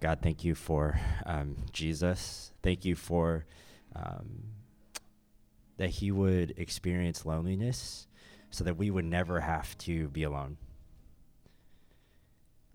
God, 0.00 0.18
thank 0.22 0.44
you 0.44 0.54
for 0.54 1.00
um, 1.24 1.56
Jesus. 1.72 2.52
Thank 2.62 2.84
you 2.84 2.94
for 2.94 3.46
um, 3.94 4.42
that 5.78 5.88
He 5.88 6.10
would 6.10 6.54
experience 6.58 7.24
loneliness 7.24 8.06
so 8.50 8.64
that 8.64 8.76
we 8.76 8.90
would 8.90 9.04
never 9.04 9.40
have 9.40 9.76
to 9.78 10.08
be 10.08 10.22
alone. 10.22 10.58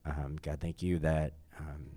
Um, 0.04 0.38
God, 0.42 0.60
thank 0.60 0.82
you 0.82 0.98
that 1.00 1.34
um, 1.60 1.92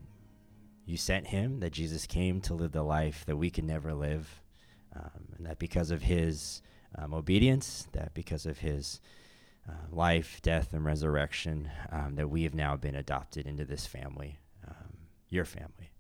you 0.85 0.99
sent 0.99 1.29
Him, 1.29 1.61
that 1.61 1.73
Jesus 1.73 2.07
came 2.07 2.43
to 2.43 2.55
live 2.55 2.73
the 2.73 2.83
life 2.83 3.25
that 3.27 3.37
we 3.37 3.51
could 3.51 3.65
never 3.65 3.95
live, 3.95 4.43
um, 4.95 5.29
and 5.39 5.47
that 5.47 5.59
because 5.59 5.91
of 5.91 6.03
His 6.03 6.61
um, 6.99 7.15
obedience, 7.15 7.89
that 7.93 8.13
because 8.13 8.45
of 8.45 8.59
His 8.59 9.01
uh, 9.67 9.73
life, 9.91 10.41
death, 10.43 10.75
and 10.75 10.85
resurrection, 10.85 11.71
that 12.11 12.29
we 12.29 12.43
have 12.43 12.55
now 12.55 12.77
been 12.77 12.95
adopted 12.95 13.47
into 13.47 13.65
this 13.65 13.87
family 13.87 14.39
your 15.35 15.45
family. 15.45 15.91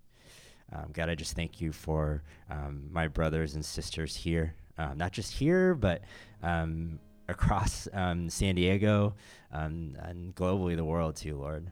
Um, 0.72 0.91
God, 0.93 1.09
I 1.09 1.14
just 1.14 1.37
thank 1.37 1.61
you 1.61 1.72
for 1.72 2.22
um, 2.51 2.89
my 2.91 3.09
brothers 3.09 3.55
and 3.55 3.64
sisters 3.64 4.16
here, 4.16 4.55
um, 4.78 4.97
not 4.97 5.12
just 5.12 5.32
here, 5.32 5.74
but 5.74 6.03
um, 6.43 6.99
across 7.28 7.87
um, 7.93 8.28
San 8.30 8.55
Diego 8.55 9.14
um, 9.53 9.97
and 10.01 10.35
globally 10.35 10.76
the 10.76 10.85
world 10.85 11.16
too, 11.16 11.37
Lord. 11.37 11.70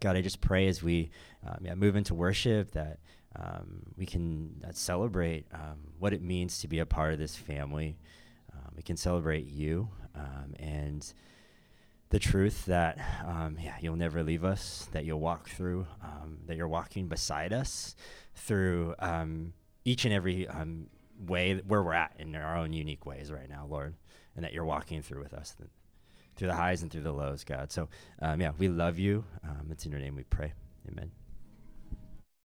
God, 0.00 0.16
I 0.16 0.22
just 0.22 0.40
pray 0.40 0.68
as 0.68 0.82
we 0.82 1.10
yeah, 1.60 1.74
move 1.74 1.96
into 1.96 2.14
worship 2.14 2.70
that 2.70 3.00
we 3.96 4.06
can 4.06 4.62
uh, 4.66 4.72
celebrate 4.72 5.46
what 5.98 6.12
it 6.12 6.22
means 6.22 6.60
to 6.60 6.68
be 6.68 6.78
a 6.78 6.86
part 6.86 7.12
of 7.12 7.18
this 7.18 7.36
family. 7.36 7.98
we 8.76 8.82
can 8.82 8.96
celebrate 8.96 9.46
you 9.46 9.88
and 10.58 11.12
the 12.12 12.18
truth 12.18 12.66
that 12.66 12.98
um, 13.26 13.56
yeah, 13.58 13.74
you'll 13.80 13.96
never 13.96 14.22
leave 14.22 14.44
us, 14.44 14.86
that 14.92 15.06
you'll 15.06 15.18
walk 15.18 15.48
through, 15.48 15.86
um, 16.02 16.36
that 16.46 16.58
you're 16.58 16.68
walking 16.68 17.08
beside 17.08 17.54
us 17.54 17.96
through 18.34 18.94
um, 18.98 19.54
each 19.86 20.04
and 20.04 20.12
every 20.12 20.46
um, 20.46 20.88
way 21.26 21.54
where 21.66 21.82
we're 21.82 21.94
at 21.94 22.14
in 22.18 22.36
our 22.36 22.58
own 22.58 22.74
unique 22.74 23.06
ways 23.06 23.32
right 23.32 23.48
now, 23.48 23.66
Lord, 23.66 23.94
and 24.36 24.44
that 24.44 24.52
you're 24.52 24.66
walking 24.66 25.00
through 25.00 25.22
with 25.22 25.32
us 25.32 25.56
through 26.36 26.48
the 26.48 26.54
highs 26.54 26.82
and 26.82 26.90
through 26.90 27.02
the 27.02 27.12
lows, 27.12 27.44
God. 27.44 27.72
So, 27.72 27.88
um, 28.20 28.42
yeah, 28.42 28.52
we 28.58 28.68
love 28.68 28.98
you. 28.98 29.24
Um, 29.42 29.68
it's 29.70 29.86
in 29.86 29.90
your 29.90 30.00
name 30.00 30.14
we 30.14 30.24
pray. 30.24 30.52
Amen. 30.90 31.12